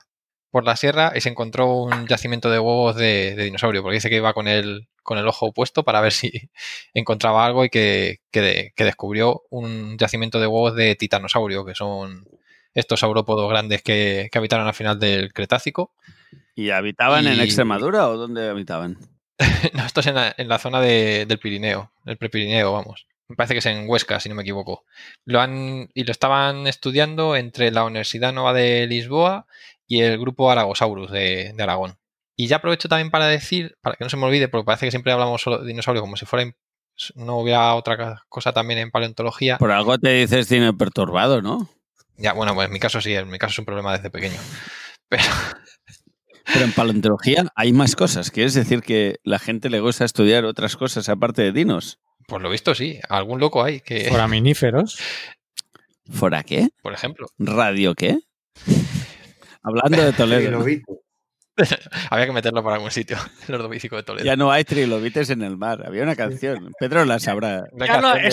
[0.51, 4.11] por la sierra y se encontró un yacimiento de huevos de, de dinosaurio, porque dice
[4.11, 6.51] que iba con el, con el ojo opuesto para ver si
[6.95, 12.27] encontraba algo y que, que, que descubrió un yacimiento de huevos de titanosaurio, que son
[12.75, 15.93] estos saurópodos grandes que, que habitaron al final del Cretácico.
[16.55, 18.99] ¿Y habitaban en Extremadura o dónde habitaban?
[19.73, 23.07] No, esto es en la, en la zona de- del Pirineo, el Prepirineo, vamos.
[23.31, 24.85] Me parece que es en Huesca, si no me equivoco.
[25.25, 29.47] Lo han, y lo estaban estudiando entre la Universidad Nova de Lisboa
[29.87, 31.97] y el grupo Aragosaurus de, de Aragón.
[32.37, 34.91] Y ya aprovecho también para decir, para que no se me olvide, porque parece que
[34.91, 36.51] siempre hablamos solo de dinosaurios como si fuera
[37.15, 39.59] no hubiera otra cosa también en paleontología.
[39.59, 41.71] Por algo te dices cine perturbado, ¿no?
[42.17, 44.41] Ya, bueno, pues en mi caso sí, en mi caso es un problema desde pequeño.
[45.09, 45.23] Pero
[46.53, 48.31] Pero en paleontología hay más cosas.
[48.31, 52.01] ¿Quieres decir que la gente le gusta estudiar otras cosas aparte de dinos?
[52.31, 54.99] Por lo visto sí, algún loco hay que, Foraminíferos.
[56.11, 56.69] ¿Fora qué?
[56.83, 58.19] por ejemplo, ¿Radio qué?
[59.63, 60.65] Hablando de Toledo.
[62.11, 64.25] Había que meterlo por algún sitio, el ordovícico de Toledo.
[64.25, 65.83] Ya no hay trilobites en el mar.
[65.87, 66.73] Había una canción.
[66.81, 67.65] Pedro la sabrá.
[67.73, 68.29] Una Ya no, canción de-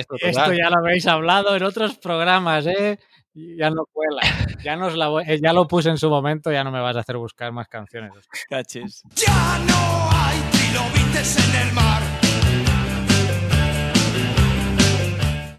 [0.00, 2.98] esto, de ya lo habéis hablado en otros programas, ¿eh?
[3.34, 4.22] Ya no cuela.
[4.64, 6.96] Ya, nos la voy- eh, ya lo puse en su momento, ya no me vas
[6.96, 8.12] a hacer buscar más canciones.
[8.48, 9.02] Cachis.
[9.16, 12.00] Ya no hay trilobites en el mar.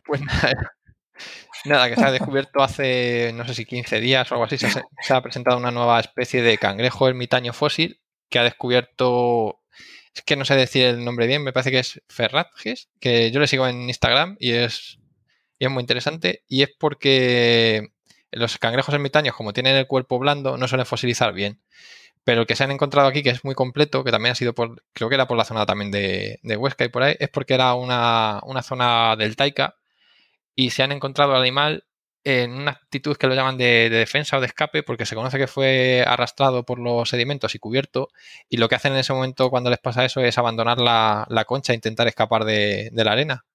[0.06, 0.52] Pues nada,
[1.66, 4.68] nada, que se ha descubierto hace, no sé si 15 días o algo así, se,
[4.68, 9.62] ha- se ha presentado una nueva especie de cangrejo ermitaño fósil que ha descubierto,
[10.16, 13.40] es que no sé decir el nombre bien, me parece que es Ferratges, que yo
[13.40, 15.00] le sigo en Instagram y es,
[15.60, 17.90] y es muy interesante, y es porque
[18.32, 21.62] los cangrejos ermitaños, como tienen el cuerpo blando, no suelen fosilizar bien.
[22.24, 24.54] Pero el que se han encontrado aquí, que es muy completo, que también ha sido
[24.56, 27.30] por, creo que era por la zona también de, de Huesca y por ahí, es
[27.30, 29.76] porque era una, una zona deltaica
[30.56, 31.86] y se han encontrado al animal
[32.24, 35.38] en una actitud que lo llaman de, de defensa o de escape, porque se conoce
[35.38, 38.10] que fue arrastrado por los sedimentos y cubierto,
[38.50, 41.46] y lo que hacen en ese momento cuando les pasa eso es abandonar la, la
[41.46, 43.46] concha e intentar escapar de, de la arena.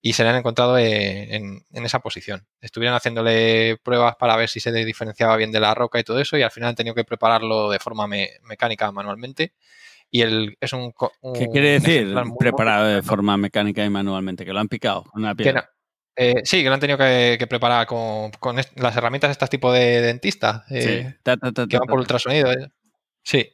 [0.00, 2.46] Y se le han encontrado en, esa posición.
[2.60, 6.36] Estuvieron haciéndole pruebas para ver si se diferenciaba bien de la roca y todo eso,
[6.38, 9.54] y al final han tenido que prepararlo de forma me- mecánica manualmente.
[10.10, 12.14] Y el, es un, co- ¿Qué un quiere decir?
[12.38, 15.70] Preparado de forma mecánica y manualmente, que lo han picado una piedra.
[16.18, 18.30] Eh, sí, que lo han tenido que, que preparar con,
[18.76, 20.74] las herramientas estas tipo de dentista, Sí.
[20.78, 22.52] eh, Ta, ta, ta, que van por ultrasonido.
[22.52, 22.68] eh.
[23.24, 23.52] Sí.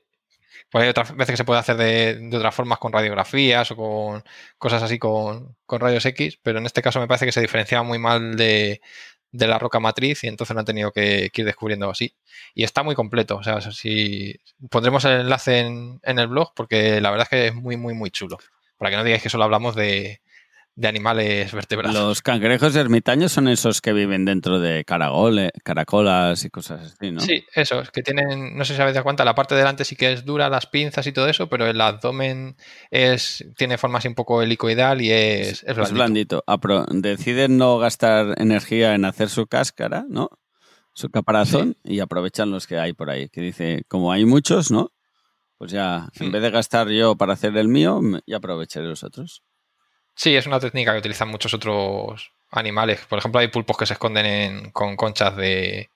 [0.70, 3.76] Pues hay otras veces que se puede hacer de, de otras formas con radiografías o
[3.76, 4.24] con
[4.58, 7.84] cosas así con, con rayos X, pero en este caso me parece que se diferenciaba
[7.84, 8.80] muy mal de,
[9.32, 12.16] de la roca matriz y entonces lo han tenido que, que ir descubriendo así.
[12.54, 13.36] Y está muy completo.
[13.36, 14.34] O sea, si
[14.70, 17.94] pondremos el enlace en, en el blog porque la verdad es que es muy, muy,
[17.94, 18.38] muy chulo.
[18.78, 20.20] Para que no digáis que solo hablamos de,
[20.76, 21.94] de animales vertebrados.
[21.96, 27.20] Los cangrejos ermitaños son esos que viven dentro de caragoles, caracolas y cosas así, ¿no?
[27.20, 29.84] Sí, eso, es que tienen, no sé si sabéis de cuenta, la parte de delante
[29.84, 32.56] sí que es dura, las pinzas y todo eso, pero el abdomen
[32.90, 35.94] es, tiene forma así un poco helicoidal y es, es Es blandito.
[35.94, 36.44] blandito.
[36.48, 40.28] Apro- deciden no gastar energía en hacer su cáscara, ¿no?
[40.92, 43.28] Su caparazón y aprovechan los que hay por ahí.
[43.28, 44.92] Que dice, como hay muchos, ¿no?
[45.56, 46.32] Pues ya, en Hmm.
[46.32, 49.42] vez de gastar yo para hacer el mío, ya aprovecharé los otros.
[50.14, 53.00] Sí, es una técnica que utilizan muchos otros animales.
[53.08, 55.90] Por ejemplo, hay pulpos que se esconden en- con conchas de,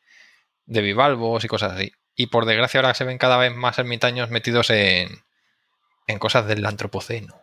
[0.67, 1.93] de bivalvos y cosas así.
[2.17, 5.09] Y por desgracia ahora se ven cada vez más ermitaños metidos en,
[6.09, 7.35] en cosas del antropoceno.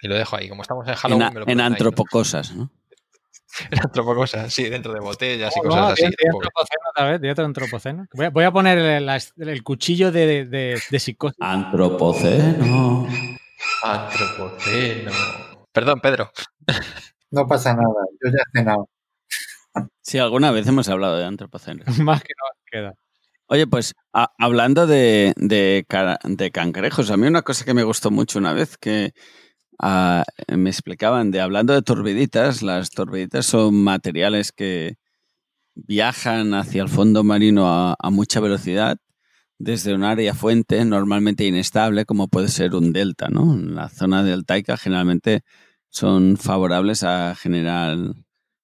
[0.00, 0.48] Y lo dejo ahí.
[0.48, 1.74] Como estamos en En, Halloween, a- me lo en ponen ahí, ¿no?
[1.74, 2.70] antropocosas, ¿no?
[3.70, 6.04] En antropocosas, sí, dentro de botellas y Oh, cosas no, así.
[6.06, 8.06] antropoceno otra vez, antropoceno.
[8.14, 11.36] Voy a, voy a poner el, el cuchillo de, de, de psicosis.
[11.38, 13.06] Antropoceno.
[13.82, 15.10] Antropoceno.
[15.72, 16.30] Perdón, Pedro.
[17.30, 17.88] No pasa nada,
[18.22, 18.88] yo ya he cenado.
[20.02, 21.84] Sí, alguna vez hemos hablado de antropoceno.
[22.04, 22.94] Más que no queda.
[23.46, 25.84] Oye, pues a- hablando de, de,
[26.52, 29.12] cangrejos, a mí una cosa que me gustó mucho una vez que
[30.48, 34.96] me explicaban de hablando de torbiditas, las torbiditas son materiales que
[35.74, 38.98] viajan hacia el fondo marino a, a mucha velocidad
[39.62, 43.54] desde un área fuente normalmente inestable como puede ser un delta, ¿no?
[43.54, 45.42] En la zona deltaica generalmente
[45.88, 47.96] son favorables a generar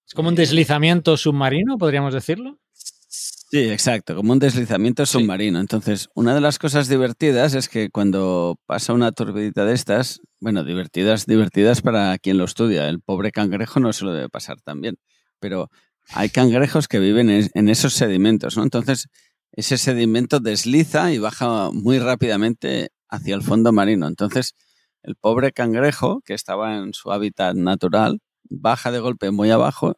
[0.04, 2.58] Es como un deslizamiento submarino, podríamos decirlo.
[2.72, 5.60] Sí, exacto, como un deslizamiento submarino.
[5.60, 10.64] Entonces, una de las cosas divertidas es que cuando pasa una turbidita de estas, bueno,
[10.64, 12.88] divertidas, divertidas para quien lo estudia.
[12.88, 14.96] El pobre cangrejo no se lo debe pasar tan bien.
[15.38, 15.70] Pero
[16.10, 18.64] hay cangrejos que viven en, en esos sedimentos, ¿no?
[18.64, 19.08] Entonces,
[19.52, 24.06] ese sedimento desliza y baja muy rápidamente hacia el fondo marino.
[24.06, 24.54] Entonces,
[25.02, 28.20] el pobre cangrejo, que estaba en su hábitat natural,
[28.50, 29.96] baja de golpe muy abajo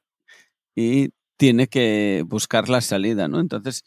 [0.74, 3.40] y tiene que buscar la salida, ¿no?
[3.40, 3.84] Entonces,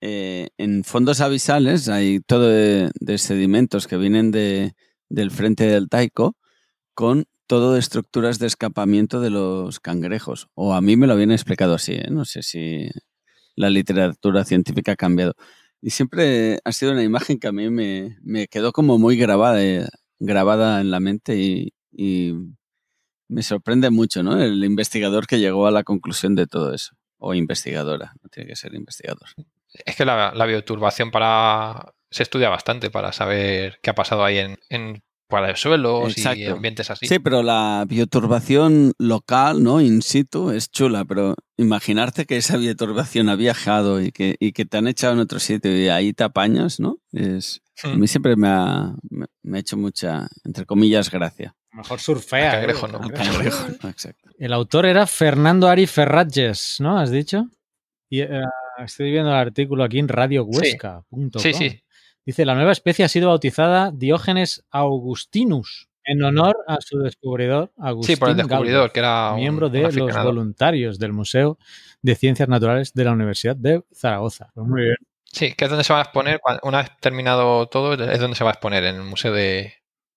[0.00, 4.74] eh, en fondos abisales hay todo de, sedimentos que vienen de,
[5.08, 6.36] del frente del Taico
[6.94, 10.48] con todo de estructuras de escapamiento de los cangrejos.
[10.54, 12.08] O a mí me lo habían explicado así, ¿eh?
[12.10, 12.90] no sé si
[13.58, 15.34] la literatura científica ha cambiado.
[15.80, 19.62] Y siempre ha sido una imagen que a mí me, me quedó como muy grabada,
[19.62, 19.86] eh,
[20.18, 21.72] grabada en la mente y,
[23.30, 24.40] me sorprende mucho, ¿no?
[24.40, 26.94] El investigador que llegó a la conclusión de todo eso.
[27.18, 29.28] O investigadora, no tiene que ser investigador.
[29.84, 34.38] Es que la, la bioturbación para se estudia bastante para saber qué ha pasado ahí
[34.38, 36.52] en para suelos y Exacto.
[36.54, 37.06] ambientes así.
[37.06, 39.80] Sí, pero la bioturbación local, ¿no?
[39.80, 44.64] In situ, es chula, pero imaginarte que esa bioturbación ha viajado y que, y que
[44.64, 46.96] te han echado en otro sitio y ahí te apañas, ¿no?
[47.12, 48.00] Es, a Hmm.
[48.00, 51.54] mí siempre me ha, me, me ha hecho mucha, entre comillas, gracia.
[51.70, 52.50] Mejor surfea.
[52.50, 52.90] Cangrejo, ¿eh?
[52.90, 52.98] ¿no?
[53.88, 54.30] Exacto.
[54.36, 56.98] El autor era Fernando Ari Ferrages, ¿no?
[56.98, 57.46] ¿Has dicho?
[58.10, 58.28] Y, eh,
[58.84, 61.30] Estoy viendo el artículo aquí en radiohuesca.com.
[61.38, 61.80] Sí, sí.
[62.28, 68.16] Dice, la nueva especie ha sido bautizada Diógenes augustinus en honor a su descubridor, Agustín
[68.16, 71.56] Sí, por el descubridor, Galvez, que era un- miembro un de los voluntarios del Museo
[72.02, 74.50] de Ciencias Naturales de la Universidad de Zaragoza.
[74.56, 74.96] Muy bien.
[75.24, 78.44] Sí, que es donde se va a exponer, una vez terminado todo, es donde se
[78.44, 79.72] va a exponer, en el Museo de,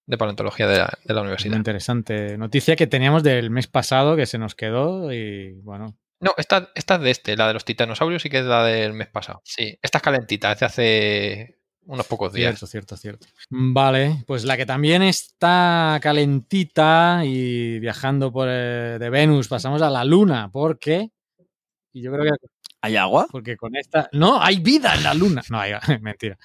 [0.06, 1.56] de Paleontología de la, de la Muy Universidad.
[1.56, 6.72] interesante noticia que teníamos del mes pasado que se nos quedó y bueno, No, esta,
[6.76, 9.42] esta es de este, la de los titanosaurios, sí que es la del mes pasado.
[9.46, 11.61] Sí, esta es calentita, es de hace
[11.91, 12.57] unos pocos días.
[12.57, 13.27] Cierto, cierto, cierto.
[13.49, 19.89] Vale, pues la que también está calentita y viajando por eh, de Venus pasamos a
[19.89, 21.09] la Luna, porque
[21.93, 22.47] y yo creo que
[22.84, 23.27] ¿Hay agua?
[23.30, 26.38] porque con esta no hay vida en la Luna, no hay mentira.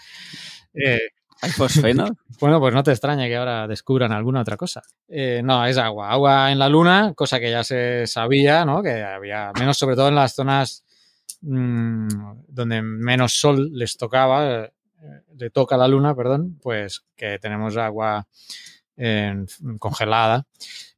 [0.74, 1.00] Eh,
[1.42, 2.08] ¿Hay fosfeno?
[2.40, 4.82] bueno, pues no te extraña que ahora descubran alguna otra cosa.
[5.06, 8.82] Eh, no, es agua, agua en la Luna, cosa que ya se sabía, ¿no?
[8.82, 10.84] Que había menos, sobre todo en las zonas
[11.42, 12.08] mm,
[12.48, 14.70] donde menos sol les tocaba,
[15.36, 18.26] le toca la Luna, perdón, pues que tenemos agua
[19.78, 20.46] congelada.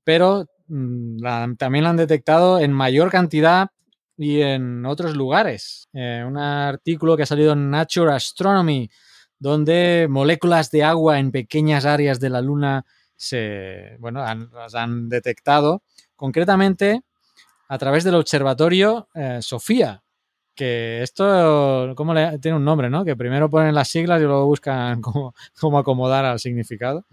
[0.05, 3.69] Pero mm, la- también la han detectado en mayor cantidad
[4.17, 5.89] y en otros lugares.
[5.93, 8.91] Eh, un artículo que ha salido en Nature Astronomy,
[9.39, 12.85] donde moléculas de agua en pequeñas áreas de la Luna
[13.17, 15.83] se, bueno, han- las han detectado,
[16.17, 17.03] concretamente
[17.69, 20.03] a través del observatorio eh, Sofía,
[20.59, 23.05] que esto ¿cómo le- tiene un nombre, ¿no?
[23.05, 27.05] Que primero ponen las siglas y luego buscan cómo, cómo acomodar al significado.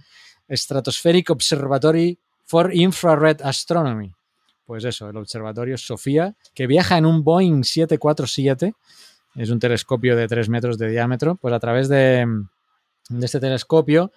[0.49, 4.11] Stratospheric Observatory for Infrared Astronomy.
[4.65, 8.73] Pues eso, el observatorio Sofía, que viaja en un Boeing 747,
[9.35, 12.25] es un telescopio de 3 metros de diámetro, pues a través de,
[13.09, 14.11] de este telescopio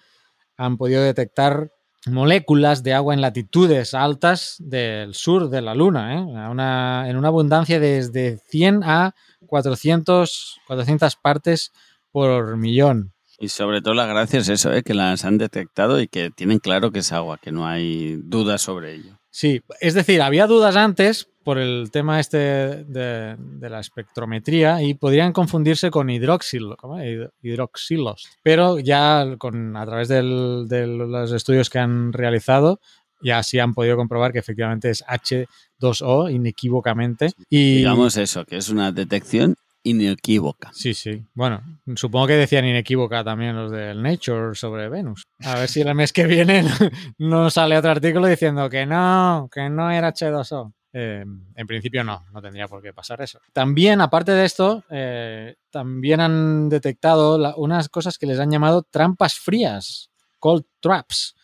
[0.57, 1.71] han podido detectar
[2.07, 6.49] moléculas de agua en latitudes altas del sur de la Luna, ¿eh?
[6.49, 9.13] Una- en una abundancia de desde 100 a
[9.45, 11.71] 400, 400 partes
[12.11, 13.13] por millón.
[13.39, 14.83] Y sobre todo la gracia es eso, ¿eh?
[14.83, 18.61] que las han detectado y que tienen claro que es agua, que no hay dudas
[18.61, 19.17] sobre ello.
[19.29, 24.93] Sí, es decir, había dudas antes por el tema este de, de la espectrometría y
[24.93, 26.99] podrían confundirse con hidroxilo, ¿cómo?
[26.99, 28.27] Hid- hidroxilos.
[28.43, 32.79] Pero ya con, a través del- de los estudios que han realizado,
[33.23, 37.31] ya sí han podido comprobar que efectivamente es H2O inequívocamente.
[37.49, 40.69] Y, Digamos eso, que es una detección inequívoca.
[40.71, 41.23] Sí, sí.
[41.33, 41.61] Bueno,
[41.95, 45.23] supongo que decían inequívoca también los del Nature sobre Venus.
[45.43, 46.63] A ver si el mes que viene
[47.17, 50.73] no sale otro artículo diciendo que no, que no era H2O.
[50.91, 51.23] Eh,
[51.55, 53.39] en principio no, no tendría por qué pasar eso.
[53.53, 59.35] También, aparte de esto, eh, también han detectado unas cosas que les han llamado trampas
[59.35, 60.09] frías,
[60.39, 61.35] cold traps,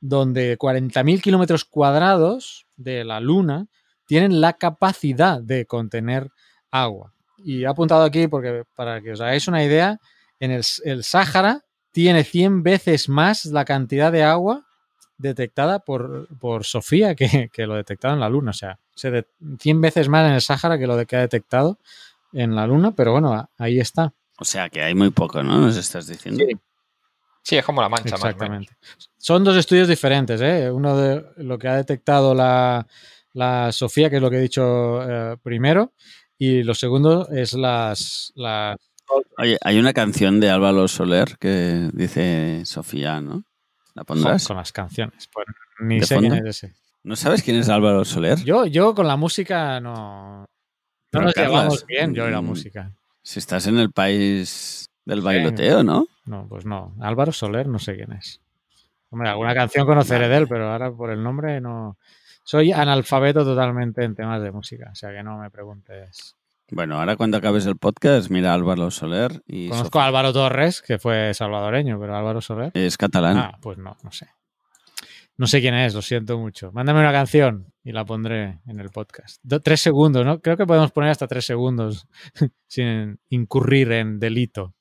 [0.00, 3.66] donde 40.000 kilómetros cuadrados de la Luna
[4.06, 6.28] tienen la capacidad de contener
[6.70, 7.14] agua.
[7.38, 9.98] Y he apuntado aquí porque para que os hagáis una idea,
[10.38, 11.62] en el, el Sáhara
[11.92, 14.64] tiene 100 veces más la cantidad de agua
[15.18, 18.50] detectada por, por Sofía que, que lo detectado en la Luna.
[18.50, 19.26] O sea, se de-
[19.58, 21.78] 100 veces más en el Sáhara que lo de que ha detectado
[22.32, 24.12] en la Luna, pero bueno, ahí está.
[24.38, 25.58] O sea que hay muy poco, ¿no?
[25.58, 26.44] Nos estás diciendo.
[26.48, 26.56] Sí.
[27.44, 28.34] Sí, es como la mancha, más o menos.
[28.36, 28.72] Exactamente.
[29.18, 30.40] Son dos estudios diferentes.
[30.40, 30.70] ¿eh?
[30.70, 32.86] Uno de lo que ha detectado la,
[33.32, 35.92] la Sofía, que es lo que he dicho eh, primero,
[36.38, 38.76] y lo segundo es las, las
[39.38, 43.42] Oye, hay una canción de Álvaro Soler que dice Sofía, ¿no?
[43.94, 44.46] ¿La pondrás?
[44.46, 45.28] con las canciones.
[45.32, 45.46] Pues
[45.80, 46.74] ni ¿De sé quién es ese.
[47.04, 48.38] ¿No sabes quién es Álvaro Soler?
[48.44, 50.44] Yo, yo con la música no.
[51.12, 52.92] No nos llevamos bien, yo y la mm, música.
[53.22, 56.06] Si estás en el país del bailoteo, ¿no?
[56.24, 56.94] No, pues no.
[57.00, 58.40] Álvaro Soler, no sé quién es.
[59.10, 61.98] Hombre, alguna canción conoceré de él, pero ahora por el nombre no.
[62.44, 66.36] Soy analfabeto totalmente en temas de música, o sea que no me preguntes.
[66.70, 70.02] Bueno, ahora cuando acabes el podcast, mira a Álvaro Soler y Conozco Sofía.
[70.02, 72.70] a Álvaro Torres, que fue salvadoreño, pero Álvaro Soler.
[72.74, 73.36] es catalán.
[73.36, 74.28] Ah, pues no, no sé.
[75.38, 76.72] No sé quién es, lo siento mucho.
[76.72, 79.42] Mándame una canción y la pondré en el podcast.
[79.62, 80.40] Tres segundos, ¿no?
[80.40, 82.06] Creo que podemos poner hasta tres segundos
[82.66, 84.74] sin incurrir en delito.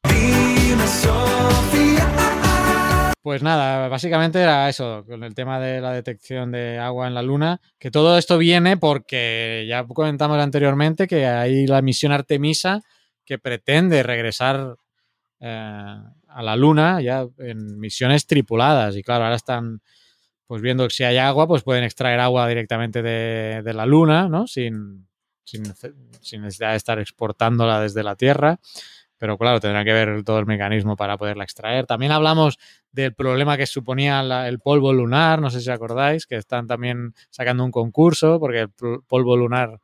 [3.22, 7.22] Pues nada, básicamente era eso, con el tema de la detección de agua en la
[7.22, 12.82] Luna, que todo esto viene porque ya comentamos anteriormente que hay la misión Artemisa
[13.24, 14.76] que pretende regresar
[15.40, 15.96] eh,
[16.28, 19.82] a la Luna ya en misiones tripuladas y claro, ahora están
[20.52, 24.48] pues viendo que si hay agua, pues pueden extraer agua directamente de, la Luna, ¿no?
[24.48, 25.08] Sin,
[25.46, 28.60] sin, nece- sin necesidad de estar exportándola desde la Tierra.
[29.18, 31.86] Pero claro, tendrán que ver todo el mecanismo para poderla extraer.
[31.86, 32.58] También hablamos
[32.92, 37.64] del problema que suponía el polvo lunar, no sé si acordáis, que están también sacando
[37.64, 39.80] un concurso porque el pol- polvo lunar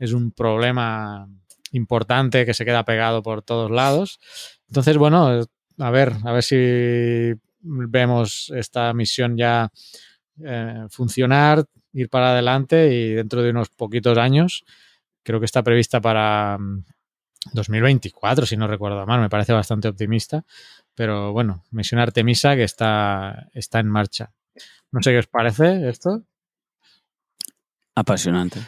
[0.00, 1.28] es un problema
[1.70, 4.18] importante que se queda pegado por todos lados.
[4.66, 5.42] Entonces, bueno,
[5.78, 9.70] a ver, a ver si vemos esta misión ya
[10.44, 14.64] eh, funcionar, ir para adelante y dentro de unos poquitos años,
[15.22, 16.84] creo que está prevista para mm,
[17.52, 20.44] 2024, si no recuerdo mal, me parece bastante optimista,
[20.94, 24.32] pero bueno, misión Artemisa que está, está en marcha.
[24.90, 26.22] No sé qué os parece esto.
[27.94, 28.60] Apasionante.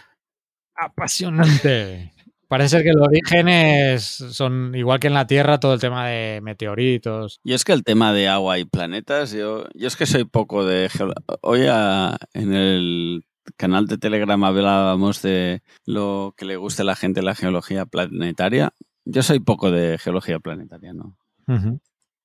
[0.75, 2.13] Apasionante.
[2.51, 4.03] Parece ser que los orígenes
[4.33, 7.39] son igual que en la Tierra, todo el tema de meteoritos.
[7.45, 10.65] Y es que el tema de agua y planetas, yo, yo es que soy poco
[10.67, 10.91] de...
[11.43, 13.25] Hoy a- en el
[13.57, 18.73] canal de Telegram hablábamos de lo que le gusta a la gente la geología planetaria.
[19.05, 21.17] Yo soy poco de geología planetaria, ¿no?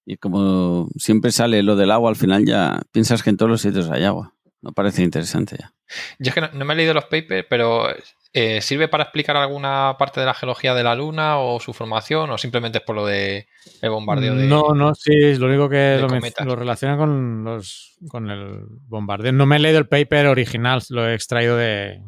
[0.08, 3.62] Y como siempre sale lo del agua, al final ya piensas que en todos los
[3.62, 4.35] sitios hay agua.
[4.66, 5.72] No parece interesante ya.
[6.18, 7.86] Yo es que no, no me he leído los papers, pero
[8.34, 12.32] eh, ¿sirve para explicar alguna parte de la geología de la Luna o su formación
[12.32, 13.48] o simplemente es por lo de
[13.84, 14.48] el bombardeo de...
[14.48, 19.32] No, no, sí, lo único que lo, relaciona con los con el bombardeo.
[19.34, 22.02] No me he leído el paper original, lo he extraído de,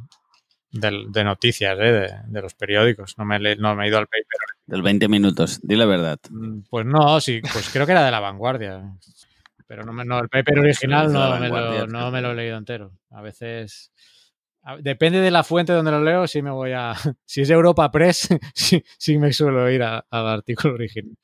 [0.72, 1.92] de noticias, ¿eh?
[1.92, 3.20] de, de los periódicos.
[3.20, 4.26] No me, le- no me he ido al paper.
[4.66, 6.18] Del 20 minutos, di la verdad.
[6.32, 8.82] Mm, Pues no, sí, pues creo que era de la vanguardia.
[9.68, 12.94] Pero no, no, el paper original no me, lo, no me lo he leído entero.
[13.11, 13.91] A veces.
[14.64, 16.94] a- Depende de la fuente donde lo leo, si me voy a.
[17.26, 21.15] Si es Europa Press, sí, sí me suelo ir al artículo original.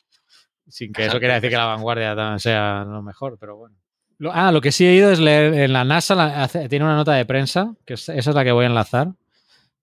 [0.68, 3.76] Sin que eso quiera decir que la vanguardia sea lo mejor, pero bueno.
[4.18, 6.86] Lo- ah, lo que sí he ido es leer en la NASA, la- hace- tiene
[6.86, 9.14] una nota de prensa, que es- esa es la que voy a enlazar.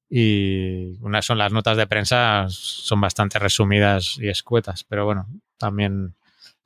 [0.09, 5.27] Y una, son las notas de prensa, son bastante resumidas y escuetas, pero bueno,
[5.57, 6.15] también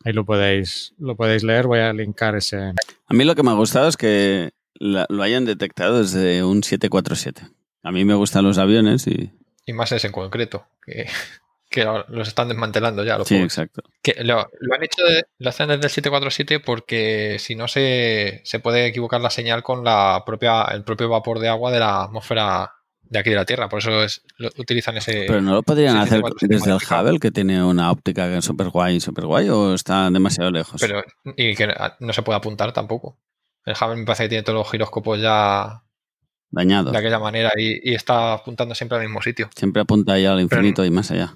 [0.04, 1.66] ahí lo podéis, lo podéis leer.
[1.66, 2.58] Voy a linkar ese.
[2.58, 6.62] A mí lo que me ha gustado es que la- lo hayan detectado desde un
[6.62, 7.42] 747.
[7.82, 9.32] A mí me gustan los aviones y...
[9.66, 11.06] Y más ese en concreto, que,
[11.70, 13.82] que lo- los están desmantelando ya los Sí, exacto.
[14.02, 18.40] Que lo, lo han hecho, de- lo hacen desde el 747 porque si no se,
[18.44, 22.02] se puede equivocar la señal con la propia, el propio vapor de agua de la
[22.04, 22.72] atmósfera
[23.14, 23.68] de aquí de la Tierra.
[23.68, 25.24] Por eso es, lo- utilizan ese.
[25.26, 27.00] Pero no lo podrían hacer 747 desde el.
[27.06, 30.80] Hubble, que tiene una óptica súper guay, súper guay, o está demasiado lejos.
[30.80, 31.02] Pero,
[31.36, 31.68] y que
[32.00, 33.16] no se puede apuntar tampoco.
[33.64, 35.82] El Hubble me parece que tiene todos los giróscopos ya
[36.50, 36.90] Dañado.
[36.92, 39.48] de aquella manera y, y está apuntando siempre al mismo sitio.
[39.56, 41.34] Siempre apunta ahí al infinito y más allá.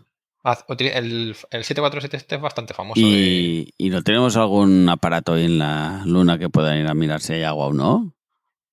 [0.69, 3.01] El, el 747 este es bastante famoso.
[3.01, 6.95] de- Y, y no tenemos algún aparato ahí en la luna que pueda ir a
[6.95, 8.15] mirar si hay agua o no.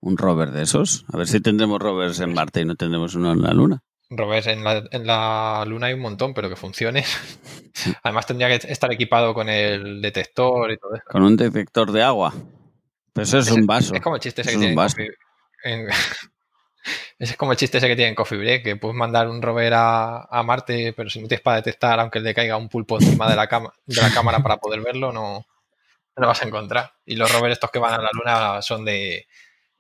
[0.06, 1.04] Un rover de esos.
[1.12, 3.82] A ver si tendremos rovers en Marte y no tendremos uno en la luna.
[4.12, 7.04] Robert, en la, en la luna hay un montón, pero que funcione.
[8.04, 11.04] Además tendría que estar equipado con el detector y todo eso.
[11.10, 12.34] Con un detector de agua.
[13.14, 13.96] Pero eso es un vaso.
[13.96, 14.96] Es como el chiste ese Eso que es tiene un en vaso.
[14.98, 15.16] Coffee-
[15.64, 15.88] en-
[17.18, 19.42] Ese es como el chiste ese que tiene en Coffee Break, que puedes mandar un
[19.42, 23.00] rover a, a Marte, pero si no tienes para detectar, aunque le caiga un pulpo
[23.00, 25.46] encima de la, cama, de la cámara para poder verlo, no, no
[26.22, 26.92] lo vas a encontrar.
[27.06, 29.26] Y los rovers estos que van a la Luna son de...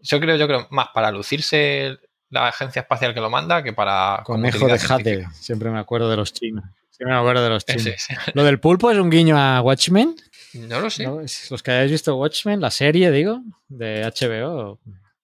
[0.05, 1.97] Yo creo, yo creo, más para lucirse
[2.29, 4.21] la agencia espacial que lo manda que para...
[4.23, 5.27] Conejo de Jade.
[5.33, 6.63] Siempre me acuerdo de los chinos.
[6.91, 8.07] Siempre me acuerdo de los chinos.
[8.33, 10.15] Lo del pulpo es un guiño a Watchmen.
[10.53, 11.05] No lo sé.
[11.49, 14.79] Los que hayáis visto Watchmen, la serie, digo, de HBO.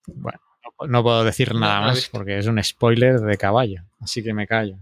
[0.08, 0.40] Bueno,
[0.82, 3.84] no, no puedo decir nada no más porque es un spoiler de caballo.
[4.00, 4.78] Así que me callo.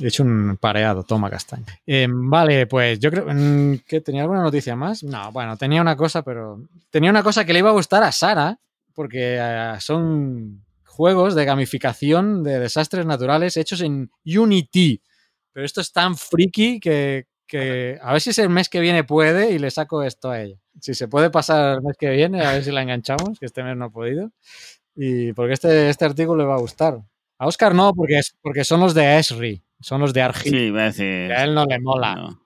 [0.00, 1.66] He hecho un pareado, toma castaña.
[1.86, 5.02] Eh, vale, pues yo creo mm, que tenía alguna noticia más.
[5.02, 6.60] No, bueno, tenía una cosa, pero
[6.90, 8.58] tenía una cosa que le iba a gustar a Sara,
[8.94, 15.02] porque eh, son juegos de gamificación de desastres naturales hechos en Unity.
[15.52, 19.04] Pero esto es tan friki que, que a ver si es el mes que viene
[19.04, 20.56] puede y le saco esto a ella.
[20.80, 23.62] Si se puede pasar el mes que viene, a ver si la enganchamos, que este
[23.62, 24.30] mes no ha podido.
[24.96, 26.98] Y porque este, este artículo le va a gustar.
[27.38, 30.52] A Oscar no, porque, es, porque son los de Esri, son los de Argil.
[30.52, 31.28] Sí, iba a decir.
[31.28, 32.14] Que a él no le mola.
[32.14, 32.44] no.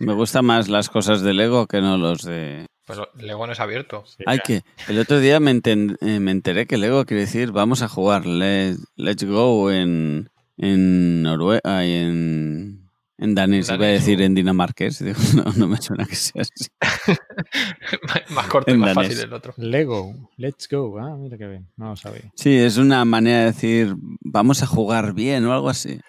[0.00, 2.66] Me gustan más las cosas de Lego que no los de.
[2.86, 4.04] Pues Lego no es abierto.
[4.06, 4.42] Sí, Ay, ya.
[4.44, 7.88] que el otro día me, enten- eh, me enteré que Lego quiere decir vamos a
[7.88, 12.88] jugar Let- Let's Go en, en Noruega y en,
[13.18, 13.68] en danés.
[13.70, 15.04] Iba a decir en dinamarqués.
[15.04, 16.68] Digo, no, no me suena que sea así.
[18.30, 19.08] más corto y más danés.
[19.14, 19.54] fácil el otro.
[19.56, 20.98] Lego, let's go.
[21.00, 22.30] Ah, mira qué bien, no lo sabía.
[22.36, 26.00] Sí, es una manera de decir vamos a jugar bien o algo así.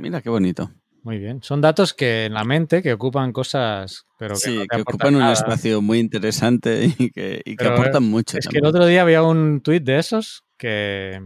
[0.00, 0.70] Mira qué bonito.
[1.02, 1.42] Muy bien.
[1.42, 4.82] Son datos que en la mente que ocupan cosas, pero que, Sí, no te que
[4.82, 8.38] ocupan un espacio muy interesante y que, y que Pero, aportan mucho.
[8.38, 11.20] Es que el otro día había un tuit de esos que,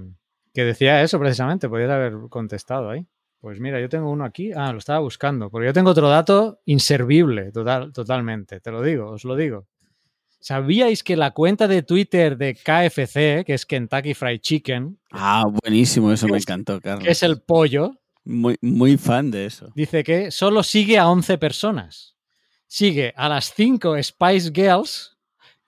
[0.54, 1.68] que decía eso precisamente.
[1.68, 3.06] Podías haber contestado ahí.
[3.40, 4.50] Pues mira, yo tengo uno aquí.
[4.56, 5.50] Ah, lo estaba buscando.
[5.50, 8.60] Porque yo tengo otro dato inservible, total, totalmente.
[8.60, 9.66] Te lo digo, os lo digo.
[10.40, 16.12] ¿Sabíais que la cuenta de Twitter de KFC, que es Kentucky Fried Chicken, Ah, buenísimo,
[16.12, 17.04] eso me encantó, Carlos.
[17.04, 19.72] que es el pollo, Muy, muy fan de eso.
[19.74, 22.16] Dice que solo sigue a 11 personas.
[22.66, 25.16] Sigue a las 5 Spice Girls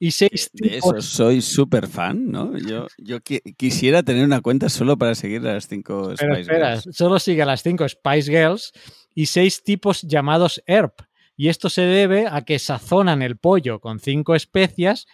[0.01, 2.59] y 6 De eso soy súper fan, ¿no?
[2.59, 6.41] Yo, yo qui- quisiera tener una cuenta solo para seguir a las cinco Pero Spice
[6.41, 6.97] espera, Girls.
[6.97, 8.73] solo sigue a las 5 Spice Girls
[9.15, 10.93] y 6 tipos llamados herb.
[11.37, 15.07] Y esto se debe a que sazonan el pollo con 5 especias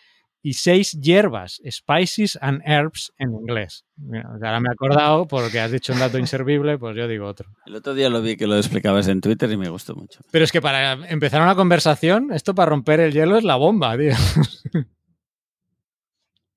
[0.44, 3.86] y 6 hierbas, spices and herbs en inglés.
[3.96, 7.48] Mira, ahora me he acordado porque has dicho un dato inservible, pues yo digo otro.
[7.64, 10.20] El otro día lo vi que lo explicabas en Twitter y me gustó mucho.
[10.30, 13.96] Pero es que para empezar una conversación, esto para romper el hielo es la bomba,
[13.96, 14.12] tío.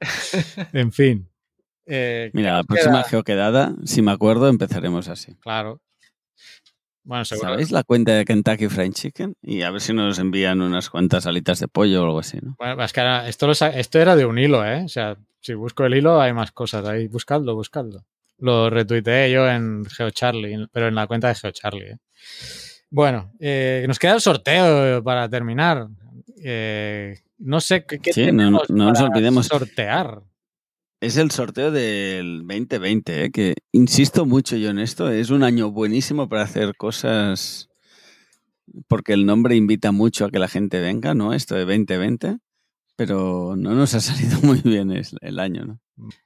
[0.73, 1.29] en fin.
[1.85, 3.09] Eh, Mira, la próxima queda?
[3.09, 5.37] geoquedada, si me acuerdo, empezaremos así.
[5.37, 5.79] Claro.
[7.07, 7.23] Bueno.
[7.23, 9.33] ¿Sabéis la cuenta de Kentucky Fried Chicken?
[9.41, 12.55] Y a ver si nos envían unas cuantas alitas de pollo o algo así, ¿no?
[12.59, 14.83] Bueno, es que ahora- esto, era de un hilo, ¿eh?
[14.83, 17.07] O sea, si busco el hilo hay más cosas ahí.
[17.07, 18.03] Buscadlo, buscadlo.
[18.39, 21.91] Lo retuiteé yo en GeoCharlie, pero en la cuenta de GeoCharlie.
[21.91, 21.97] ¿eh?
[22.89, 25.87] Bueno, eh, nos queda el sorteo para terminar.
[26.43, 29.47] Eh, no sé qué, qué Sí, no- tenemos no nos para olvidemos.
[29.47, 30.19] sortear.
[30.99, 33.31] Es el sorteo del 2020, ¿eh?
[33.31, 37.69] que insisto mucho yo en esto, es un año buenísimo para hacer cosas
[38.87, 41.33] porque el nombre invita mucho a que la gente venga, ¿no?
[41.33, 42.37] Esto de 2020,
[42.95, 44.91] pero no nos ha salido muy bien
[45.21, 45.79] el año, ¿no?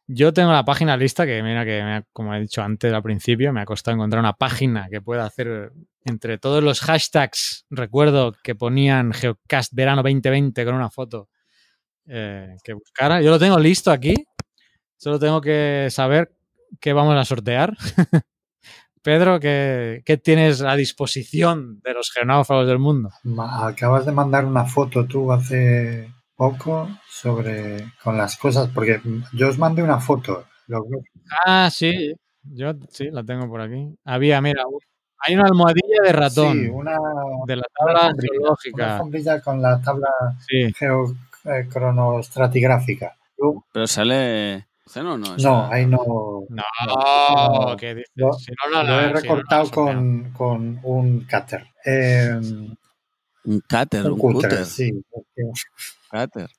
[0.07, 3.03] Yo tengo la página lista que, mira, que me ha- como he dicho antes al
[3.03, 5.72] principio, me ha costado encontrar una página que pueda hacer
[6.06, 7.65] entre todos los hashtags.
[7.69, 11.30] Recuerdo que ponían Geocast Verano 2020 con una foto
[12.07, 13.22] eh, que buscara.
[13.22, 14.14] Yo lo tengo listo aquí.
[15.02, 16.32] Solo tengo que saber
[16.80, 17.76] qué vamos a sortear.
[19.02, 23.10] Pedro, ¿qué, qué tienes a disposición de los geonáufragos del mundo?
[23.64, 29.02] Acabas de mandar una foto tú hace poco sobre con las cosas, porque
[29.34, 30.45] yo os mandé una foto.
[30.68, 30.86] Lo-
[31.48, 32.14] Ah, sí.
[32.44, 33.95] Yo sí, la tengo por aquí.
[34.06, 34.61] Había, mira,
[35.18, 36.60] hay una almohadilla de ratón.
[36.61, 36.95] Sí, una,
[37.48, 38.94] de la tabla alfombrilla, una geológica.
[38.94, 40.10] alfombrilla con la tabla
[40.48, 40.72] Sí.
[40.78, 43.15] geocronostratigráfica.
[43.40, 44.68] Luego- Pero sale...
[44.95, 45.38] ¿No, no?
[45.38, 45.97] No, ahí no.
[46.49, 47.77] No, no.
[47.77, 48.11] ¿qué dices?
[48.15, 51.65] Lo, Si no, no lo he si no, no recortado con, con un cutter.
[51.85, 52.39] Eh,
[53.43, 54.65] Un cáter, un un cutter, cúter.
[54.65, 55.03] sí.
[56.09, 56.49] Cáter.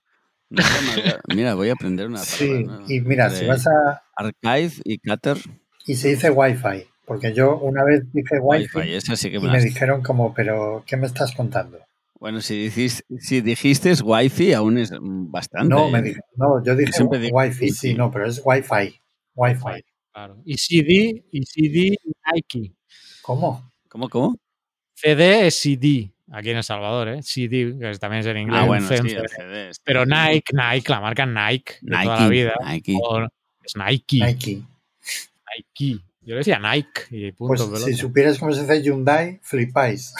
[1.34, 2.84] Mira, voy a aprender una palabra.
[2.86, 4.02] Sí, y mira, si vas a.
[4.16, 5.38] Archive y cáter,
[5.86, 9.40] Y se dice Wi-Fi, porque yo una vez dije Wi-Fi, Wi-Fi, esa sí que y
[9.40, 11.78] me dijeron como, pero ¿qué me estás contando?
[12.22, 15.74] Bueno, si, dijiste, si dijiste Wi-Fi, aún es mm, bastante.
[15.74, 16.02] No, me ¿eh?
[16.02, 19.00] dije, no, yo dije siempre digo Wi-Fi, sí, no, pero es Wi-Fi.
[19.34, 19.84] Wi-Fi.
[20.12, 20.40] Claro.
[20.44, 21.96] Y CD, y CD
[22.32, 22.76] Nike.
[23.22, 23.72] ¿Cómo?
[23.88, 24.36] ¿Cómo, cómo?
[24.94, 27.22] CD es CD, aquí en El Salvador, ¿eh?
[27.24, 28.60] CD, que también es en inglés.
[28.62, 29.16] Ah, bueno, sí, CD.
[29.16, 29.70] el CD.
[29.82, 32.54] Pero Nike, Nike, la marca Nike, de toda la Nike, vida.
[32.64, 32.98] Nike.
[33.02, 33.26] O-
[33.64, 34.62] es Nike, Nike.
[35.56, 36.04] Nike.
[36.20, 40.14] Yo le decía Nike y Pues si supieras cómo se dice Hyundai, flipáis.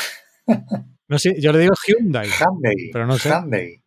[1.12, 2.26] No sé, yo le digo Hyundai.
[2.26, 2.90] Hyundai.
[2.90, 3.28] Pero no sé.
[3.28, 3.82] Hyundai.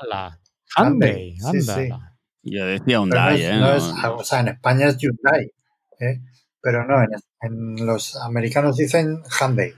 [0.00, 0.40] Ala.
[0.74, 1.34] Hyundai.
[1.36, 2.16] Hyundai, sí, anda.
[2.42, 3.56] Yo decía Pero no Hyundai, es- ¿eh?
[3.60, 5.52] no es- o sea, en España es Hyundai.
[6.00, 6.20] ¿eh?
[6.62, 7.10] Pero no, en,
[7.42, 9.74] en los americanos dicen Hyundai.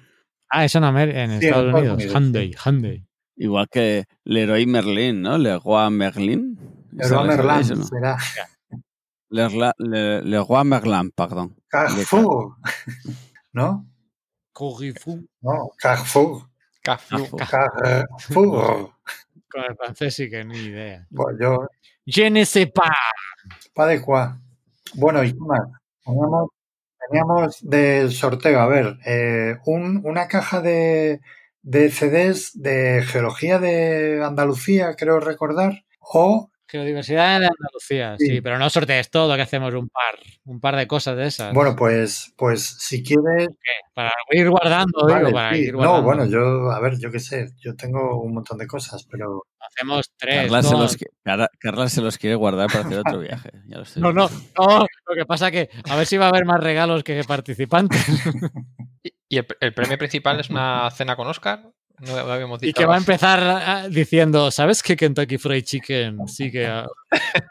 [0.50, 1.94] Ah, eso en, Amer- en Sí, en Estados Estados Unidos.
[1.96, 3.06] Unidos, Hyundai, Hyundai.
[3.36, 5.36] Igual que Leroy Merlin, ¿no?
[5.36, 6.56] Leroy Merlin.
[6.92, 7.84] Leroy ¿Sabes Merlin eso, no?
[7.84, 8.16] será
[9.30, 11.56] Le- Leroy Merlin, perdón.
[11.68, 12.54] Carrefour.
[13.52, 13.84] ¿No?
[14.52, 15.24] Carrefour.
[15.40, 16.48] No, Carrefour.
[16.85, 17.40] Carrefour.
[17.48, 18.90] Carrefour.
[19.51, 21.06] Con el francés sí que ni idea.
[21.11, 21.69] Bueno, yo,
[22.06, 23.89] Je ne sais pas.
[23.89, 24.39] de cuá.
[24.94, 25.62] Bueno, ¿y qué más?
[26.05, 26.51] Teníamos,
[27.09, 31.20] teníamos del sorteo, a ver, eh, un- una caja de,
[31.62, 38.27] de CDs de Geología de Andalucía, creo recordar, o Geodiversidad de Andalucía, sí.
[38.27, 38.41] Sí.
[38.41, 41.53] pero no sortees todo, que hacemos un par, un par de cosas de esas.
[41.53, 43.49] Bueno, pues, pues si quieres.
[43.93, 45.61] Para ir guardando, Vale, digo, para sí.
[45.61, 45.99] ir guardando.
[46.01, 49.45] No, bueno, yo, a ver, yo qué sé, yo tengo un montón de cosas, pero.
[49.61, 50.43] Hacemos tres.
[50.43, 53.51] Carla se, los, qui- Carla- Carla se los quiere guardar para hacer otro viaje.
[53.66, 54.28] Ya lo estoy no, no,
[54.59, 58.01] no, Lo que pasa que a ver si va a haber más regalos que participantes.
[59.07, 61.70] Y, y el, el premio principal es una cena con Oscar.
[62.00, 66.26] No lo habíamos y que va a empezar ah, diciendo, ¿sabes que Kentucky Fried Chicken
[66.26, 66.86] sigue a-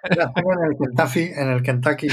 [0.09, 2.07] en el Kentucky, en el Kentucky.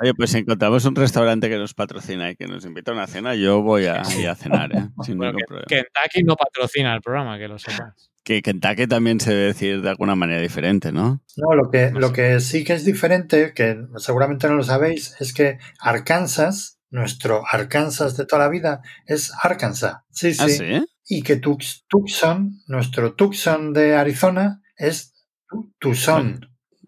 [0.00, 3.06] Oye, pues si encontramos un restaurante que nos patrocina y que nos invita a una
[3.06, 4.04] cena, yo voy a
[4.36, 4.88] cenar, ¿eh?
[5.02, 5.66] Sin Bueno, ningún que problema.
[5.68, 8.10] Kentucky no patrocina el programa, que lo sepas.
[8.22, 11.22] Que Kentucky también se debe decir de alguna manera diferente, ¿no?
[11.36, 15.32] No, lo que, lo que sí que es diferente, que seguramente no lo sabéis, es
[15.32, 19.96] que Arkansas, nuestro Arkansas de toda la vida, es Arkansas.
[20.10, 20.40] Sí, sí.
[20.42, 20.86] ¿Ah, sí?
[21.08, 25.14] Y que Tux- Tucson, nuestro Tucson de Arizona, es
[25.48, 26.40] Tu- Tucson.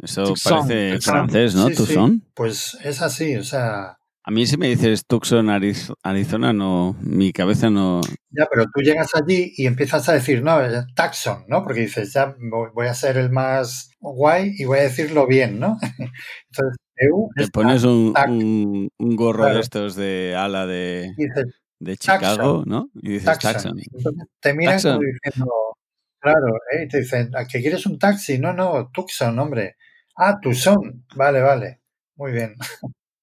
[0.02, 1.12] Eso Tucson, parece Tucson.
[1.14, 1.66] francés, ¿no?
[1.68, 1.76] Sí, sí.
[1.84, 2.24] Tucson.
[2.34, 7.32] Pues es así, o sea, A mí si me dices Tucson, Ariz- Arizona, no, mi
[7.32, 8.02] cabeza no...
[8.30, 11.62] Ya, pero tú llegas allí y empiezas a decir, no, eh, taxon, ¿no?
[11.64, 12.34] Porque dices, ya
[12.74, 15.78] voy a ser el más guay y voy a decirlo bien, ¿no?
[16.50, 19.54] Entonces, EU Te es pones un, un, un gorro Claro.
[19.56, 21.46] de estos de ala de, y dices,
[21.80, 22.30] de Taxon.
[22.32, 22.90] Chicago, ¿no?
[22.94, 23.52] Y dices taxon.
[23.52, 23.78] Taxon.
[23.92, 25.52] Entonces te miran como diciendo,
[26.20, 26.84] claro, ¿eh?
[26.84, 28.38] Y te dicen, ¿a que quieres un taxi?
[28.38, 29.76] No, no, Tucson, hombre.
[30.16, 31.04] Ah, Tucson.
[31.16, 31.80] Vale, vale.
[32.16, 32.54] Muy bien.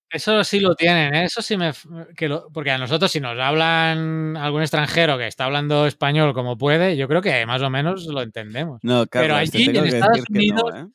[0.09, 1.25] Eso sí lo tienen, ¿eh?
[1.25, 1.71] eso sí me...
[2.15, 6.57] Que lo- porque a nosotros si nos hablan algún extranjero que está hablando español como
[6.57, 8.79] puede, yo creo que más o menos lo entendemos.
[8.83, 10.87] No, Pero Carlos, te allí tengo en que Estados decir que Unidos, no, ¿eh?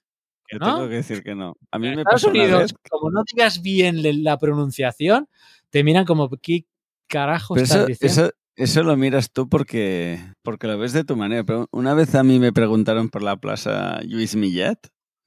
[0.58, 0.66] no.
[0.76, 1.56] tengo que decir que no.
[1.70, 5.28] A mí En me Estados pasó una Unidos, vez como no digas bien la pronunciación,
[5.68, 6.64] te miran como, ¿qué
[7.12, 8.22] carajo Pero estás eso, diciendo?
[8.22, 11.44] eso, eso lo miras tú porque, porque lo ves de tu manera.
[11.44, 14.78] Pero una vez a mí me preguntaron por la plaza Lluís Millet,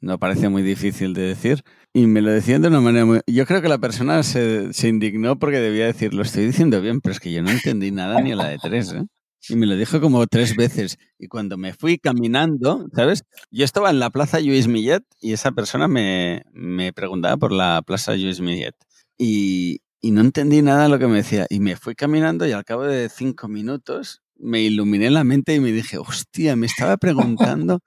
[0.02, 1.64] no parece muy difícil de decir,
[1.94, 3.22] y me lo decían de una manera muy...
[3.28, 7.02] Yo creo que la persona se, se indignó porque debía decir, lo estoy diciendo bien,
[7.02, 9.06] pero es que yo no entendí nada ni a la de tres, ¿eh?
[9.48, 10.98] Y me lo dijo como tres veces.
[11.20, 13.24] Y cuando me fui caminando, ¿sabes?
[13.52, 17.84] Yo estaba en la plaza Lluís Millet y esa persona me, me preguntaba por la
[17.86, 18.74] plaza Lluís Millet.
[19.20, 21.48] Y, y no entendí nada de lo que me decía.
[21.50, 25.60] Y me fui caminando y al cabo de cinco minutos me iluminé la mente y
[25.60, 27.80] me dije, hostia, me estaba preguntando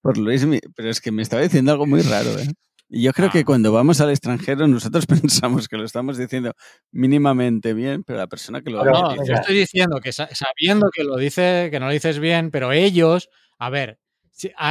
[0.00, 0.60] por Luis, Mi-".
[0.76, 2.30] pero es que me estaba diciendo algo muy raro.
[2.38, 2.46] ¿eh?
[2.88, 3.32] Y yo creo Ah.
[3.32, 6.52] que cuando vamos al extranjero nosotros pensamos que lo estamos diciendo
[6.92, 10.28] mínimamente bien, pero la persona que lo oye No, dice, yo estoy diciendo que sa-
[10.34, 13.28] sabiendo que lo dice, que no lo dices bien, pero ellos,
[13.58, 13.98] a ver,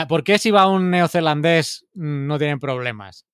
[0.07, 3.25] ¿por qué si va un neozelandés mm, no tienen problemas?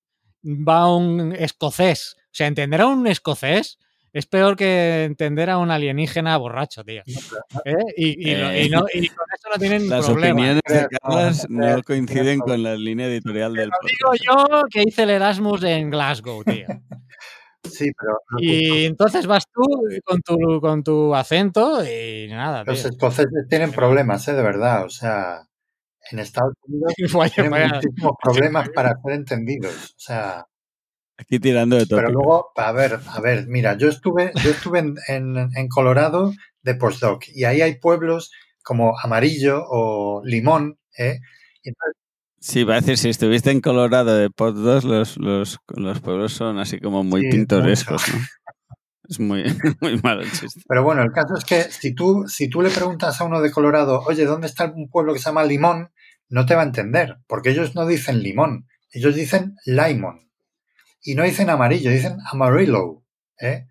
[0.44, 2.16] Va un escocés.
[2.34, 3.78] O sea, entender a un escocés
[4.12, 7.02] es peor que entender a un alienígena borracho, tío.
[7.64, 7.74] ¿Eh?
[7.96, 8.32] Y, y
[8.66, 10.34] y no- y con eso no tienen las problema.
[10.34, 14.24] opiniones de Creas, no, coinciden con la línea editorial del Lo digo podcast.
[14.24, 16.66] yo que hice el Erasmus en Glasgow, tío.
[17.64, 19.62] Sí, pero Y entonces vas tú
[20.04, 24.34] con tu, con tu acento y nada, los escoceses tienen problemas, ¿eh?
[24.34, 24.84] De verdad.
[24.84, 25.40] O sea,
[26.10, 26.92] en Estados Unidos
[27.34, 29.92] tienen muchísimos problemas para ser entendidos.
[29.92, 30.44] O sea,
[31.16, 32.12] Aquí tirando de pero tópico.
[32.12, 36.32] luego, a ver, a ver, mira, yo estuve, yo estuve en, en, en Colorado
[36.62, 38.30] de postdoc y ahí hay pueblos
[38.62, 41.20] como Amarillo o Limón, ¿eh?
[41.62, 41.96] Y entonces,
[42.40, 46.32] Sí, va a decir, si estuviste en Colorado de Pod 2, los, los, los pueblos
[46.34, 48.18] son así como muy Sí, pintorescos, ¿no?
[49.08, 49.44] Es muy,
[49.80, 50.60] muy malo el chiste.
[50.66, 53.50] Pero bueno, el caso es que si tú, si tú le preguntas a uno de
[53.50, 55.90] Colorado, oye, ¿dónde está un pueblo que se llama Limón?
[56.28, 60.30] No te va a entender, porque ellos no dicen limón, ellos dicen limon.
[61.04, 63.02] Y no dicen amarillo, dicen amarillo.
[63.38, 63.66] ¿eh?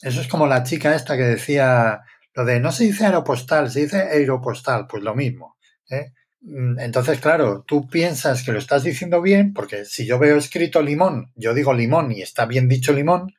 [0.00, 2.00] Eso es como la chica esta que decía
[2.34, 5.56] lo de no se dice aeropostal, se dice aeropostal, pues lo mismo.
[5.90, 6.12] ¿eh?
[6.42, 10.80] Mm, Entonces, claro, tú piensas que lo estás diciendo bien, porque si yo veo escrito
[10.82, 13.32] limón, yo digo limón y está bien dicho limón,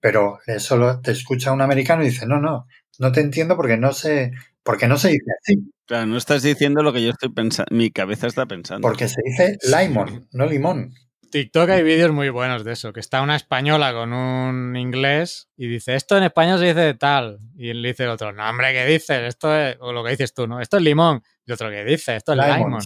[0.00, 2.66] pero eso lo- te escucha un americano y dice, no, no,
[2.98, 4.32] no te entiendo porque no se,
[4.62, 7.90] porque no se dice así, Claro, no estás diciendo lo que yo estoy pensando, mi
[7.90, 8.86] cabeza está pensando.
[8.86, 10.92] porque se dice limon, no limón.
[11.36, 15.66] TikTok hay vídeos muy buenos de eso, que está una española con un inglés y
[15.66, 17.40] dice, esto en español se dice tal.
[17.58, 19.20] Y le dice el otro, no, hombre, ¿qué dices?
[19.20, 20.62] Esto es, o lo que dices tú, ¿no?
[20.62, 21.22] Esto es limón.
[21.44, 22.16] Y otro, ¿qué dice?
[22.16, 22.80] Esto es limon.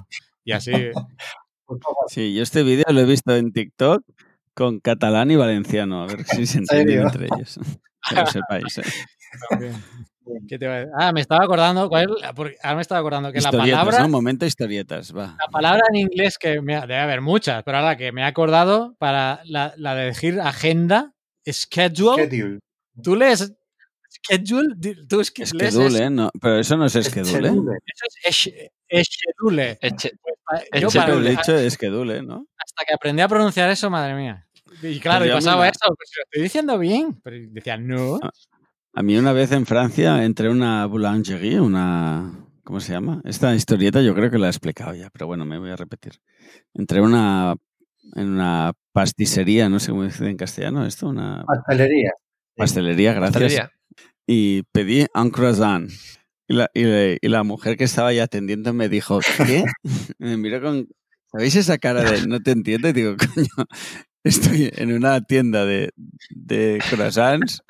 [0.44, 0.72] Y así.
[2.08, 4.02] Sí, yo este vídeo lo he visto en TikTok
[4.54, 7.02] con catalán y valenciano, a ver si se entienden serio?
[7.02, 7.60] entre ellos.
[8.08, 8.78] Que lo sepáis.
[8.78, 9.72] ¿eh?
[10.30, 10.46] También.
[10.48, 10.92] ¿Qué te iba a decir?
[10.98, 13.78] Ah, me estaba acordando, ¿cuál es la- porque ahora me estaba acordando que la Historietas,
[13.80, 14.08] palabra, ¿no?
[14.08, 15.36] Momento historietas, va.
[15.38, 18.94] la palabra en inglés que me, debe haber muchas, pero ahora que me he acordado
[18.98, 21.14] para la, la de decir agenda,
[21.48, 22.58] schedule, Schedule.
[23.02, 23.52] tú lees
[24.12, 24.74] schedule,
[25.08, 26.30] tú es que Es lees que es- dule, ¿no?
[26.40, 27.48] Pero eso no es esquedule.
[27.48, 27.78] Schedule.
[27.84, 28.50] eso
[28.88, 29.78] es schedule.
[29.80, 30.02] Pues,
[30.80, 32.46] yo para- he dicho esquedule, ¿no?
[32.58, 34.46] hasta que aprendí a pronunciar eso, madre mía.
[34.82, 38.18] Y claro, Pues y mí pasaba eso, pues lo estoy diciendo bien, pero decía no.
[38.22, 38.30] Ah.
[38.94, 42.36] A mí una vez en Francia entré a una boulangerie, una...
[42.64, 43.20] ¿Cómo se llama?
[43.24, 46.20] Esta historieta yo creo que la he explicado ya, pero bueno, me voy a repetir.
[46.74, 47.54] Entré una,
[48.14, 52.10] en una pasticería, no sé cómo dice en castellano esto, una Pastelería.
[52.56, 53.32] pastelería, gracias.
[53.42, 53.70] Pastelería.
[54.26, 55.90] Y pedí un croissant.
[56.46, 59.64] Y la, y la- y la mujer que estaba ahí atendiendo me dijo, ¿qué?
[60.18, 60.86] me miró con...
[61.32, 62.88] ¿Sabéis esa cara de no te entiendo?
[62.88, 63.66] Y digo, coño,
[64.24, 65.90] estoy en una tienda de,
[66.30, 67.62] de croissants,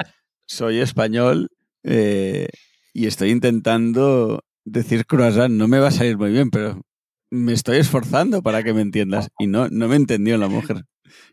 [0.50, 1.48] soy español
[1.84, 2.48] eh,
[2.92, 5.52] y estoy intentando decir croissant.
[5.54, 6.80] No me va a salir muy bien, pero
[7.30, 9.28] me estoy esforzando para que me entiendas.
[9.38, 10.84] Y no, no me entendió la mujer.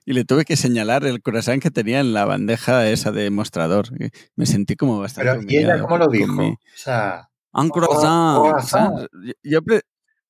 [0.06, 3.88] Y le tuve que señalar el croissant que tenía en la bandeja esa de mostrador.
[4.36, 6.32] Me sentí como bastante Pero, ¿y ella cómo lo dijo?
[6.34, 8.40] mi- O sea, un croissant.
[8.52, 8.94] croissant.
[8.96, 9.08] ¿sabes?
[9.24, 9.82] Yo, yo pre-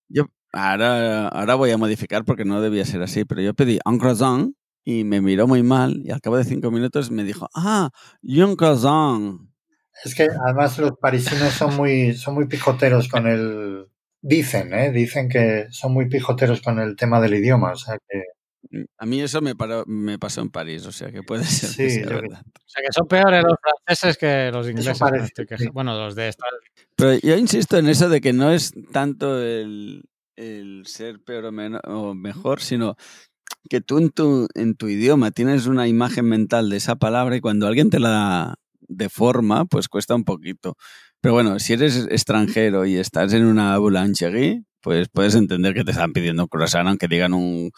[0.08, 4.00] yo- ahora, ahora voy a modificar porque no debía ser así, pero yo pedí un
[4.00, 4.54] croissant
[4.90, 7.90] y me miró muy mal y al cabo de cinco minutos me dijo, ah,
[8.24, 9.42] un croissant.
[10.06, 13.88] Es que además los parisinos son muy, son muy pijoteros con el...
[14.22, 14.92] Dicen, ¿eh?
[14.94, 18.24] Dicen que son muy pijoteros con el tema del idioma, o sea que...
[18.98, 21.84] A mí eso me, paró- me pasó en París, o sea que puede ser Sí,
[21.84, 22.22] que sea yo creo.
[22.22, 22.42] verdad.
[22.46, 25.00] O sea, que son peores los franceses que los ingleses.
[25.00, 25.70] parece, no estoy queja- sí.
[25.74, 26.46] Bueno, los de esta.
[26.96, 30.06] Pero yo insisto en eso de que no es tanto el,
[30.38, 31.46] el ser peor
[31.84, 32.96] o mejor, sino
[33.70, 37.90] que tú en tu, idioma tienes una imagen mental de esa palabra y cuando alguien
[37.90, 40.76] te la deforma, pues cuesta un poquito.
[41.22, 45.92] Pero bueno, si eres extranjero y estás en una boulangerie, pues puedes entender que te
[45.92, 47.72] están pidiendo un croissant, aunque digan un,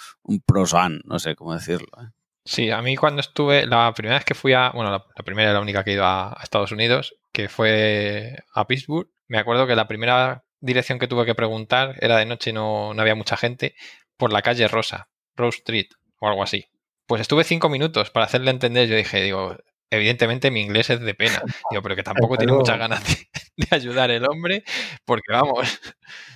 [0.46, 1.88] croissant, no sé cómo decirlo.
[2.02, 2.10] ¿eh?
[2.46, 5.54] Sí, a mí cuando estuve, la primera vez que fui a, bueno, la, primera y
[5.54, 9.68] la única que he ido a, a Estados Unidos, que fue a Pittsburgh, me acuerdo
[9.68, 13.38] que la primera dirección que tuve que preguntar era de noche no, no había mucha
[13.38, 13.76] gente,
[14.18, 15.10] por la calle Rosa,
[15.40, 15.88] Rose Street
[16.20, 16.66] o algo así.
[17.08, 19.58] Pues estuve cinco minutos para hacerle entender, yo dije, digo,
[19.90, 21.42] evidentemente mi inglés es de pena,
[21.72, 24.64] digo, pero que tampoco tiene muchas ganas de, de ayudar el hombre,
[25.06, 25.68] porque vamos,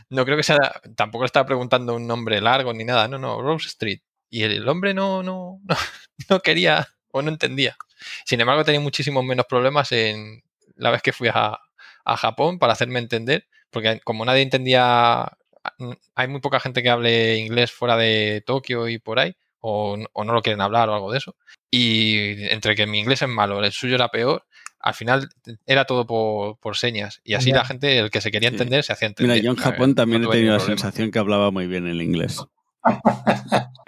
[0.10, 3.68] no creo que sea, tampoco estaba preguntando un nombre largo ni nada, no, no, Rose
[3.68, 4.00] Street.
[4.30, 5.76] Y el hombre no, no, no,
[6.30, 7.78] no quería o no entendía.
[8.26, 10.42] Sin embargo, tenía muchísimos menos problemas en
[10.76, 11.60] la vez que fui a,
[12.06, 15.38] a Japón para hacerme entender, porque como nadie entendía,
[16.16, 20.24] hay muy poca gente que hable inglés fuera de Tokio y por ahí, o, o
[20.24, 21.36] no lo quieren hablar o algo de eso.
[21.72, 24.46] Y entre que mi inglés es malo, el suyo era peor,
[24.80, 25.30] al final
[25.66, 27.22] era todo por, por señas.
[27.24, 28.56] Y así la gente, el que se quería Sí.
[28.56, 29.38] entender, se hacía entender.
[29.38, 30.78] Mira, yo en Japón también no he tenido la problema.
[30.82, 32.44] sensación que hablaba muy bien el inglés.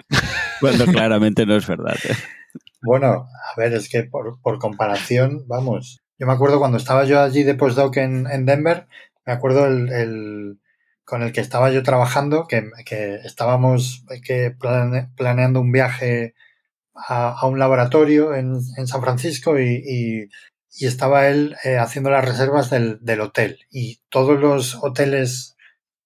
[0.60, 1.96] Cuando claramente no es verdad.
[2.08, 2.14] ¿eh?
[2.82, 6.00] Bueno, a ver, es que por, por comparación, vamos.
[6.18, 8.86] Yo me acuerdo cuando estaba yo allí de postdoc en, en Denver,
[9.26, 10.58] me acuerdo el, el-
[11.06, 12.68] con el que estaba yo trabajando, que,
[13.24, 14.04] estábamos
[15.16, 16.34] planeando un viaje
[16.94, 20.28] a, un laboratorio en, San Francisco y, y-
[20.78, 23.60] y estaba él eh, haciendo las reservas del, del hotel.
[23.70, 25.56] Y todos los hoteles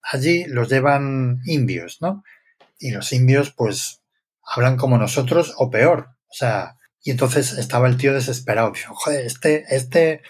[0.01, 2.23] allí los llevan indios, ¿no?
[2.79, 4.03] Y los indios, pues,
[4.45, 6.11] hablan como nosotros o peor.
[6.29, 8.71] O sea, y entonces estaba el tío desesperado.
[8.71, 10.23] Dijo, joder, este, este,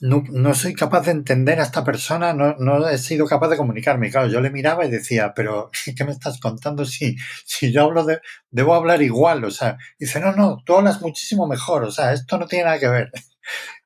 [0.00, 3.58] no, no soy capaz de entender a esta persona, no, no he sido capaz de
[3.58, 4.10] comunicarme.
[4.10, 6.84] Claro, yo le miraba y decía, pero ¿qué me estás contando?
[6.84, 8.20] Si, si yo hablo de,
[8.50, 9.44] debo hablar igual.
[9.44, 11.84] O sea, dice, no, no, tú hablas muchísimo mejor.
[11.84, 13.10] O sea, esto no tiene nada que ver.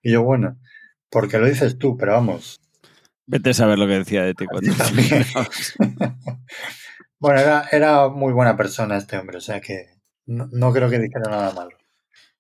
[0.02, 0.58] Y yo, bueno,
[1.08, 2.60] porque lo dices tú, pero vamos.
[3.26, 5.24] Vete a saber lo que decía de ti cuando También.
[7.18, 9.86] Bueno, era, era muy buena persona este hombre, o sea que
[10.26, 11.70] no, no creo que dijera nada malo.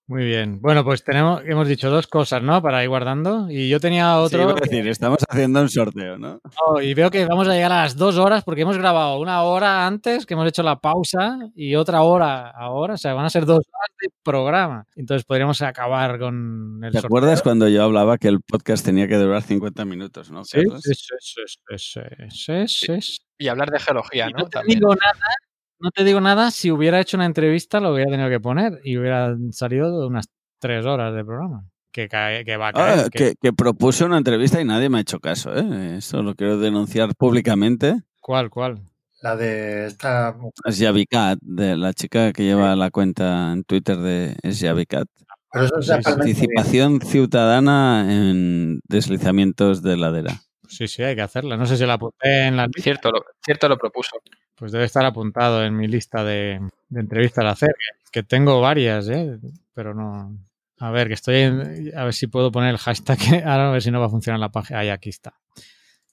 [0.06, 0.60] Muy bien.
[0.60, 2.60] Bueno, pues tenemos, hemos dicho dos cosas, ¿no?
[2.60, 3.46] Para ir guardando.
[3.50, 4.42] Y yo tenía Sí, otro.
[4.42, 6.40] iba a decir, estamos haciendo un sorteo, ¿no?
[6.82, 9.86] Y veo que vamos a llegar a las dos horas porque hemos grabado una hora
[9.86, 12.94] antes, que hemos hecho la pausa, y otra hora ahora.
[12.94, 14.84] O sea, van a ser dos horas de programa.
[14.94, 17.06] Entonces podríamos acabar con el ¿Te sorteo.
[17.18, 20.92] acuerdas cuando yo hablaba que el podcast tenía que durar 50 minutos, no, Sí, sí,
[20.94, 23.18] sí, sí, sí, sí, sí, sí, sí.
[23.38, 24.40] Y hablar de geología, Y ¿no?
[24.40, 25.34] no te digo nada,
[25.78, 28.96] no te digo nada, si hubiera hecho una entrevista lo hubiera tenido que poner y
[28.98, 30.26] hubiera salido de unas
[30.58, 31.64] tres horas de programa.
[31.92, 32.98] Que, cae- que va a caer.
[32.98, 35.96] Ah, que- que, que propuse una entrevista y nadie me ha hecho caso, ¿eh?
[35.98, 37.94] Eso lo quiero denunciar públicamente.
[38.20, 38.80] ¿Cuál, cuál?
[39.22, 40.36] La de esta.
[40.66, 45.06] Es Yavicat, de la chica que lleva la cuenta en Twitter de Es Yavicat.
[45.52, 46.00] Pero eso es Sí, sí.
[46.04, 50.40] realmente- Participación ciudadana en deslizamientos de ladera.
[50.68, 51.56] Sí, sí, hay que hacerla.
[51.56, 52.68] No sé si la apunté en la.
[52.76, 54.16] Cierto, lo, cierto lo propuso.
[54.56, 57.74] Pues debe estar apuntado en mi lista de, de entrevistas a hacer.
[58.12, 59.38] Que tengo varias, ¿eh?
[59.74, 60.36] Pero no.
[60.78, 61.36] A ver, que estoy.
[61.36, 63.18] en- a ver si puedo poner el hashtag.
[63.46, 64.80] Ahora a ver si no va a funcionar la página.
[64.80, 65.34] Ahí, aquí está.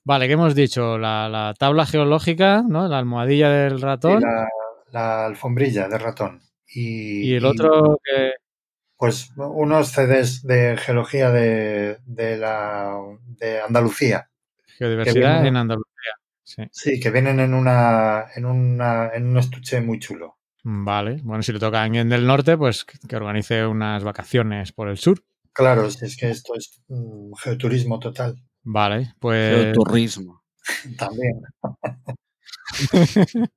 [0.04, 0.98] Vale, ¿qué hemos dicho?
[0.98, 2.88] La, la tabla geológica, ¿no?
[2.88, 4.22] La almohadilla del ratón.
[4.22, 4.48] la,
[4.92, 6.42] la alfombrilla de ratón.
[6.68, 8.32] Y, Y el y, otro que.
[8.98, 12.96] pues unos CDs de geología de, de, la,
[13.38, 14.28] de Andalucía.
[14.80, 15.91] Geodiversidad en Andalucía.
[16.56, 16.64] Sí.
[16.72, 20.38] Sí, que vienen en, una, en, una, en un estuche muy chulo.
[20.64, 21.22] Vale.
[21.24, 24.98] Bueno, si le toca a alguien del norte, pues que organice unas vacaciones por el
[24.98, 25.24] sur.
[25.54, 28.36] Claro, si es que esto es mm, geoturismo total.
[28.64, 29.74] Vale, pues.
[29.74, 30.44] Geoturismo.
[30.98, 31.42] También.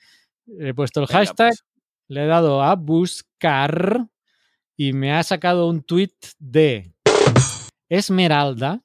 [0.60, 1.64] he puesto el Venga, hashtag, pues.
[2.08, 4.08] Le he dado a buscar
[4.78, 6.94] y me ha sacado un tweet de
[7.90, 8.82] Esmeralda,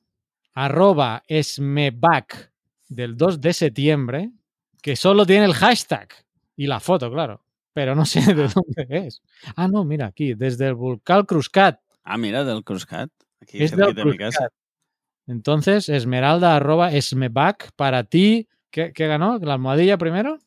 [0.54, 2.52] arroba esmeback
[2.88, 4.30] del 2 de septiembre,
[4.82, 6.08] que solo tiene el hashtag
[6.56, 7.42] y la foto, claro,
[7.72, 9.22] pero no sé de dónde es.
[9.56, 11.80] Ah, no, mira, aquí, desde el Vulcal Cruzcat.
[12.04, 13.10] Ah, mira, del Cruzcat.
[13.40, 14.48] Aquí Es del de mi casa.
[15.26, 18.48] Entonces, Esmeralda arroba esmeback para ti.
[18.70, 19.38] ¿Qué, qué ganó?
[19.38, 20.38] ¿La almohadilla primero?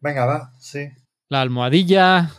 [0.00, 0.88] Venga, va, sí.
[1.28, 2.30] La almohadilla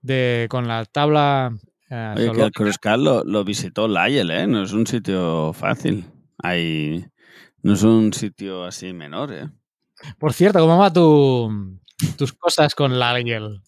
[0.00, 1.52] de, con la tabla.
[1.90, 2.52] eh, Oye, que el.
[2.52, 4.46] Cruzcat lo, lo visitó Lyell, ¿eh?
[4.46, 6.04] No es un sitio fácil.
[6.38, 7.04] Hay...
[7.62, 9.48] No es un sitio así menor, ¿eh?
[10.18, 11.78] Por cierto, ¿cómo va tu,
[12.18, 13.62] tus cosas con Lariel?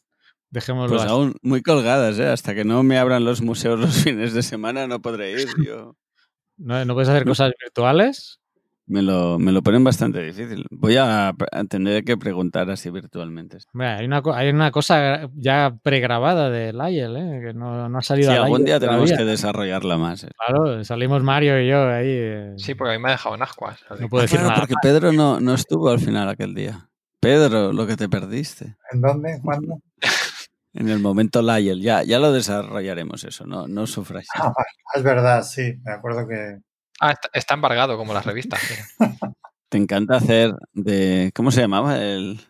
[0.50, 1.12] Dejémoslo Pues así.
[1.12, 2.26] aún muy colgadas, ¿eh?
[2.26, 5.48] Hasta que no me abran los museos los fines de semana no podré ir.
[5.64, 5.96] Yo...
[6.56, 8.40] ¿No, no puedes hacer cosas virtuales?
[8.86, 10.66] Me lo, me lo ponen bastante difícil.
[10.70, 13.56] Voy a, a tener que preguntar así virtualmente.
[13.80, 17.40] Hay, una, hay una cosa ya pregrabada de Lyle, ¿eh?
[17.46, 19.16] que no, no ha Sí, salido al algún día tenemos todavía.
[19.16, 20.24] que desarrollarla más.
[20.24, 20.28] ¿eh?
[20.46, 22.08] Claro, salimos Mario y yo ahí.
[22.08, 23.78] eh, Sí, porque a mí me ha dejado en ascuas.
[23.88, 24.60] así no que- puedo decir Claro, nada.
[24.60, 26.90] porque Pedro no, no estuvo al final aquel día.
[27.20, 28.76] Pedro, lo que te perdiste.
[28.92, 29.40] ¿En dónde?
[29.42, 29.78] ¿Cuándo?
[30.76, 31.80] En el momento Lyell.
[31.80, 34.26] Ya, ya lo desarrollaremos eso, no, no sufráis.
[34.34, 34.52] Ah,
[34.94, 35.74] es verdad, sí.
[35.84, 36.58] Me acuerdo que.
[37.00, 38.60] Ah, está, está embargado como las revistas.
[39.68, 41.32] Te encanta hacer de...
[41.34, 42.40] ¿Cómo se llamaba el,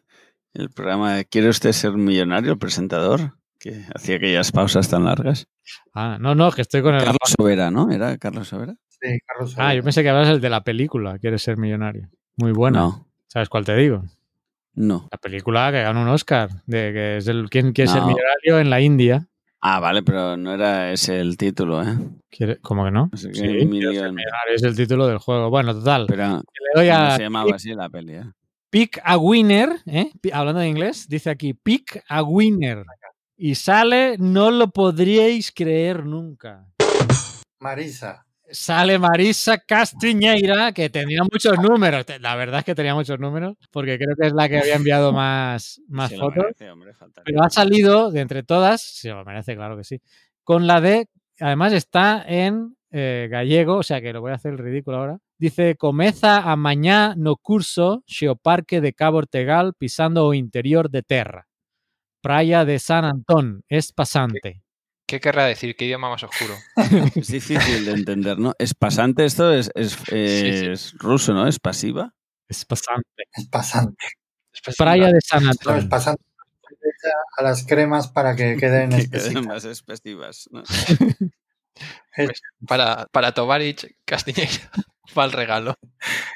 [0.53, 2.53] el programa de ¿Quiere usted ser millonario?
[2.53, 5.47] El presentador, que hacía aquellas pausas tan largas.
[5.95, 7.01] Ah, no, no, que estoy con el.
[7.01, 7.91] Carlos Sobera, ¿no?
[7.91, 8.75] ¿Era Carlos Sobera?
[8.89, 9.55] Sí, Carlos.
[9.57, 12.11] Ah, yo pensé que hablas el de la película, Quieres ser millonario.
[12.37, 12.81] Muy buena.
[12.81, 14.05] No, ¿Sabes cuál te digo?
[14.75, 15.09] no.
[15.11, 18.69] La película que ganó un Oscar, de que es el quién quiere ser millonario en
[18.71, 19.29] la India.
[19.67, 21.97] Ah, vale, pero no era ese el título, ¿eh?
[22.31, 23.09] Quiere- ¿Cómo que no?
[23.15, 23.45] Sé qué Sí,
[24.57, 25.49] es el título del juego.
[25.49, 26.05] Bueno, total.
[26.07, 26.43] Pero le
[26.83, 28.25] doy no a se llamaba así la peli, ¿eh?
[28.69, 30.11] Pick a Winner, ¿eh?
[30.35, 32.85] Hablando de inglés, dice aquí Pick a Winner.
[33.39, 36.67] Y sale, no lo podríais creer nunca.
[37.59, 38.24] Marisa.
[38.55, 42.07] Sale Marisa Castiñeira, que tenía muchos números.
[42.21, 45.13] La verdad es que tenía muchos números, porque creo que es la que había enviado
[45.13, 46.45] más, más fotos.
[46.45, 50.01] merece, hombre, faltaría Pero ha salido de entre todas, se lo merece, claro que sí,
[50.45, 51.09] con la de,
[51.41, 55.19] además está en eh, gallego, o sea que lo voy a hacer el ridículo ahora.
[55.37, 61.49] Dice, comeza amanhã no curso xeo Parque de Cabo Ortegal pisando o interior de terra.
[62.23, 64.64] Praia de San Antón, es pasante.
[65.07, 65.77] ¿Qué querrá decir?
[65.77, 66.55] ¿Qué idioma más oscuro?
[67.17, 68.55] Es difícil de entender, ¿no?
[68.59, 70.15] Es pasante esto, es, es, sí.
[70.15, 71.47] es ruso, ¿no?
[71.47, 72.15] Es pasiva.
[72.49, 73.09] Es pasante.
[73.33, 74.05] Es pasante.
[74.53, 76.23] Especial- Praia de San No, es pasante.
[77.37, 80.49] A las cremas para que queden Que queden más expresivas.
[80.53, 80.63] ¿no?
[82.17, 84.71] Es- Para, para Tovarich Castiñeira.
[85.13, 85.75] Para el regalo.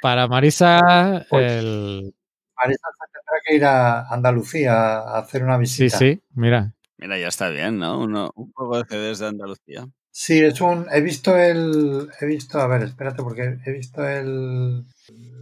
[0.02, 2.14] Para Marisa, Pues, el...
[2.56, 5.96] Marisa se tendrá que ir a Andalucía a hacer una Sí, visita.
[5.98, 6.74] sí, mira.
[6.98, 8.00] Mira, ya está bien, ¿no?
[8.00, 9.88] Uno, un juego de CDs de Andalucía.
[10.10, 10.86] Sí, es un.
[10.92, 12.08] He visto el.
[12.20, 12.58] He visto.
[12.60, 14.84] A ver, espérate, porque he visto el.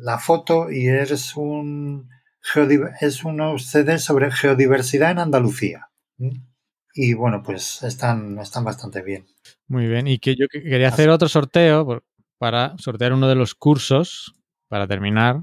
[0.00, 2.08] La foto y es un.
[3.00, 5.88] Es un CD sobre geodiversidad en Andalucía.
[6.94, 9.26] Y bueno, pues están, están bastante bien.
[9.66, 10.06] Muy bien.
[10.06, 12.04] Y que yo que- quería hacer otro sorteo
[12.38, 14.34] para sortear uno de los cursos
[14.68, 15.42] para terminar.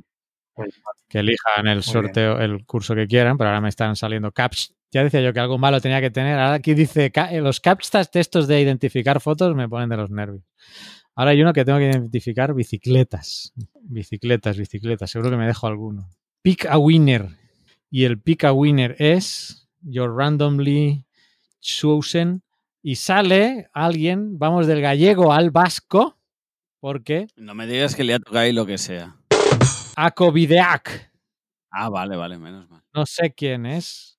[0.56, 0.70] Pues,
[1.10, 4.74] Que elijan el sorteo, el curso que quieran, pero ahora me están saliendo caps.
[4.94, 6.38] Ya decía yo que algo malo tenía que tener.
[6.38, 10.12] Ahora aquí dice eh, los captchas de estos de identificar fotos me ponen de los
[10.12, 10.44] nervios.
[11.16, 13.54] Ahora hay uno que tengo que identificar bicicletas.
[13.82, 15.10] Bicicletas, bicicletas.
[15.12, 16.10] Seguro que me dejo alguno.
[16.42, 17.28] Pick a winner.
[17.90, 21.06] Y el pick a winner es your randomly
[21.60, 22.44] chosen
[22.82, 26.18] y sale alguien, vamos del gallego al vasco,
[26.80, 29.16] porque No me digas que le ha tocado ahí lo que sea.
[29.96, 31.12] Acovideac,
[31.70, 32.84] Ah, vale, vale, menos mal.
[32.94, 34.13] no sé quién es,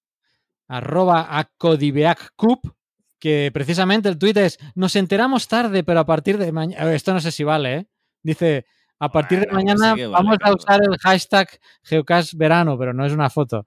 [0.68, 2.74] arroba acodibeaccup,
[3.18, 7.20] que precisamente el tuit es, nos enteramos tarde, pero a partir de mañana, esto no
[7.20, 7.86] sé si vale, ¿eh?
[8.22, 8.66] Dice,
[8.98, 11.48] a partir de Bueno, mañana vale, vamos a usar el hashtag
[11.82, 13.66] Geocast verano, pero no es una foto.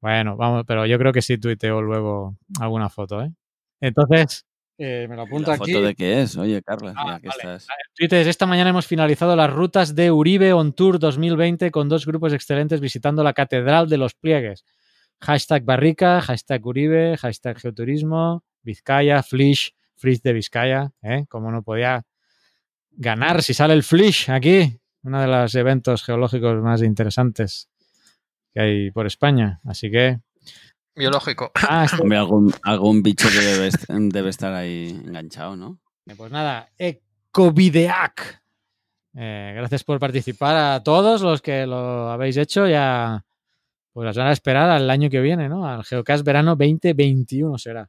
[0.00, 3.30] Bueno, vamos, pero yo creo que sí tuiteo luego alguna foto, ¿eh?
[3.80, 4.44] Entonces,
[4.78, 5.72] Eh, me lo apunto ¿La aquí.
[5.72, 6.36] foto de qué es?
[6.36, 7.40] Oye, Carla, Ah, ya que vale.
[7.54, 7.66] estás.
[7.94, 12.34] Twitter, esta mañana hemos finalizado las rutas de Uribe On Tour 2020 con dos grupos
[12.34, 14.64] excelentes visitando la Catedral de los Pliegues.
[15.20, 20.92] Hashtag Barrica, hashtag Uribe, hashtag Geoturismo, Vizcaya, Flish, Flish de Vizcaya.
[21.02, 21.26] ¿eh?
[21.28, 22.04] Como no podía
[22.90, 27.68] ganar si sale el Flish aquí, uno de los eventos geológicos más interesantes
[28.52, 29.60] que hay por España.
[29.64, 30.20] Así que...
[30.94, 31.52] Biológico.
[31.68, 35.78] Ah, Hombre, algún, algún bicho que debe, debe estar ahí enganchado, ¿no?
[36.16, 38.42] Pues nada, Ecovideac.
[39.18, 42.68] Eh, gracias por participar a todos los que lo habéis hecho.
[42.68, 43.25] Ya
[43.96, 45.66] pues las van a esperar al año que viene, ¿no?
[45.66, 47.88] Al Geocast Verano 2021 será.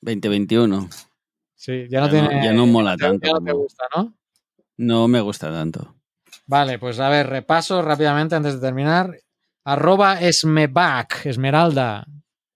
[0.00, 0.88] 2021.
[1.56, 2.44] Sí, ya no Ya no- tiene.
[2.44, 4.14] ya no mola ya tanto no te gusta, ¿no?
[4.76, 5.96] No me gusta tanto.
[6.46, 9.18] Vale, pues a ver, repaso rápidamente antes de terminar.
[9.64, 12.06] Arroba Esmebac, Esmeralda,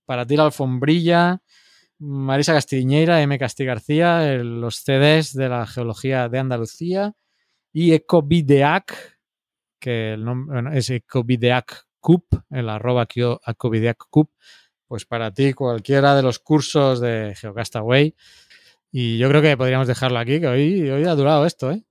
[0.05, 1.41] para ti la alfombrilla.
[1.99, 3.37] Marisa Castiñeira, M.
[3.37, 7.15] Casti García, el- los CDs de la geología de Andalucía.
[7.73, 9.19] Y Ecovideac,
[9.81, 13.07] que el nombre bueno, es Ecovideac Cup, el arroba
[14.09, 14.31] Cup,
[14.87, 18.15] pues para ti cualquiera de los cursos de Geocastaway.
[18.93, 21.83] Y yo creo que podríamos dejarlo aquí, que hoy, hoy ha durado esto, ¿eh?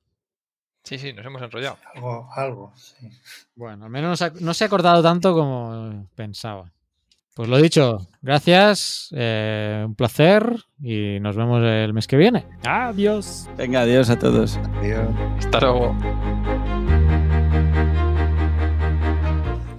[0.85, 1.77] Sí, sí, nos hemos enrollado.
[1.93, 3.09] Algo, algo, sí.
[3.55, 6.71] Bueno, al menos no se ha- cortado tanto como pensaba.
[7.35, 12.47] Pues lo dicho, gracias, eh, un placer y nos vemos el mes que viene.
[12.63, 13.49] Adiós.
[13.57, 14.57] Venga, adiós a todos.
[15.37, 15.93] Hasta luego.